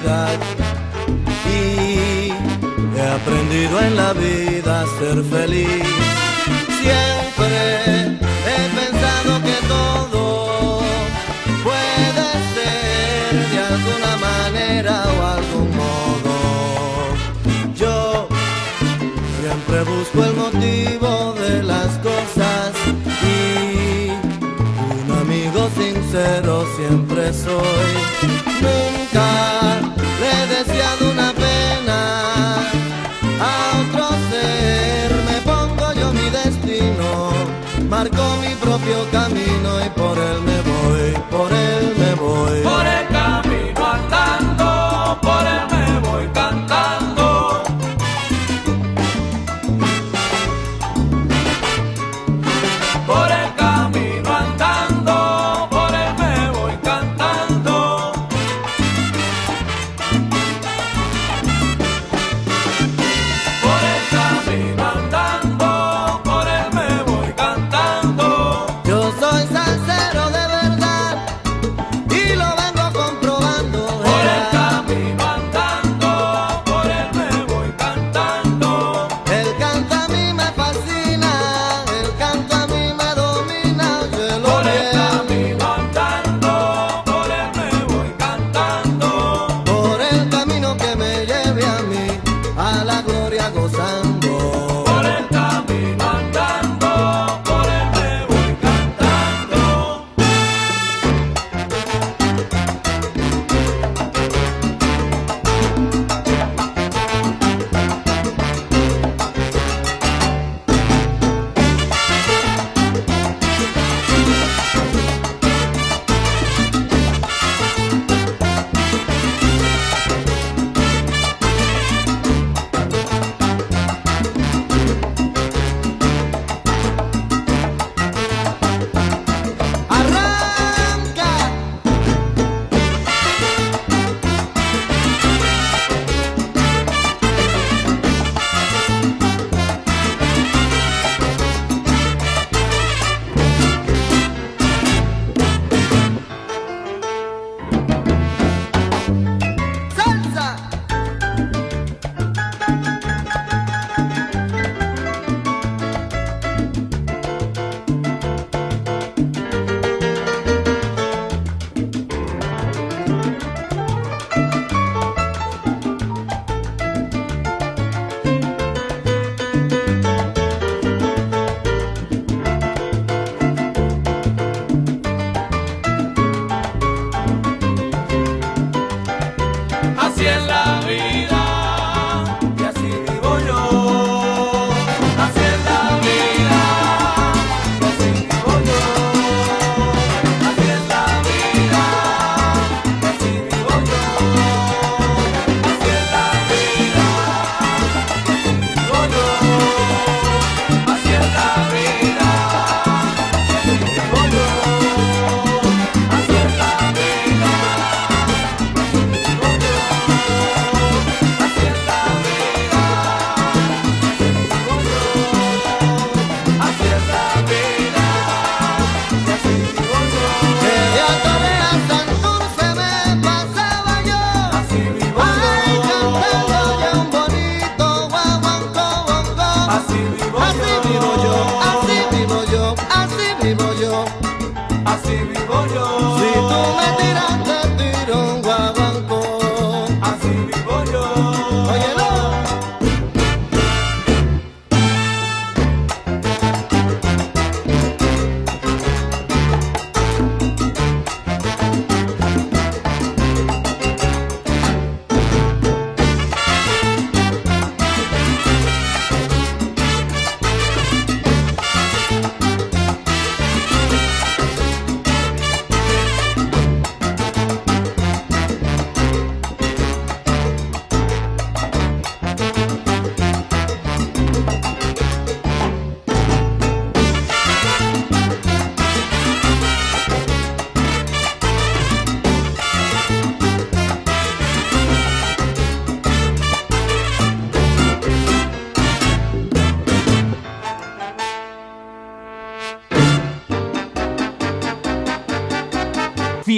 Y 0.05 0.07
he 2.95 3.01
aprendido 3.01 3.81
en 3.81 3.95
la 3.95 4.13
vida 4.13 4.81
a 4.81 4.85
ser 4.99 5.23
feliz. 5.23 5.83
Siempre 6.79 8.19
he 8.51 8.69
pensado 8.79 9.41
que 9.41 9.57
todo 9.67 10.83
puede 11.63 12.27
ser 12.53 13.33
de 13.49 13.57
alguna 13.73 14.13
manera 14.29 14.93
o 15.17 15.19
algún 15.37 15.69
modo. 15.75 16.35
Yo 17.75 17.97
siempre 19.41 19.77
busco 19.91 20.17
el 20.23 20.33
motivo 20.35 21.11
de 21.33 21.63
las 21.63 21.97
cosas 21.97 22.73
y 23.23 23.25
un 25.01 25.09
amigo 25.17 25.61
sincero 25.75 26.53
siempre 26.77 27.33
soy. 27.33 27.93
Nunca. 28.61 29.64
propio 38.77 39.09
camino 39.09 39.85
y 39.85 39.89
por 39.91 40.17
el 40.17 40.54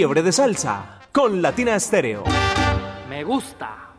Fiebre 0.07 0.23
de 0.23 0.31
salsa 0.31 1.01
con 1.11 1.41
Latina 1.41 1.75
Estéreo. 1.75 2.23
Me 3.09 3.25
gusta. 3.25 3.91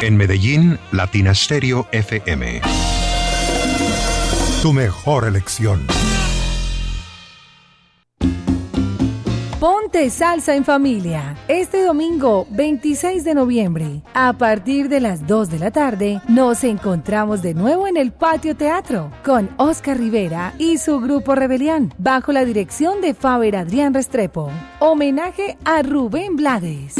En 0.00 0.16
Medellín, 0.16 0.80
Latina 0.90 1.32
Stereo 1.32 1.86
FM. 1.92 2.60
Tu 4.62 4.72
mejor 4.72 5.28
elección. 5.28 5.86
Ponte 9.98 10.10
salsa 10.10 10.54
en 10.54 10.64
familia. 10.64 11.36
Este 11.48 11.82
domingo 11.82 12.46
26 12.50 13.24
de 13.24 13.34
noviembre, 13.34 14.02
a 14.14 14.32
partir 14.32 14.88
de 14.88 15.00
las 15.00 15.26
2 15.26 15.50
de 15.50 15.58
la 15.58 15.72
tarde, 15.72 16.22
nos 16.28 16.62
encontramos 16.62 17.42
de 17.42 17.52
nuevo 17.52 17.88
en 17.88 17.96
el 17.96 18.12
Patio 18.12 18.54
Teatro 18.54 19.10
con 19.24 19.50
Oscar 19.56 19.98
Rivera 19.98 20.54
y 20.56 20.78
su 20.78 21.00
grupo 21.00 21.34
Rebelión, 21.34 21.92
bajo 21.98 22.30
la 22.30 22.44
dirección 22.44 23.00
de 23.00 23.12
Faber 23.12 23.56
Adrián 23.56 23.92
Restrepo. 23.92 24.52
Homenaje 24.78 25.58
a 25.64 25.82
Rubén 25.82 26.36
Blades. 26.36 26.94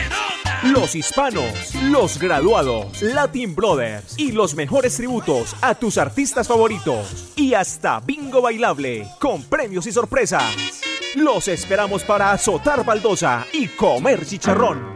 Los 0.66 0.96
hispanos, 0.96 1.76
los 1.92 2.18
graduados, 2.18 3.00
Latin 3.04 3.54
Brothers 3.54 4.18
y 4.18 4.32
los 4.32 4.56
mejores 4.56 4.98
tributos 4.98 5.56
a 5.62 5.76
tus 5.76 6.00
artistas 6.00 6.48
favoritos. 6.48 7.34
Y 7.36 7.54
hasta 7.54 8.00
bingo 8.00 8.42
bailable 8.42 9.08
con 9.20 9.44
premios 9.44 9.86
y 9.86 9.92
sorpresas. 9.92 10.44
Los 11.16 11.48
esperamos 11.50 12.04
para 12.04 12.32
azotar 12.32 12.84
baldosa 12.84 13.46
y 13.54 13.68
comer 13.68 14.26
chicharrón. 14.26 14.96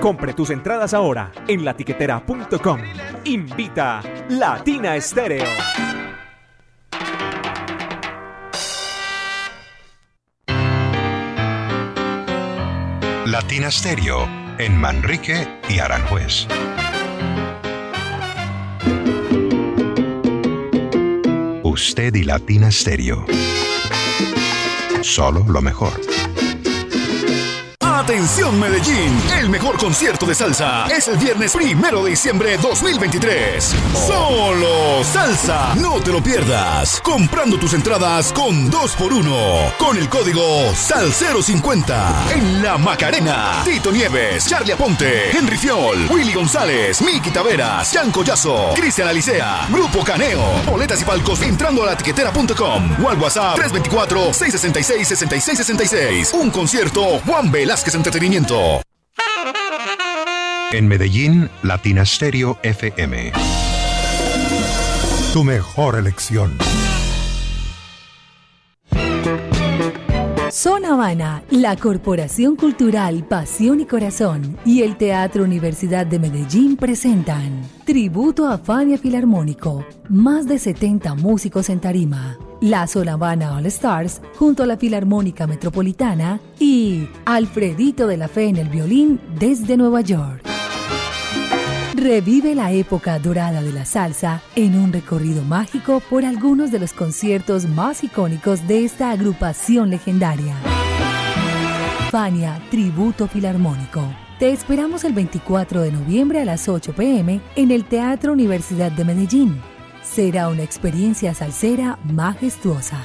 Compre 0.00 0.34
tus 0.34 0.50
entradas 0.50 0.92
ahora 0.92 1.30
en 1.46 1.64
latiquetera.com. 1.64 2.80
Invita 3.24 4.02
Latina 4.28 4.96
Estéreo. 4.96 5.46
Latina 13.26 13.70
Stereo 13.70 14.49
en 14.60 14.76
Manrique 14.76 15.48
y 15.70 15.78
Aranjuez. 15.78 16.46
Usted 21.62 22.14
y 22.14 22.24
Latina 22.24 22.70
Stereo. 22.70 23.24
Solo 25.02 25.44
lo 25.48 25.62
mejor. 25.62 26.19
Atención 28.10 28.58
Medellín, 28.58 29.22
el 29.38 29.48
mejor 29.48 29.78
concierto 29.78 30.26
de 30.26 30.34
salsa 30.34 30.88
es 30.88 31.06
el 31.06 31.16
viernes 31.16 31.52
primero 31.52 32.02
de 32.02 32.10
diciembre 32.10 32.58
2023. 32.58 33.72
Solo 33.94 35.04
salsa, 35.04 35.76
no 35.76 36.00
te 36.00 36.10
lo 36.10 36.20
pierdas. 36.20 37.00
Comprando 37.02 37.56
tus 37.56 37.72
entradas 37.72 38.32
con 38.32 38.68
2x1 38.68 39.76
con 39.76 39.96
el 39.96 40.08
código 40.08 40.42
SALCERO50 40.72 42.32
en 42.32 42.64
La 42.64 42.76
Macarena. 42.78 43.62
Tito 43.64 43.92
Nieves, 43.92 44.48
Charlie 44.48 44.72
Aponte, 44.72 45.30
Henry 45.30 45.56
Fiol, 45.56 46.08
Willy 46.10 46.32
González, 46.32 47.00
Miki 47.02 47.30
Taveras, 47.30 47.92
Jan 47.92 48.10
Collazo, 48.10 48.74
Cristian 48.74 49.06
Alicea, 49.06 49.68
Grupo 49.70 50.02
Caneo. 50.02 50.42
Boletas 50.66 51.00
y 51.00 51.04
palcos 51.04 51.42
entrando 51.42 51.84
a 51.84 51.86
la 51.86 51.92
etiquetera.com 51.92 53.04
o 53.04 53.08
al 53.08 53.18
WhatsApp 53.18 53.56
324-666-6666. 53.56 56.34
Un 56.34 56.50
concierto 56.50 57.20
Juan 57.24 57.52
Velázquez 57.52 57.99
Entretenimiento. 58.00 58.80
En 60.72 60.88
Medellín, 60.88 61.50
Latina 61.62 62.06
Stereo 62.06 62.58
FM. 62.62 63.30
Tu 65.34 65.44
mejor 65.44 65.98
elección. 65.98 66.56
Son 70.50 70.84
Habana, 70.84 71.44
la 71.50 71.76
Corporación 71.76 72.56
Cultural 72.56 73.24
Pasión 73.28 73.78
y 73.80 73.86
Corazón 73.86 74.58
y 74.64 74.82
el 74.82 74.96
Teatro 74.96 75.44
Universidad 75.44 76.06
de 76.06 76.18
Medellín 76.18 76.76
presentan 76.76 77.62
Tributo 77.84 78.48
a 78.48 78.58
Fania 78.58 78.98
Filarmónico, 78.98 79.84
más 80.08 80.48
de 80.48 80.58
70 80.58 81.14
músicos 81.14 81.68
en 81.68 81.78
tarima. 81.78 82.36
La 82.60 82.82
Habana 82.82 83.56
All 83.56 83.66
Stars 83.66 84.20
junto 84.36 84.64
a 84.64 84.66
la 84.66 84.76
Filarmónica 84.76 85.46
Metropolitana 85.46 86.40
y 86.58 87.08
Alfredito 87.26 88.08
de 88.08 88.16
la 88.16 88.26
Fe 88.26 88.48
en 88.48 88.56
el 88.56 88.68
violín 88.68 89.20
desde 89.38 89.76
Nueva 89.76 90.00
York. 90.00 90.59
Revive 91.94 92.54
la 92.54 92.70
época 92.70 93.18
dorada 93.18 93.62
de 93.62 93.72
la 93.72 93.84
salsa 93.84 94.42
en 94.54 94.78
un 94.78 94.92
recorrido 94.92 95.42
mágico 95.42 96.00
por 96.08 96.24
algunos 96.24 96.70
de 96.70 96.78
los 96.78 96.92
conciertos 96.92 97.66
más 97.66 98.04
icónicos 98.04 98.66
de 98.68 98.84
esta 98.84 99.10
agrupación 99.10 99.90
legendaria. 99.90 100.54
Fania 102.10 102.60
Tributo 102.70 103.26
Filarmónico. 103.26 104.04
Te 104.38 104.52
esperamos 104.52 105.04
el 105.04 105.12
24 105.12 105.82
de 105.82 105.92
noviembre 105.92 106.40
a 106.40 106.44
las 106.44 106.68
8 106.68 106.94
pm 106.94 107.40
en 107.56 107.70
el 107.70 107.84
Teatro 107.84 108.32
Universidad 108.32 108.92
de 108.92 109.04
Medellín. 109.04 109.60
Será 110.02 110.48
una 110.48 110.62
experiencia 110.62 111.34
salsera 111.34 111.98
majestuosa. 112.04 112.98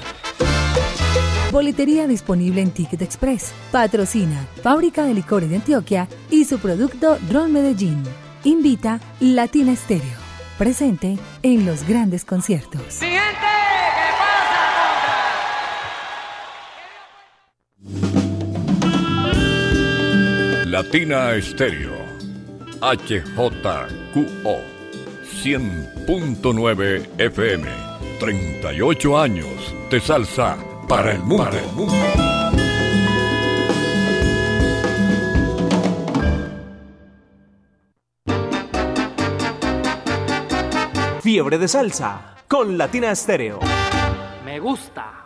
Boletería 1.52 2.08
disponible 2.08 2.62
en 2.62 2.72
Ticket 2.72 3.02
Express. 3.02 3.52
Patrocina 3.72 4.48
Fábrica 4.62 5.06
de 5.06 5.14
Licores 5.14 5.50
de 5.50 5.58
Antioquia 5.58 6.08
y 6.30 6.46
su 6.46 6.60
producto 6.60 7.18
Ron 7.32 7.52
Medellín. 7.52 8.04
Invita 8.46 9.00
Latina 9.22 9.72
Estéreo. 9.72 10.18
Presente 10.60 11.18
en 11.42 11.66
los 11.66 11.88
grandes 11.88 12.24
conciertos. 12.24 13.00
Latina 20.68 21.34
Estéreo. 21.34 21.96
HJQO. 22.82 24.62
100.9 25.44 27.08
FM. 27.18 27.68
38 28.20 29.20
años 29.20 29.76
de 29.90 30.00
salsa 30.00 30.56
para 30.88 31.14
el 31.14 31.20
mundo. 31.24 31.46
Para 31.46 31.60
el 31.60 31.72
mundo. 31.72 32.65
Fiebre 41.36 41.58
de 41.58 41.68
salsa 41.68 42.34
con 42.48 42.78
Latina 42.78 43.12
Estéreo. 43.12 43.60
Me 44.46 44.58
gusta. 44.58 45.26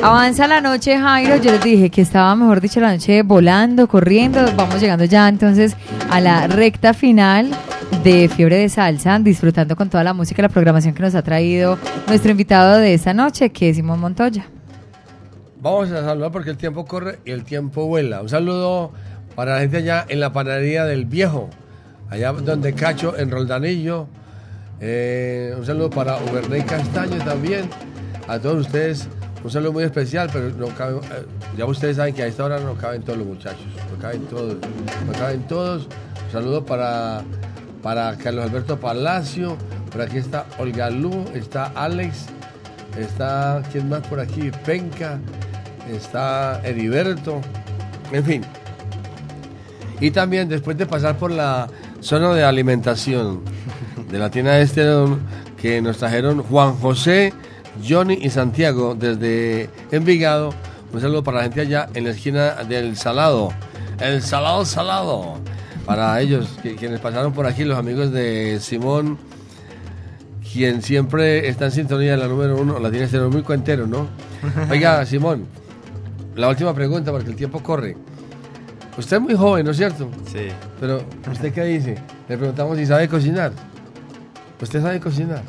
Avanza 0.00 0.46
la 0.46 0.60
noche, 0.60 0.96
Jairo. 0.96 1.34
Yo 1.38 1.50
les 1.50 1.64
dije 1.64 1.90
que 1.90 2.00
estaba, 2.00 2.36
mejor 2.36 2.60
dicho, 2.60 2.78
la 2.78 2.92
noche 2.92 3.24
volando, 3.24 3.88
corriendo. 3.88 4.46
Vamos 4.54 4.80
llegando 4.80 5.04
ya 5.04 5.28
entonces 5.28 5.76
a 6.10 6.20
la 6.20 6.46
recta 6.46 6.94
final 6.94 7.50
de 8.02 8.28
Fiebre 8.28 8.56
de 8.58 8.68
Salsa, 8.68 9.18
disfrutando 9.18 9.76
con 9.76 9.88
toda 9.88 10.04
la 10.04 10.12
música 10.12 10.40
y 10.40 10.44
la 10.44 10.48
programación 10.48 10.94
que 10.94 11.02
nos 11.02 11.14
ha 11.14 11.22
traído 11.22 11.78
nuestro 12.06 12.30
invitado 12.30 12.78
de 12.78 12.94
esta 12.94 13.14
noche, 13.14 13.50
que 13.50 13.70
es 13.70 13.76
Simón 13.76 14.00
Montoya. 14.00 14.46
Vamos 15.60 15.90
a 15.90 16.02
saludar 16.04 16.30
porque 16.30 16.50
el 16.50 16.56
tiempo 16.56 16.84
corre 16.84 17.18
y 17.24 17.30
el 17.30 17.44
tiempo 17.44 17.86
vuela. 17.86 18.20
Un 18.20 18.28
saludo 18.28 18.92
para 19.34 19.54
la 19.54 19.60
gente 19.60 19.78
allá 19.78 20.04
en 20.08 20.20
la 20.20 20.32
panadería 20.32 20.84
del 20.84 21.06
Viejo, 21.06 21.48
allá 22.10 22.32
donde 22.32 22.74
Cacho, 22.74 23.16
en 23.16 23.30
Roldanillo. 23.30 24.06
Eh, 24.80 25.54
un 25.56 25.64
saludo 25.64 25.88
para 25.90 26.16
Uberney 26.18 26.62
Castaño 26.62 27.16
también. 27.24 27.70
A 28.28 28.38
todos 28.38 28.66
ustedes, 28.66 29.08
un 29.42 29.50
saludo 29.50 29.72
muy 29.72 29.84
especial, 29.84 30.28
pero 30.32 30.50
no 30.50 30.66
cabe- 30.68 30.96
eh, 30.98 31.24
ya 31.56 31.64
ustedes 31.64 31.96
saben 31.96 32.14
que 32.14 32.22
a 32.22 32.26
esta 32.26 32.44
hora 32.44 32.58
no 32.60 32.74
caben 32.74 33.02
todos 33.02 33.18
los 33.18 33.26
muchachos, 33.26 33.66
no 33.90 33.98
caben 34.00 34.22
todos, 34.26 34.54
no 35.06 35.12
caben 35.18 35.42
todos. 35.46 35.86
Un 36.26 36.32
saludo 36.32 36.64
para, 36.64 37.22
para 37.84 38.16
Carlos 38.16 38.46
Alberto 38.46 38.80
Palacio, 38.80 39.58
por 39.92 40.00
aquí 40.00 40.16
está 40.16 40.46
Olga 40.58 40.88
Lu, 40.88 41.26
está 41.34 41.66
Alex, 41.74 42.28
está, 42.98 43.62
¿quién 43.70 43.90
más 43.90 44.00
por 44.06 44.20
aquí? 44.20 44.50
Penca, 44.64 45.20
está 45.92 46.62
Heriberto, 46.64 47.42
en 48.10 48.24
fin. 48.24 48.42
Y 50.00 50.10
también 50.12 50.48
después 50.48 50.78
de 50.78 50.86
pasar 50.86 51.18
por 51.18 51.30
la 51.30 51.68
zona 52.00 52.32
de 52.32 52.42
alimentación 52.42 53.42
de 54.10 54.18
la 54.18 54.30
tienda 54.30 54.58
este 54.60 54.82
que 55.60 55.82
nos 55.82 55.98
trajeron 55.98 56.42
Juan 56.42 56.76
José, 56.76 57.34
Johnny 57.86 58.18
y 58.18 58.30
Santiago 58.30 58.94
desde 58.94 59.68
Envigado. 59.90 60.54
Un 60.90 61.02
saludo 61.02 61.22
para 61.22 61.36
la 61.38 61.42
gente 61.42 61.60
allá 61.60 61.90
en 61.92 62.04
la 62.04 62.10
esquina 62.12 62.54
del 62.66 62.96
Salado. 62.96 63.52
El 64.00 64.22
Salado 64.22 64.64
Salado. 64.64 65.38
Para 65.86 66.20
ellos, 66.20 66.48
que- 66.62 66.76
quienes 66.76 67.00
pasaron 67.00 67.32
por 67.32 67.46
aquí, 67.46 67.64
los 67.64 67.78
amigos 67.78 68.10
de 68.12 68.58
Simón, 68.60 69.18
quien 70.52 70.82
siempre 70.82 71.48
está 71.48 71.66
en 71.66 71.72
sintonía 71.72 72.12
de 72.12 72.16
la 72.18 72.28
número 72.28 72.56
uno, 72.56 72.78
la 72.78 72.90
tiene 72.90 73.06
muy 73.28 73.42
cuentero, 73.42 73.86
¿no? 73.86 74.06
Oiga, 74.70 75.04
Simón, 75.06 75.46
la 76.36 76.48
última 76.48 76.74
pregunta 76.74 77.10
porque 77.12 77.30
el 77.30 77.36
tiempo 77.36 77.62
corre. 77.62 77.96
Usted 78.96 79.16
es 79.16 79.22
muy 79.22 79.34
joven, 79.34 79.64
¿no 79.66 79.72
es 79.72 79.76
cierto? 79.76 80.08
Sí. 80.32 80.46
Pero, 80.80 81.02
¿usted 81.30 81.52
qué 81.52 81.64
dice? 81.64 81.96
Le 82.28 82.38
preguntamos 82.38 82.78
si 82.78 82.86
sabe 82.86 83.08
cocinar. 83.08 83.52
¿Usted 84.62 84.80
sabe 84.80 85.00
cocinar? 85.00 85.42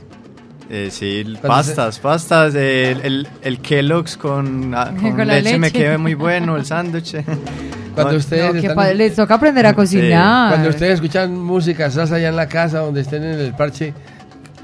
Eh, 0.67 0.89
sí, 0.91 1.23
pastas, 1.43 1.99
pastas, 1.99 2.55
el, 2.55 3.01
el, 3.01 3.27
el 3.43 3.59
Kellogg's 3.59 4.17
con, 4.17 4.73
ah, 4.73 4.91
con 4.99 5.27
leche, 5.27 5.59
me 5.59 5.71
queda 5.71 5.99
muy 5.99 6.15
bueno, 6.15 6.57
el 6.57 6.65
sándwich. 6.65 7.15
Cuando 7.95 8.13
No, 8.13 8.17
ustedes 8.19 8.53
No, 8.53 8.59
están- 8.69 8.97
les 8.97 9.15
toca 9.15 9.34
aprender 9.35 9.65
a 9.65 9.73
cocinar. 9.73 10.49
Cuando 10.51 10.69
ustedes 10.69 10.93
escuchan 10.95 11.35
música, 11.39 11.89
salsa 11.89 12.15
allá 12.15 12.30
en 12.30 12.35
la 12.35 12.47
casa, 12.47 12.80
donde 12.80 13.01
estén 13.01 13.23
en 13.23 13.39
el 13.39 13.53
parche, 13.53 13.93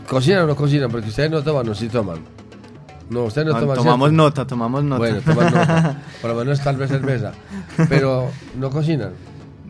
¿cocinan 0.08 0.44
o 0.44 0.48
no 0.48 0.56
cocinan? 0.56 0.92
Porque 0.92 1.10
ustedes 1.10 1.32
no 1.32 1.42
toman 1.42 1.68
o 1.70 1.74
sí 1.76 1.88
toman. 1.88 2.20
No, 3.10 3.24
ustedes 3.26 3.48
no 3.48 3.54
No, 3.54 3.60
toman. 3.60 3.78
tomamos 3.78 4.10
¿cierto? 4.10 4.24
nota, 4.24 4.48
tomamos 4.48 4.84
nota. 4.84 5.00
Bueno, 5.00 5.22
toman 5.22 5.46
nota. 5.54 5.96
Por 6.22 6.32
lo 6.32 6.38
menos 6.38 6.62
tal 6.62 6.78
vez 6.78 6.90
cerveza. 6.90 7.32
Pero 7.90 8.30
no 8.58 8.70
cocinan. 8.70 9.12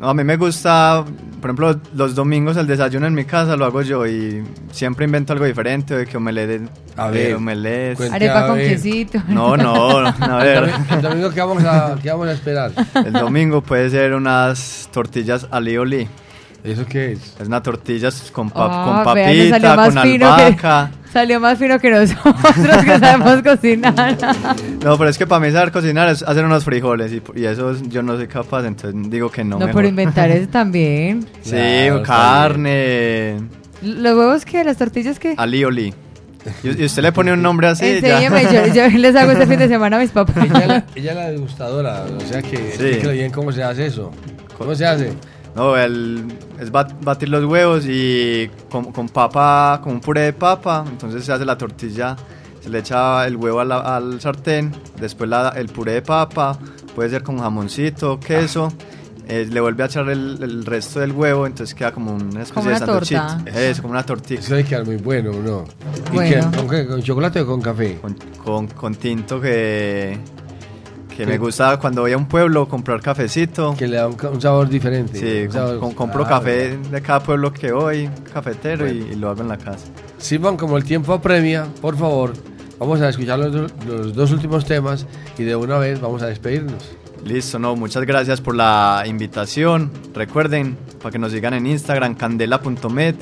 No, 0.01 0.09
a 0.09 0.13
mí 0.15 0.23
me 0.23 0.35
gusta, 0.35 1.05
por 1.39 1.49
ejemplo, 1.51 1.79
los 1.95 2.15
domingos 2.15 2.57
el 2.57 2.65
desayuno 2.65 3.05
en 3.05 3.13
mi 3.13 3.23
casa 3.23 3.55
lo 3.55 3.65
hago 3.65 3.83
yo 3.83 4.07
y 4.07 4.43
siempre 4.71 5.05
invento 5.05 5.31
algo 5.31 5.45
diferente, 5.45 5.95
de 5.95 6.07
que 6.07 6.17
omelette, 6.17 6.67
A 6.97 7.09
eh, 7.09 7.11
ver, 7.11 7.35
omelette. 7.35 7.97
cuente 7.97 8.15
Arepa 8.15 8.45
a 8.45 8.47
con 8.47 8.55
ver. 8.57 8.69
quesito. 8.69 9.21
No, 9.27 9.55
no, 9.55 9.99
a 10.19 10.37
ver. 10.43 10.63
El 10.63 10.71
domi- 10.71 10.93
el 10.95 11.01
domingo, 11.03 11.29
¿qué 11.29 11.39
vamos 11.41 11.63
a, 11.65 11.95
qué 12.01 12.09
vamos 12.09 12.27
a 12.29 12.31
esperar? 12.31 12.71
El 12.95 13.13
domingo 13.13 13.61
puede 13.61 13.91
ser 13.91 14.13
unas 14.15 14.89
tortillas 14.91 15.45
ali 15.51 15.77
oli. 15.77 16.07
¿Eso 16.63 16.85
qué 16.85 17.13
es? 17.13 17.19
Es 17.39 17.47
una 17.47 17.61
tortillas 17.63 18.29
con, 18.31 18.49
pa- 18.51 18.67
Ah, 18.69 19.03
con 19.03 19.13
papita, 19.15 19.75
más 19.75 19.93
con 19.93 20.03
fino 20.03 20.35
que- 20.35 20.41
albahaca. 20.43 20.91
Salió 21.11 21.41
más 21.41 21.57
fino 21.59 21.77
que 21.77 21.91
nosotros 21.91 22.35
que 22.85 22.99
sabemos 22.99 23.41
cocinar. 23.43 24.17
No, 24.81 24.97
pero 24.97 25.09
es 25.09 25.17
que 25.17 25.27
para 25.27 25.45
mí 25.45 25.51
saber 25.51 25.71
cocinar 25.71 26.07
es 26.07 26.23
hacer 26.23 26.45
unos 26.45 26.63
frijoles 26.63 27.11
y, 27.11 27.21
y 27.35 27.45
eso 27.45 27.71
es- 27.71 27.81
yo 27.89 28.01
no 28.01 28.15
soy 28.15 28.27
capaz, 28.27 28.65
entonces 28.65 28.93
digo 29.11 29.29
que 29.29 29.43
no. 29.43 29.57
No, 29.59 29.65
mejor. 29.65 29.73
pero 29.75 29.87
inventar 29.89 30.29
eso 30.29 30.47
también. 30.51 31.25
Sí, 31.41 31.51
Claro, 31.51 32.03
carne, 32.03 33.37
¿Los 33.81 34.15
huevos 34.17 34.45
qué? 34.45 34.63
¿Las 34.63 34.77
tortillas 34.77 35.17
qué? 35.19 35.33
ali 35.37 35.63
oli. 35.65 35.93
Y, 36.63 36.85
usted 36.85 37.01
le 37.03 37.11
pone 37.11 37.33
un 37.33 37.41
nombre 37.41 37.67
así. 37.67 37.99
yo, 38.01 38.73
yo 38.73 38.87
les 38.97 39.15
hago 39.15 39.31
este 39.31 39.45
fin 39.47 39.59
de 39.59 39.67
semana 39.67 39.97
a 39.97 39.99
mis 39.99 40.11
papás. 40.11 40.37
Ella, 40.45 40.67
la- 40.67 40.85
ella 40.95 41.11
es 41.11 41.17
la 41.17 41.29
degustadora, 41.31 42.03
o 42.17 42.21
sea 42.21 42.41
que 42.41 42.55
explíquele 42.55 43.13
bien 43.13 43.31
cómo 43.31 43.51
se 43.51 43.63
hace 43.63 43.87
eso. 43.87 44.11
¿Cómo 44.57 44.73
se 44.75 44.85
hace? 44.85 45.11
No, 45.55 45.75
el, 45.75 46.23
es 46.59 46.71
bat- 46.71 46.95
batir 47.03 47.27
los 47.29 47.43
huevos 47.43 47.83
y 47.85 48.49
con, 48.69 48.91
con 48.91 49.09
papa, 49.09 49.81
con 49.83 49.93
un 49.93 49.99
puré 49.99 50.21
de 50.21 50.33
papa, 50.33 50.85
entonces 50.89 51.25
se 51.25 51.33
hace 51.33 51.43
la 51.43 51.57
tortilla, 51.57 52.15
se 52.61 52.69
le 52.69 52.79
echa 52.79 53.27
el 53.27 53.35
huevo 53.35 53.61
la- 53.63 53.95
al 53.97 54.21
sartén, 54.21 54.71
después 54.99 55.29
la- 55.29 55.49
el 55.49 55.67
puré 55.67 55.93
de 55.93 56.01
papa, 56.01 56.57
puede 56.95 57.09
ser 57.09 57.23
con 57.23 57.37
jamoncito, 57.39 58.17
queso, 58.19 58.71
eh, 59.27 59.45
le 59.49 59.59
vuelve 59.61 59.83
a 59.83 59.85
echar 59.87 60.07
el, 60.09 60.39
el 60.41 60.65
resto 60.65 60.99
del 61.01 61.11
huevo, 61.11 61.45
entonces 61.45 61.75
queda 61.75 61.91
como 61.91 62.13
una 62.13 62.43
especie 62.43 62.53
Como 62.53 62.65
de 62.69 62.75
una 62.75 62.79
sanduchito. 62.85 63.21
torta. 63.21 63.59
Es 63.59 63.81
como 63.81 63.91
una 63.93 64.03
tortilla. 64.05 64.39
Eso 64.39 64.55
debe 64.55 64.67
quedar 64.67 64.85
muy 64.85 64.97
bueno, 64.97 65.31
¿no? 65.33 65.65
¿Y 66.11 66.15
Bueno. 66.15 66.49
qué? 66.51 66.57
¿Con, 66.57 66.69
qué? 66.69 66.87
¿Con 66.87 67.01
chocolate 67.01 67.41
o 67.41 67.45
con 67.45 67.61
café? 67.61 67.97
Con, 68.01 68.15
con, 68.43 68.67
con 68.67 68.95
tinto 68.95 69.39
que, 69.39 70.17
que 71.15 71.25
me 71.25 71.33
¿Qué? 71.33 71.37
gusta 71.37 71.77
cuando 71.79 72.01
voy 72.01 72.13
a 72.13 72.17
un 72.17 72.25
pueblo 72.27 72.67
comprar 72.67 73.01
cafecito. 73.01 73.75
Que 73.77 73.87
le 73.87 73.97
da 73.97 74.07
un, 74.07 74.15
ca- 74.15 74.29
un 74.29 74.41
sabor 74.41 74.67
diferente. 74.69 75.19
Sí, 75.19 75.45
un 75.47 75.51
sabor- 75.53 75.79
com- 75.79 75.89
com- 75.89 75.93
compro 75.95 76.23
claro. 76.25 76.39
café 76.39 76.77
de 76.77 77.01
cada 77.01 77.19
pueblo 77.21 77.51
que 77.53 77.71
voy, 77.71 78.09
cafetero, 78.33 78.87
y, 78.89 79.09
y 79.11 79.15
lo 79.15 79.29
hago 79.29 79.41
en 79.41 79.47
la 79.49 79.57
casa. 79.57 79.85
Simón, 80.17 80.57
como 80.57 80.77
el 80.77 80.83
tiempo 80.83 81.13
apremia, 81.13 81.65
por 81.81 81.97
favor, 81.97 82.33
vamos 82.79 83.01
a 83.01 83.09
escuchar 83.09 83.39
los, 83.39 83.51
do- 83.51 83.67
los 83.87 84.13
dos 84.15 84.31
últimos 84.31 84.65
temas 84.65 85.05
y 85.37 85.43
de 85.43 85.55
una 85.55 85.77
vez 85.77 85.99
vamos 86.01 86.21
a 86.21 86.27
despedirnos. 86.27 86.91
Listo, 87.25 87.59
no, 87.59 87.75
muchas 87.75 88.03
gracias 88.05 88.41
por 88.41 88.55
la 88.55 89.03
invitación. 89.05 89.91
Recuerden, 90.15 90.75
para 91.01 91.11
que 91.11 91.19
nos 91.19 91.31
sigan 91.31 91.53
en 91.53 91.67
Instagram, 91.67 92.15
candela.med. 92.15 93.13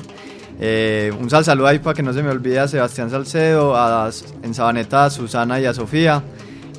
Eh, 0.62 1.12
un 1.18 1.28
sal 1.30 1.44
saludo 1.44 1.66
ahí 1.68 1.78
para 1.78 1.94
que 1.94 2.02
no 2.02 2.12
se 2.12 2.22
me 2.22 2.30
olvide 2.30 2.58
a 2.60 2.68
Sebastián 2.68 3.10
Salcedo, 3.10 3.76
a, 3.76 4.10
en 4.42 4.54
Sabaneta 4.54 5.06
a 5.06 5.10
Susana 5.10 5.58
y 5.60 5.64
a 5.66 5.72
Sofía, 5.74 6.22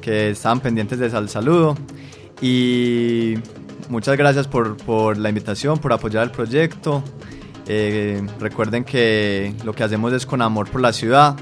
que 0.02 0.32
estaban 0.32 0.60
pendientes 0.60 1.00
de 1.00 1.10
sal 1.10 1.30
saludo. 1.30 1.78
Y 2.42 3.36
muchas 3.90 4.18
gracias 4.18 4.48
por, 4.48 4.78
por 4.78 5.18
la 5.18 5.30
invitación, 5.30 5.78
por 5.78 5.94
apoyar 5.94 6.24
el 6.24 6.32
proyecto. 6.32 7.04
Eh, 7.68 8.22
recuerden 8.40 8.84
que 8.84 9.54
lo 9.64 9.74
que 9.74 9.84
hacemos 9.84 10.12
es 10.14 10.26
con 10.26 10.42
amor 10.42 10.70
por 10.70 10.82
la 10.82 10.92
ciudad. 10.92 11.38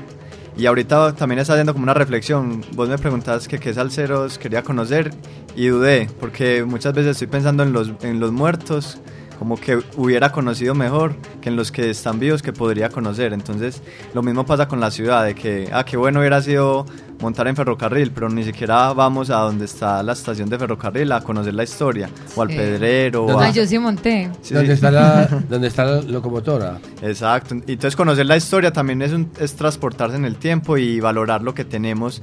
Y 0.58 0.66
ahorita 0.66 1.16
también 1.16 1.40
está 1.40 1.54
haciendo 1.54 1.74
como 1.74 1.84
una 1.84 1.94
reflexión. 1.94 2.62
Vos 2.74 2.90
me 2.90 2.98
preguntabas 2.98 3.48
que 3.48 3.60
qué 3.60 3.74
salseros 3.74 4.38
quería 4.38 4.62
conocer 4.62 5.12
y 5.56 5.68
dudé, 5.68 6.10
porque 6.20 6.66
muchas 6.66 6.94
veces 6.94 7.12
estoy 7.12 7.28
pensando 7.28 7.64
en 7.64 7.72
los, 7.72 7.92
en 8.02 8.20
los 8.20 8.32
muertos, 8.34 9.00
como 9.40 9.56
que 9.58 9.80
hubiera 9.96 10.32
conocido 10.32 10.76
mejor 10.76 11.16
que 11.42 11.48
en 11.50 11.56
los 11.56 11.72
que 11.72 11.90
están 11.90 12.20
vivos 12.20 12.42
que 12.44 12.52
podría 12.54 12.90
conocer. 12.90 13.32
Entonces, 13.32 13.82
lo 14.14 14.22
mismo 14.22 14.46
pasa 14.46 14.68
con 14.68 14.80
la 14.82 14.92
ciudad, 14.92 15.24
de 15.26 15.34
que, 15.34 15.70
ah, 15.72 15.86
qué 15.86 15.96
bueno 15.98 16.20
hubiera 16.20 16.42
sido 16.42 16.86
montar 17.22 17.48
en 17.48 17.56
ferrocarril, 17.56 18.12
pero 18.12 18.30
ni 18.30 18.44
siquiera 18.44 18.92
vamos 18.94 19.30
a 19.30 19.38
donde 19.40 19.66
está 19.66 20.04
la 20.04 20.14
estación 20.14 20.50
de 20.50 20.58
ferrocarril 20.60 21.12
a 21.14 21.22
conocer 21.22 21.54
la 21.54 21.64
historia, 21.64 22.10
o 22.36 22.42
al 22.42 22.50
Sí. 22.50 22.56
pedrero, 22.56 23.26
o 23.26 23.40
a... 23.40 23.50
yo 23.52 23.66
sí 23.66 23.80
monté. 23.80 24.30
Sí, 24.42 24.54
¿Dónde, 24.54 24.68
sí. 24.72 24.74
está 24.74 24.92
la, 24.92 25.26
¿Dónde 25.50 25.68
está 25.68 25.86
la 25.86 26.02
locomotora? 26.02 26.78
Exacto. 27.02 27.56
Entonces 27.56 27.96
conocer 27.96 28.26
la 28.26 28.36
historia 28.38 28.72
también 28.72 29.02
es, 29.02 29.14
un- 29.14 29.32
es 29.40 29.56
transportarse 29.56 30.18
en 30.18 30.26
el 30.26 30.36
tiempo 30.36 30.78
y 30.78 31.00
valorar 31.00 31.42
lo 31.44 31.54
que 31.54 31.64
tenemos 31.66 32.22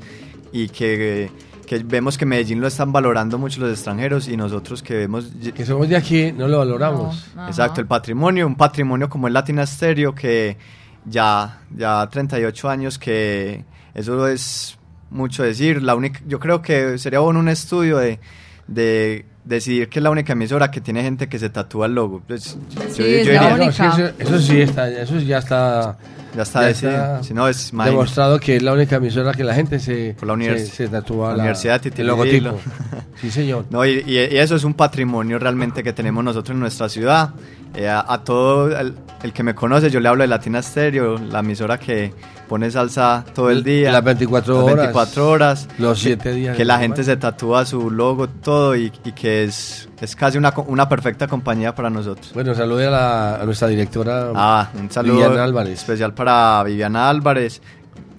y 0.53 0.69
que, 0.69 1.31
que 1.67 1.79
vemos 1.79 2.17
que 2.17 2.25
Medellín 2.27 2.61
lo 2.61 2.67
están 2.69 2.93
valorando 2.93 3.39
mucho 3.39 3.61
los 3.61 3.71
extranjeros 3.71 4.29
y 4.29 4.37
nosotros 4.37 4.83
que 4.83 4.95
vemos... 4.95 5.31
Que 5.55 5.67
somos 5.67 5.89
de 5.89 5.97
aquí, 5.97 6.33
no 6.33 6.47
lo 6.49 6.59
valoramos. 6.59 7.27
No. 7.35 7.47
Exacto, 7.49 7.81
el 7.81 7.87
patrimonio, 7.87 8.47
un 8.47 8.55
patrimonio 8.57 9.09
como 9.09 9.27
el 9.29 9.35
Latina 9.35 9.67
Stereo 9.67 10.15
que 10.15 10.57
ya, 11.05 11.61
ya 11.77 12.09
38 12.09 12.69
años 12.69 12.99
que 12.99 13.65
eso 13.95 14.27
es 14.29 14.79
mucho 15.11 15.43
decir. 15.43 15.83
La 15.83 15.95
única, 15.95 16.21
yo 16.27 16.39
creo 16.39 16.63
que 16.63 16.99
sería 16.99 17.19
bueno 17.21 17.41
un 17.41 17.49
estudio 17.49 17.99
de, 17.99 18.19
de 18.67 19.25
decidir 19.45 19.89
que 19.89 19.99
es 19.99 20.03
la 20.03 20.11
única 20.11 20.33
emisora 20.35 20.71
que 20.71 20.81
tiene 20.81 21.03
gente 21.03 21.29
que 21.29 21.39
se 21.39 21.49
tatúa 21.51 21.87
el 21.87 21.95
logo. 21.95 22.23
Pues, 22.27 22.57
Sí, 22.91 23.03
es 23.05 23.27
la 23.29 23.51
No, 23.51 23.55
única. 23.57 23.73
sí, 23.73 24.03
eso, 24.03 24.13
eso 24.19 24.39
sí 24.41 24.61
está, 24.61 24.89
eso 24.89 25.17
ya 25.19 25.39
está. 25.39 25.97
Ya 26.37 26.43
está 26.43 26.61
decidido. 26.61 27.23
Si 27.25 27.33
no, 27.35 27.49
es 27.49 27.73
imagínate. 27.73 27.91
demostrado 27.91 28.39
que 28.39 28.57
es 28.57 28.63
la 28.63 28.73
única 28.75 28.97
emisora 28.97 29.33
que 29.33 29.43
la 29.43 29.55
gente 29.55 29.79
se, 29.81 30.15
la 30.23 30.35
univers- 30.35 30.59
se, 30.67 30.67
se 30.67 30.89
tatúa 30.89 31.31
la 31.31 31.37
la- 31.37 31.43
Universidad 31.45 31.81
de 31.81 31.93
el 32.03 32.07
logotipo. 32.07 32.59
Sí, 33.21 33.31
señor. 33.31 33.65
No, 33.71 33.85
y, 33.87 34.05
y- 34.07 34.19
y 34.19 34.37
eso 34.37 34.57
es 34.57 34.65
un 34.65 34.75
patrimonio 34.75 35.39
realmente 35.39 35.83
que 35.83 35.93
tenemos 35.95 36.23
nosotros 36.23 36.55
en 36.55 36.61
nuestra 36.61 36.89
ciudad. 36.89 37.31
Eh, 37.75 37.89
a, 37.89 38.05
a 38.13 38.23
todo 38.25 38.71
el, 38.79 38.95
el 39.23 39.33
que 39.33 39.43
me 39.43 39.55
conoce, 39.55 39.91
yo 39.91 40.01
le 40.01 40.09
hablo 40.09 40.23
de 40.23 40.29
Latina 40.29 40.63
Stereo, 40.63 41.19
la 41.19 41.41
emisora 41.41 41.79
que 41.79 42.13
pone 42.49 42.71
salsa 42.71 43.25
todo 43.35 43.51
el 43.51 43.63
día. 43.65 43.91
Las 43.93 44.05
24 44.05 44.55
Las 44.55 44.63
horas. 44.65 44.77
24 44.77 45.29
horas. 45.31 45.69
Los 45.79 45.99
Que- 45.99 46.05
7 46.09 46.33
días. 46.33 46.57
Que 46.57 46.65
la 46.65 46.79
gente 46.79 47.03
se 47.05 47.17
tatúa 47.17 47.65
su 47.67 47.91
logo, 47.91 48.29
todo, 48.29 48.77
y, 48.77 48.93
y 49.05 49.13
que 49.13 49.45
es, 49.45 49.89
es 50.01 50.15
casi 50.17 50.39
una, 50.39 50.53
una 50.69 50.89
perfecta 50.89 51.27
compañía 51.27 51.75
para 51.75 51.91
nosotros. 51.91 52.31
Bueno, 52.35 52.55
salude 52.55 52.87
a, 52.87 52.91
la- 52.91 53.35
a 53.37 53.45
nuestra 53.45 53.69
directora. 53.69 54.31
Ah, 54.35 54.71
un 54.79 54.91
saludo 54.91 55.43
Álvarez. 55.43 55.81
especial 55.81 56.15
para 56.15 56.26
Viviana 56.65 57.09
Álvarez. 57.09 57.61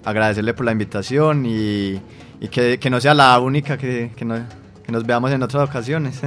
Agradecerle 0.04 0.54
por 0.54 0.64
la 0.66 0.72
invitación 0.72 1.44
y, 1.46 2.00
y 2.40 2.48
que, 2.50 2.78
que 2.78 2.88
no 2.90 3.00
sea 3.00 3.14
la 3.14 3.38
única 3.40 3.76
que, 3.76 4.12
que, 4.16 4.24
no- 4.24 4.38
que 4.84 4.92
nos 4.92 5.04
veamos 5.04 5.30
en 5.32 5.42
otras 5.42 5.68
ocasiones. 5.68 6.20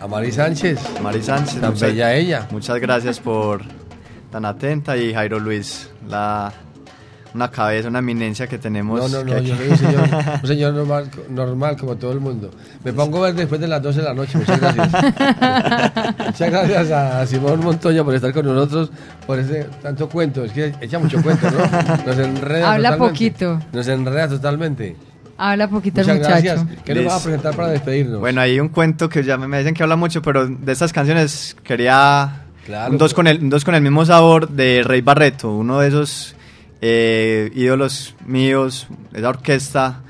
A 0.00 0.06
Mari 0.06 0.30
Sánchez. 0.30 0.78
Mari 1.02 1.22
Sánchez. 1.22 1.60
Tan 1.60 1.78
bella 1.78 2.14
ella. 2.14 2.46
Muchas 2.50 2.78
gracias 2.78 3.18
por 3.18 3.62
tan 4.30 4.44
atenta 4.44 4.96
y 4.96 5.12
Jairo 5.14 5.38
Luis, 5.40 5.90
la, 6.08 6.52
una 7.36 7.50
cabeza, 7.50 7.88
una 7.88 8.00
eminencia 8.00 8.46
que 8.46 8.58
tenemos. 8.58 9.10
No, 9.12 9.22
no, 9.22 9.34
no, 9.34 9.38
yo 9.40 9.54
soy 9.56 9.68
un 9.68 9.76
señor, 9.78 10.08
un 10.42 10.48
señor 10.48 10.74
normal, 10.74 11.10
normal 11.30 11.76
como 11.76 11.96
todo 11.96 12.12
el 12.12 12.20
mundo. 12.20 12.50
Me 12.82 12.92
pongo 12.92 13.18
a 13.18 13.26
ver 13.28 13.34
después 13.34 13.60
de 13.60 13.68
las 13.68 13.80
12 13.82 13.98
de 14.00 14.04
la 14.04 14.14
noche. 14.14 14.38
Muchas 14.38 14.60
gracias. 14.60 14.92
Muchas 16.26 16.50
gracias 16.50 16.90
a 16.90 17.26
Simón 17.26 17.60
Montoya 17.60 18.02
por 18.04 18.14
estar 18.14 18.32
con 18.32 18.46
nosotros, 18.46 18.90
por 19.26 19.38
ese 19.38 19.64
tanto 19.82 20.08
cuento. 20.08 20.44
Es 20.44 20.52
que 20.52 20.74
echa 20.80 20.98
mucho 20.98 21.22
cuento, 21.22 21.48
¿no? 21.50 21.58
Nos 22.06 22.18
enreda 22.18 22.72
Habla 22.74 22.90
totalmente. 22.90 22.98
poquito. 22.98 23.60
Nos 23.72 23.88
enreda 23.88 24.28
totalmente. 24.28 24.96
Habla 25.38 25.68
poquito 25.68 26.00
el 26.00 26.06
Muchas 26.06 26.18
muchacho. 26.20 26.44
gracias. 26.64 26.82
¿Qué 26.84 26.94
nos 26.94 27.02
Liz. 27.04 27.12
va 27.12 27.16
a 27.16 27.20
presentar 27.22 27.54
para 27.56 27.68
despedirnos? 27.68 28.20
Bueno, 28.20 28.40
hay 28.40 28.58
un 28.58 28.68
cuento 28.70 29.08
que 29.08 29.22
ya 29.22 29.36
me 29.36 29.46
me 29.46 29.58
dicen 29.58 29.74
que 29.74 29.82
habla 29.82 29.96
mucho, 29.96 30.22
pero 30.22 30.46
de 30.46 30.72
estas 30.72 30.92
canciones 30.94 31.54
quería 31.62 32.42
Claro, 32.64 32.92
un 32.92 32.98
dos, 32.98 33.12
pero- 33.12 33.16
con 33.16 33.26
el, 33.26 33.42
un 33.42 33.50
dos 33.50 33.64
con 33.64 33.74
el 33.74 33.82
mismo 33.82 34.04
sabor 34.06 34.48
de 34.48 34.82
Rey 34.82 35.00
Barreto, 35.02 35.50
uno 35.54 35.80
de 35.80 35.88
esos 35.88 36.34
eh, 36.88 37.50
ídolos 37.54 38.14
míos, 38.24 38.86
esa 39.12 39.28
orquesta. 39.28 40.02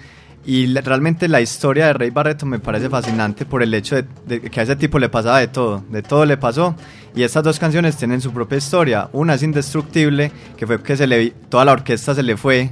Y 0.44 0.66
le- 0.68 0.80
realmente 0.82 1.26
la 1.26 1.40
historia 1.40 1.86
de 1.86 1.92
Rey 1.94 2.10
Barreto 2.10 2.44
me 2.46 2.58
parece 2.60 2.88
fascinante 2.88 3.44
por 3.46 3.62
el 3.62 3.72
hecho 3.74 3.96
de, 3.96 4.04
de 4.26 4.40
que 4.42 4.60
a 4.60 4.62
ese 4.62 4.76
tipo 4.76 4.98
le 4.98 5.08
pasaba 5.08 5.38
de 5.40 5.48
todo, 5.48 5.82
de 5.90 6.02
todo 6.02 6.24
le 6.26 6.36
pasó. 6.36 6.76
Y 7.16 7.22
estas 7.22 7.42
dos 7.42 7.58
canciones 7.58 7.96
tienen 7.96 8.20
su 8.20 8.30
propia 8.32 8.58
historia. 8.58 9.08
Una 9.12 9.34
es 9.34 9.42
Indestructible, 9.42 10.30
que 10.56 10.66
fue 10.66 10.82
que 10.82 10.96
se 10.96 11.06
le, 11.06 11.30
toda 11.48 11.64
la 11.64 11.72
orquesta 11.72 12.14
se 12.14 12.22
le 12.22 12.36
fue 12.36 12.70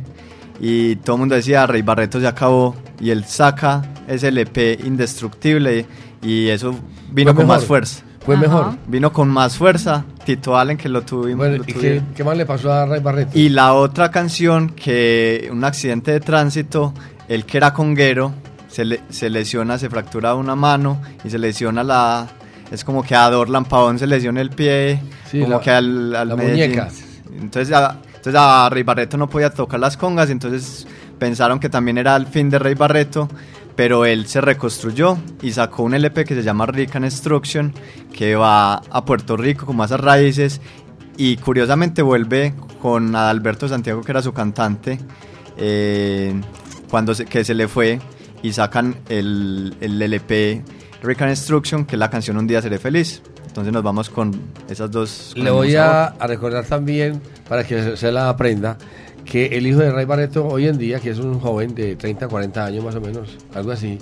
y 0.60 0.96
todo 0.96 1.16
el 1.16 1.20
mundo 1.20 1.34
decía 1.34 1.66
Rey 1.66 1.82
Barreto 1.82 2.20
se 2.20 2.26
acabó 2.28 2.76
y 3.00 3.10
él 3.10 3.24
saca 3.24 3.82
ese 4.06 4.28
LP 4.28 4.78
indestructible 4.84 5.84
y 6.22 6.48
eso 6.48 6.78
vino 7.10 7.32
con 7.34 7.46
más 7.48 7.62
fuerza. 7.66 8.03
Fue 8.24 8.34
Ajá. 8.36 8.42
mejor. 8.42 8.74
Vino 8.86 9.12
con 9.12 9.28
más 9.28 9.56
fuerza. 9.56 10.04
Tito 10.24 10.56
Allen 10.56 10.76
que 10.78 10.88
lo 10.88 11.02
tuvimos. 11.02 11.38
Bueno, 11.38 11.58
lo 11.58 11.64
¿y 11.64 11.72
qué, 11.74 12.02
qué 12.16 12.24
más 12.24 12.36
le 12.36 12.46
pasó 12.46 12.72
a 12.72 12.86
Ray 12.86 13.00
Barreto? 13.00 13.38
Y 13.38 13.50
la 13.50 13.74
otra 13.74 14.10
canción 14.10 14.70
que 14.70 15.48
un 15.52 15.62
accidente 15.64 16.12
de 16.12 16.20
tránsito, 16.20 16.94
él 17.28 17.44
que 17.44 17.58
era 17.58 17.74
conguero, 17.74 18.32
se, 18.68 18.84
le- 18.84 19.00
se 19.10 19.28
lesiona, 19.30 19.78
se 19.78 19.90
fractura 19.90 20.34
una 20.34 20.56
mano 20.56 21.00
y 21.24 21.30
se 21.30 21.38
lesiona 21.38 21.84
la... 21.84 22.26
Es 22.70 22.82
como 22.82 23.02
que 23.02 23.14
a 23.14 23.28
Dorlan 23.30 23.66
Pavón 23.66 23.98
se 23.98 24.06
lesiona 24.06 24.40
el 24.40 24.50
pie, 24.50 25.00
Sí, 25.30 25.40
como 25.40 25.56
la- 25.56 25.60
que 25.60 25.70
al, 25.70 26.16
al 26.16 26.28
la 26.28 26.36
muñeca. 26.36 26.88
Entonces 27.38 27.72
a, 27.76 27.98
entonces 28.06 28.34
a 28.36 28.68
Rey 28.70 28.82
Barreto 28.82 29.16
no 29.18 29.28
podía 29.28 29.50
tocar 29.50 29.78
las 29.78 29.96
congas, 29.98 30.30
entonces 30.30 30.86
pensaron 31.18 31.60
que 31.60 31.68
también 31.68 31.98
era 31.98 32.16
el 32.16 32.26
fin 32.26 32.48
de 32.48 32.58
Rey 32.58 32.74
Barreto, 32.74 33.28
pero 33.76 34.04
él 34.04 34.26
se 34.26 34.40
reconstruyó 34.40 35.18
y 35.42 35.52
sacó 35.52 35.82
un 35.82 35.94
LP 35.94 36.24
que 36.24 36.34
se 36.34 36.42
llama 36.42 36.66
Rican 36.66 37.04
Instruction, 37.04 37.72
que 38.12 38.36
va 38.36 38.74
a 38.74 39.04
Puerto 39.04 39.36
Rico 39.36 39.66
con 39.66 39.76
más 39.76 39.90
raíces 39.90 40.60
y 41.16 41.36
curiosamente 41.36 42.02
vuelve 42.02 42.54
con 42.80 43.14
Adalberto 43.14 43.68
Santiago, 43.68 44.02
que 44.02 44.12
era 44.12 44.22
su 44.22 44.32
cantante, 44.32 44.98
eh, 45.56 46.34
cuando 46.90 47.14
se, 47.14 47.24
que 47.24 47.44
se 47.44 47.54
le 47.54 47.68
fue 47.68 48.00
y 48.42 48.52
sacan 48.52 48.96
el, 49.08 49.76
el 49.80 50.00
LP 50.00 50.62
Rican 51.02 51.28
Instruction, 51.28 51.84
que 51.84 51.96
es 51.96 51.98
la 51.98 52.10
canción 52.10 52.36
Un 52.36 52.46
día 52.46 52.62
seré 52.62 52.78
feliz. 52.78 53.22
Entonces 53.46 53.72
nos 53.72 53.84
vamos 53.84 54.10
con 54.10 54.32
esas 54.68 54.90
dos. 54.90 55.32
Le 55.36 55.50
voy 55.50 55.76
a, 55.76 56.06
a 56.06 56.26
recordar 56.26 56.64
también, 56.64 57.22
para 57.48 57.64
que 57.64 57.96
se 57.96 58.10
la 58.10 58.28
aprenda, 58.28 58.76
que 59.24 59.46
el 59.46 59.66
hijo 59.66 59.80
de 59.80 59.90
Ray 59.90 60.04
Barreto 60.04 60.46
hoy 60.46 60.68
en 60.68 60.78
día, 60.78 61.00
que 61.00 61.10
es 61.10 61.18
un 61.18 61.40
joven 61.40 61.74
de 61.74 61.96
30, 61.96 62.28
40 62.28 62.64
años 62.64 62.84
más 62.84 62.94
o 62.94 63.00
menos, 63.00 63.36
algo 63.54 63.72
así, 63.72 63.98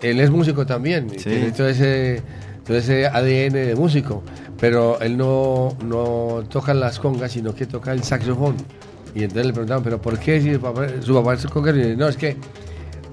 él 0.00 0.20
es 0.20 0.30
músico 0.30 0.66
también, 0.66 1.08
Sí. 1.10 1.28
tiene 1.30 1.50
todo 1.52 1.68
ese, 1.68 2.22
todo 2.66 2.76
ese 2.76 3.06
ADN 3.06 3.52
de 3.66 3.74
músico, 3.76 4.22
pero 4.58 5.00
él 5.00 5.16
no, 5.16 5.76
no 5.84 6.42
toca 6.48 6.72
las 6.74 6.98
congas, 6.98 7.32
sino 7.32 7.54
que 7.54 7.66
toca 7.66 7.92
el 7.92 8.02
saxofón. 8.02 8.56
Y 9.14 9.22
entonces 9.24 9.46
le 9.46 9.52
preguntaban, 9.52 9.82
¿pero 9.82 10.00
por 10.00 10.18
qué 10.18 10.40
si 10.40 10.54
su 10.54 10.60
papá, 10.60 10.86
su 11.00 11.14
papá 11.14 11.34
es 11.34 11.46
conguero? 11.46 11.78
Y 11.78 11.82
dice, 11.82 11.96
no, 11.96 12.06
es 12.08 12.16
que 12.16 12.36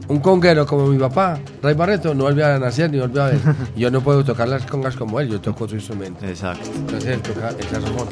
un 0.09 0.19
conguero 0.19 0.65
como 0.65 0.87
mi 0.87 0.97
papá, 0.99 1.39
Ray 1.61 1.73
Barreto, 1.73 2.13
no 2.13 2.25
volvió 2.25 2.45
a 2.45 2.59
nacer 2.59 2.91
ni 2.91 2.99
volvió 2.99 3.23
a 3.23 3.27
ver. 3.29 3.39
yo 3.75 3.89
no 3.89 4.01
puedo 4.01 4.23
tocar 4.23 4.47
las 4.47 4.65
congas 4.65 4.95
como 4.95 5.19
él, 5.19 5.27
yo 5.29 5.41
toco 5.41 5.63
otro 5.63 5.75
instrumento. 5.75 6.25
Exacto. 6.25 6.69
Entonces 6.75 7.09
él 7.15 7.21
toca 7.21 7.49
el 7.49 7.63
saxofón. 7.65 8.07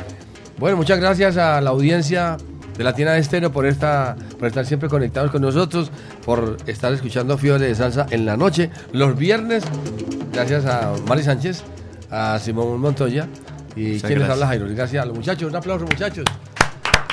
Bueno, 0.58 0.78
muchas 0.78 1.00
gracias 1.00 1.38
a 1.38 1.60
la 1.62 1.70
audiencia 1.72 2.38
de 2.78 2.84
Latina 2.84 3.12
de 3.12 3.20
Estéreo 3.20 3.52
por, 3.52 3.66
esta, 3.66 4.16
por 4.40 4.48
estar 4.48 4.66
siempre 4.66 4.90
conectados 4.90 5.32
con 5.32 5.42
nosotros, 5.42 5.92
por 6.26 6.58
estar 6.68 6.94
escuchando 6.94 7.38
Fiebre 7.38 7.68
de 7.68 7.76
Salsa 7.76 8.06
en 8.10 8.26
la 8.26 8.38
noche, 8.38 8.70
los 8.92 9.18
viernes. 9.18 9.64
Gracias 10.34 10.66
a 10.66 10.92
Mari 11.08 11.24
Sánchez, 11.24 11.64
a 12.12 12.38
Simón 12.40 12.80
Montoya 12.80 13.28
y 13.76 14.00
quien 14.00 14.02
les 14.02 14.02
gracias. 14.02 14.30
habla 14.30 14.48
Jairo. 14.48 14.66
Gracias 14.70 15.04
a 15.04 15.06
los 15.06 15.16
muchachos, 15.16 15.50
un 15.50 15.56
aplauso 15.56 15.86
muchachos. 15.86 16.26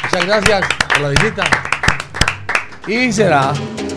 Muchas 0.05 0.27
gracias 0.27 0.61
por 0.93 1.01
la 1.03 1.09
visita. 1.11 1.45
Y 2.87 3.13
será 3.13 3.53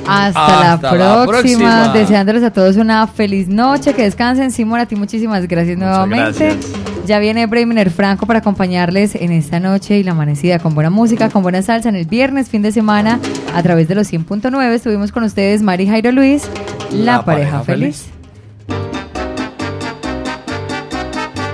Hasta, 0.07 0.73
Hasta 0.73 0.91
la, 0.95 1.17
la 1.17 1.25
próxima. 1.25 1.59
próxima. 1.59 1.93
Deseándoles 1.93 2.43
a 2.43 2.51
todos 2.51 2.75
una 2.77 3.07
feliz 3.07 3.47
noche, 3.47 3.93
que 3.95 4.03
descansen. 4.03 4.51
Simón, 4.51 4.79
a 4.79 4.85
ti 4.85 4.95
muchísimas 4.95 5.47
gracias 5.47 5.77
nuevamente. 5.77 6.45
gracias. 6.45 6.84
Ya 7.05 7.19
viene 7.19 7.45
Bremer 7.45 7.91
Franco 7.91 8.25
para 8.25 8.39
acompañarles 8.39 9.13
en 9.13 9.31
esta 9.31 9.59
noche 9.59 9.99
y 9.99 10.03
la 10.03 10.11
amanecida 10.11 10.57
con 10.57 10.73
buena 10.73 10.89
música, 10.89 11.29
con 11.29 11.43
buena 11.43 11.61
salsa 11.61 11.89
en 11.89 11.95
el 11.95 12.05
viernes, 12.05 12.49
fin 12.49 12.63
de 12.63 12.71
semana, 12.71 13.19
a 13.53 13.61
través 13.61 13.87
de 13.87 13.93
los 13.93 14.11
100.9. 14.11 14.71
Estuvimos 14.71 15.11
con 15.11 15.23
ustedes, 15.23 15.61
Mari 15.61 15.85
Jairo 15.87 16.11
Luis, 16.11 16.49
la, 16.91 17.23
pareja, 17.23 17.61
feliz. 17.61 18.07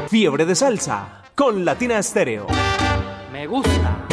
Fiebre 0.09 0.45
de 0.45 0.55
salsa 0.55 1.23
con 1.35 1.65
Latina 1.65 1.99
Estéreo. 1.99 2.47
Me 3.33 3.45
gusta. 3.45 4.07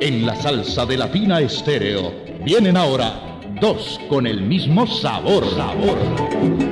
En 0.00 0.26
la 0.26 0.34
salsa 0.34 0.84
de 0.84 0.96
Latina 0.96 1.40
Estéreo 1.40 2.12
vienen 2.44 2.76
ahora 2.76 3.38
dos 3.60 4.00
con 4.08 4.26
el 4.26 4.40
mismo 4.40 4.84
sabor. 4.86 5.44
sabor. 5.54 6.69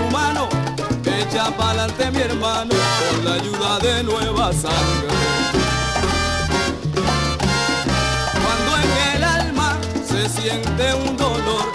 Tu 0.00 0.10
mano, 0.10 0.48
echa 1.04 1.50
pa'lante 1.56 2.10
mi 2.10 2.20
hermano, 2.20 2.74
con 3.10 3.24
la 3.24 3.34
ayuda 3.34 3.78
de 3.80 4.02
nueva 4.02 4.52
sangre. 4.52 5.16
Cuando 8.42 8.70
en 8.82 8.90
el 9.14 9.24
alma 9.24 9.76
se 10.10 10.28
siente 10.28 10.94
un 10.94 11.16
dolor, 11.16 11.66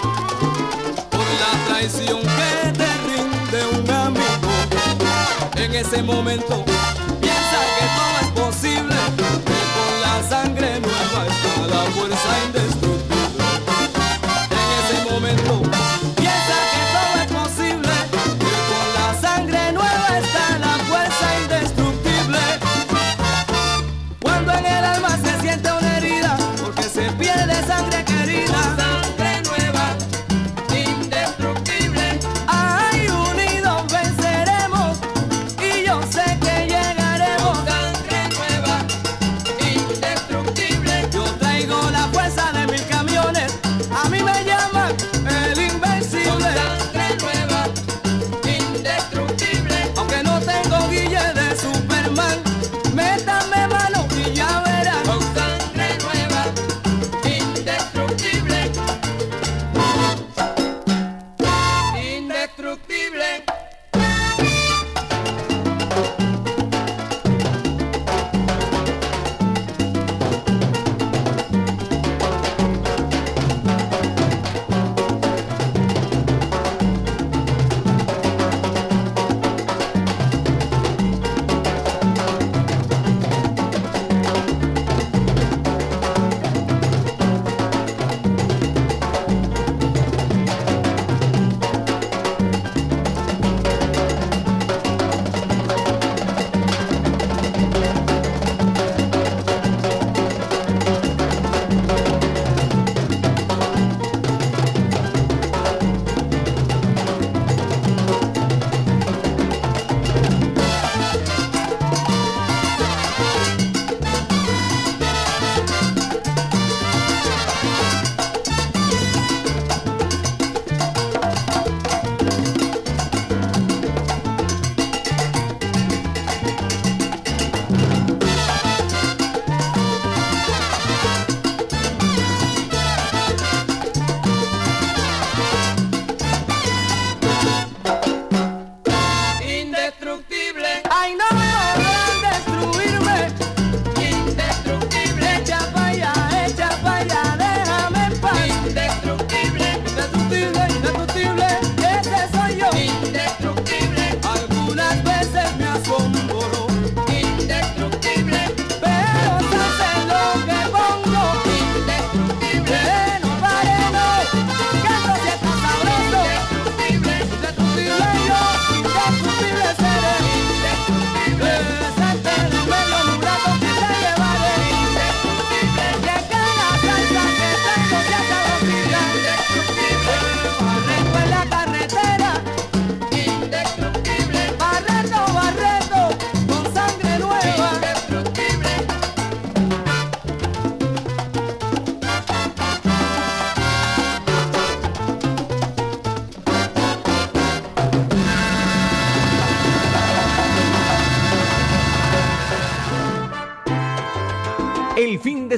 por 1.10 1.28
la 1.42 1.52
traición 1.68 2.20
que 2.38 2.52
te 2.80 2.90
rinde 3.08 3.60
un 3.78 3.90
amigo, 3.90 4.52
en 5.56 5.74
ese 5.74 6.02
momento 6.02 6.64
piensa 7.20 7.58
que 7.76 7.86
todo 7.96 8.15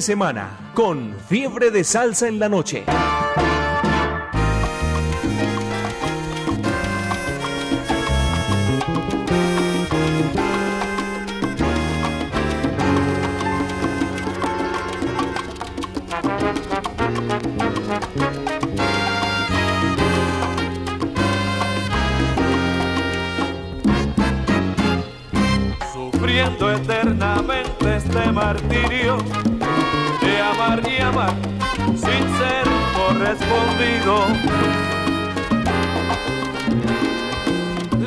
semana 0.01 0.71
con 0.73 1.15
fiebre 1.27 1.71
de 1.71 1.83
salsa 1.83 2.27
en 2.27 2.39
la 2.39 2.49
noche. 2.49 2.85
sufriendo 25.93 26.71
eternamente 26.71 27.95
este 27.97 28.31
martirio 28.31 29.17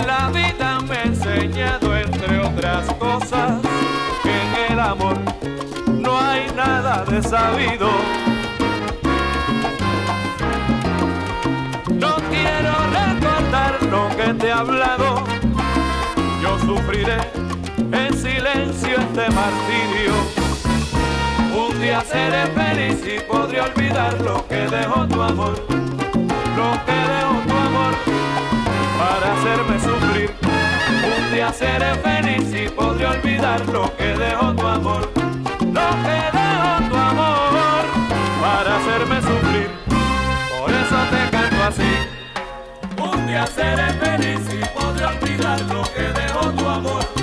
La 0.07 0.29
vida 0.31 0.81
me 0.81 0.97
ha 0.97 1.03
enseñado, 1.05 1.97
entre 1.97 2.39
otras 2.41 2.93
cosas, 2.95 3.61
que 4.23 4.31
en 4.31 4.73
el 4.73 4.81
amor 4.81 5.17
no 5.89 6.19
hay 6.19 6.51
nada 6.57 7.05
de 7.05 7.23
sabido. 7.23 7.89
No 11.95 12.17
quiero 12.31 12.75
recordar 12.91 13.83
lo 13.91 14.09
que 14.17 14.35
te 14.35 14.49
he 14.49 14.53
hablado, 14.53 15.25
yo 16.43 16.59
sufriré 16.59 17.19
en 17.93 18.13
silencio 18.17 18.97
este 18.99 19.31
martirio. 19.31 20.42
Un 21.83 21.89
día 21.89 22.01
seré 22.03 22.47
feliz 22.47 23.03
y 23.05 23.19
podré 23.29 23.61
olvidar 23.61 24.21
lo 24.21 24.47
que 24.47 24.55
dejó 24.55 25.05
tu 25.09 25.21
amor, 25.21 25.67
lo 26.57 26.71
que 26.87 26.93
dejó 26.93 27.41
tu 27.49 27.57
amor 27.57 27.95
para 28.97 29.33
hacerme 29.33 29.81
sufrir. 29.81 30.31
Un 30.45 31.35
día 31.35 31.53
seré 31.53 31.97
feliz 31.97 32.55
y 32.55 32.69
podré 32.69 33.07
olvidar 33.07 33.67
lo 33.67 33.97
que 33.97 34.15
dejó 34.15 34.55
tu 34.55 34.65
amor, 34.65 35.11
lo 35.59 35.89
que 36.05 36.19
dejó 36.39 36.89
tu 36.89 36.97
amor 36.97 37.85
para 38.41 38.77
hacerme 38.77 39.21
sufrir. 39.21 39.71
Por 40.57 40.71
eso 40.71 40.99
te 41.11 41.37
canto 41.37 41.63
así. 41.65 43.13
Un 43.13 43.27
día 43.27 43.45
seré 43.45 43.93
feliz 43.95 44.41
y 44.55 44.79
podré 44.79 45.05
olvidar 45.05 45.61
lo 45.63 45.83
que 45.83 46.03
dejó 46.21 46.53
tu 46.53 46.69
amor. 46.69 47.22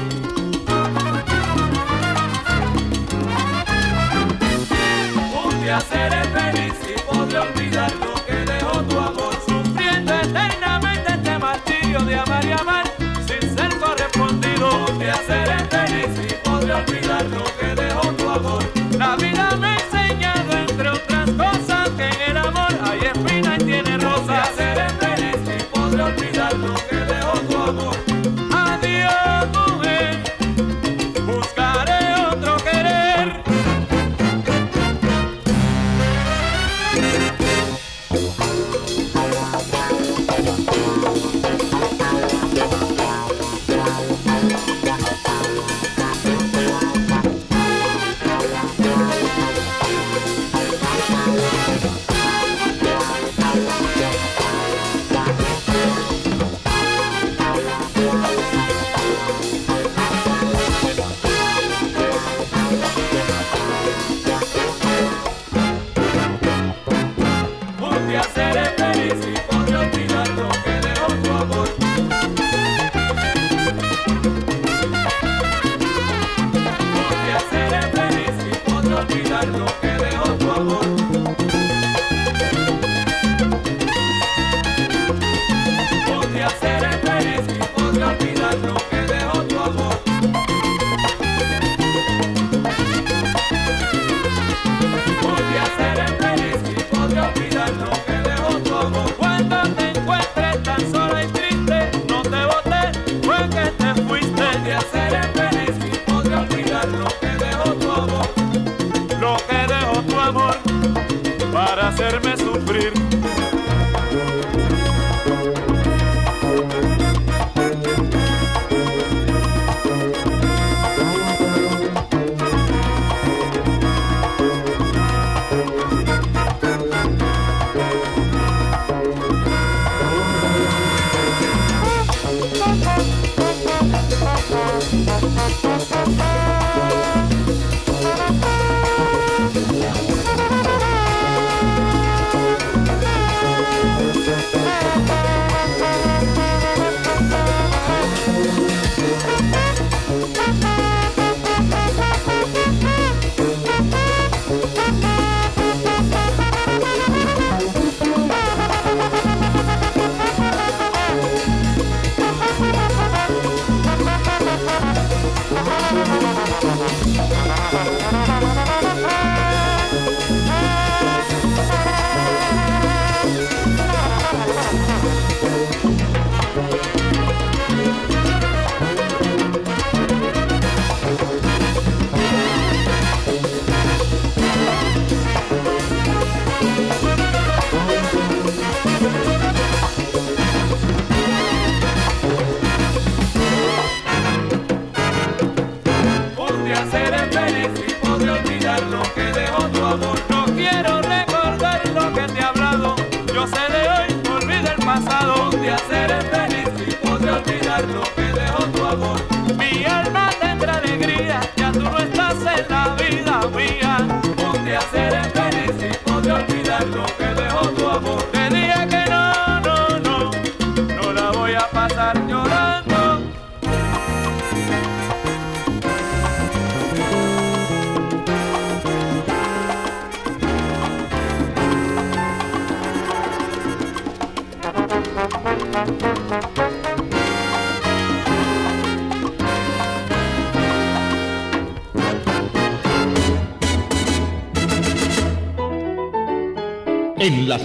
ya 5.69 5.79
seré 5.81 6.23
feliz 6.35 6.73
y 6.89 6.99
podré 7.01 7.37
olvidar 7.37 7.91
lo 7.97 8.15
que 8.25 8.37
dejó 8.51 8.81
tu 8.89 8.97
amor. 8.97 9.33
Sufriendo 9.47 10.15
eternamente 10.15 11.11
este 11.13 11.37
martirio 11.37 11.99
de 12.05 12.15
amar 12.15 12.43
y 12.43 12.51
amar 12.53 12.85
sin 13.27 13.55
ser 13.55 13.71
correspondido. 13.77 14.67
Ya 14.99 15.17
seré 15.27 15.59
feliz 15.73 16.11
y 16.27 16.33
podré 16.47 16.73
olvidar 16.73 17.23
lo 17.25 17.48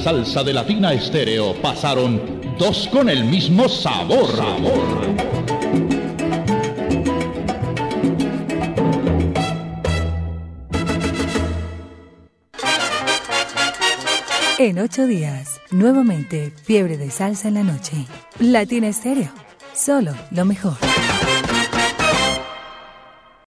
salsa 0.04 0.44
de 0.44 0.52
Latina 0.52 0.92
Estéreo 0.92 1.54
pasaron 1.62 2.20
dos 2.58 2.90
con 2.92 3.08
el 3.08 3.24
mismo 3.24 3.70
sabor. 3.70 4.36
sabor. 4.36 5.16
En 14.58 14.78
ocho 14.78 15.06
días, 15.06 15.58
nuevamente, 15.70 16.52
fiebre 16.64 16.98
de 16.98 17.10
salsa 17.10 17.48
en 17.48 17.54
la 17.54 17.62
noche. 17.62 18.04
Latina 18.38 18.88
Estéreo, 18.88 19.30
solo 19.74 20.12
lo 20.32 20.44
mejor. 20.44 20.93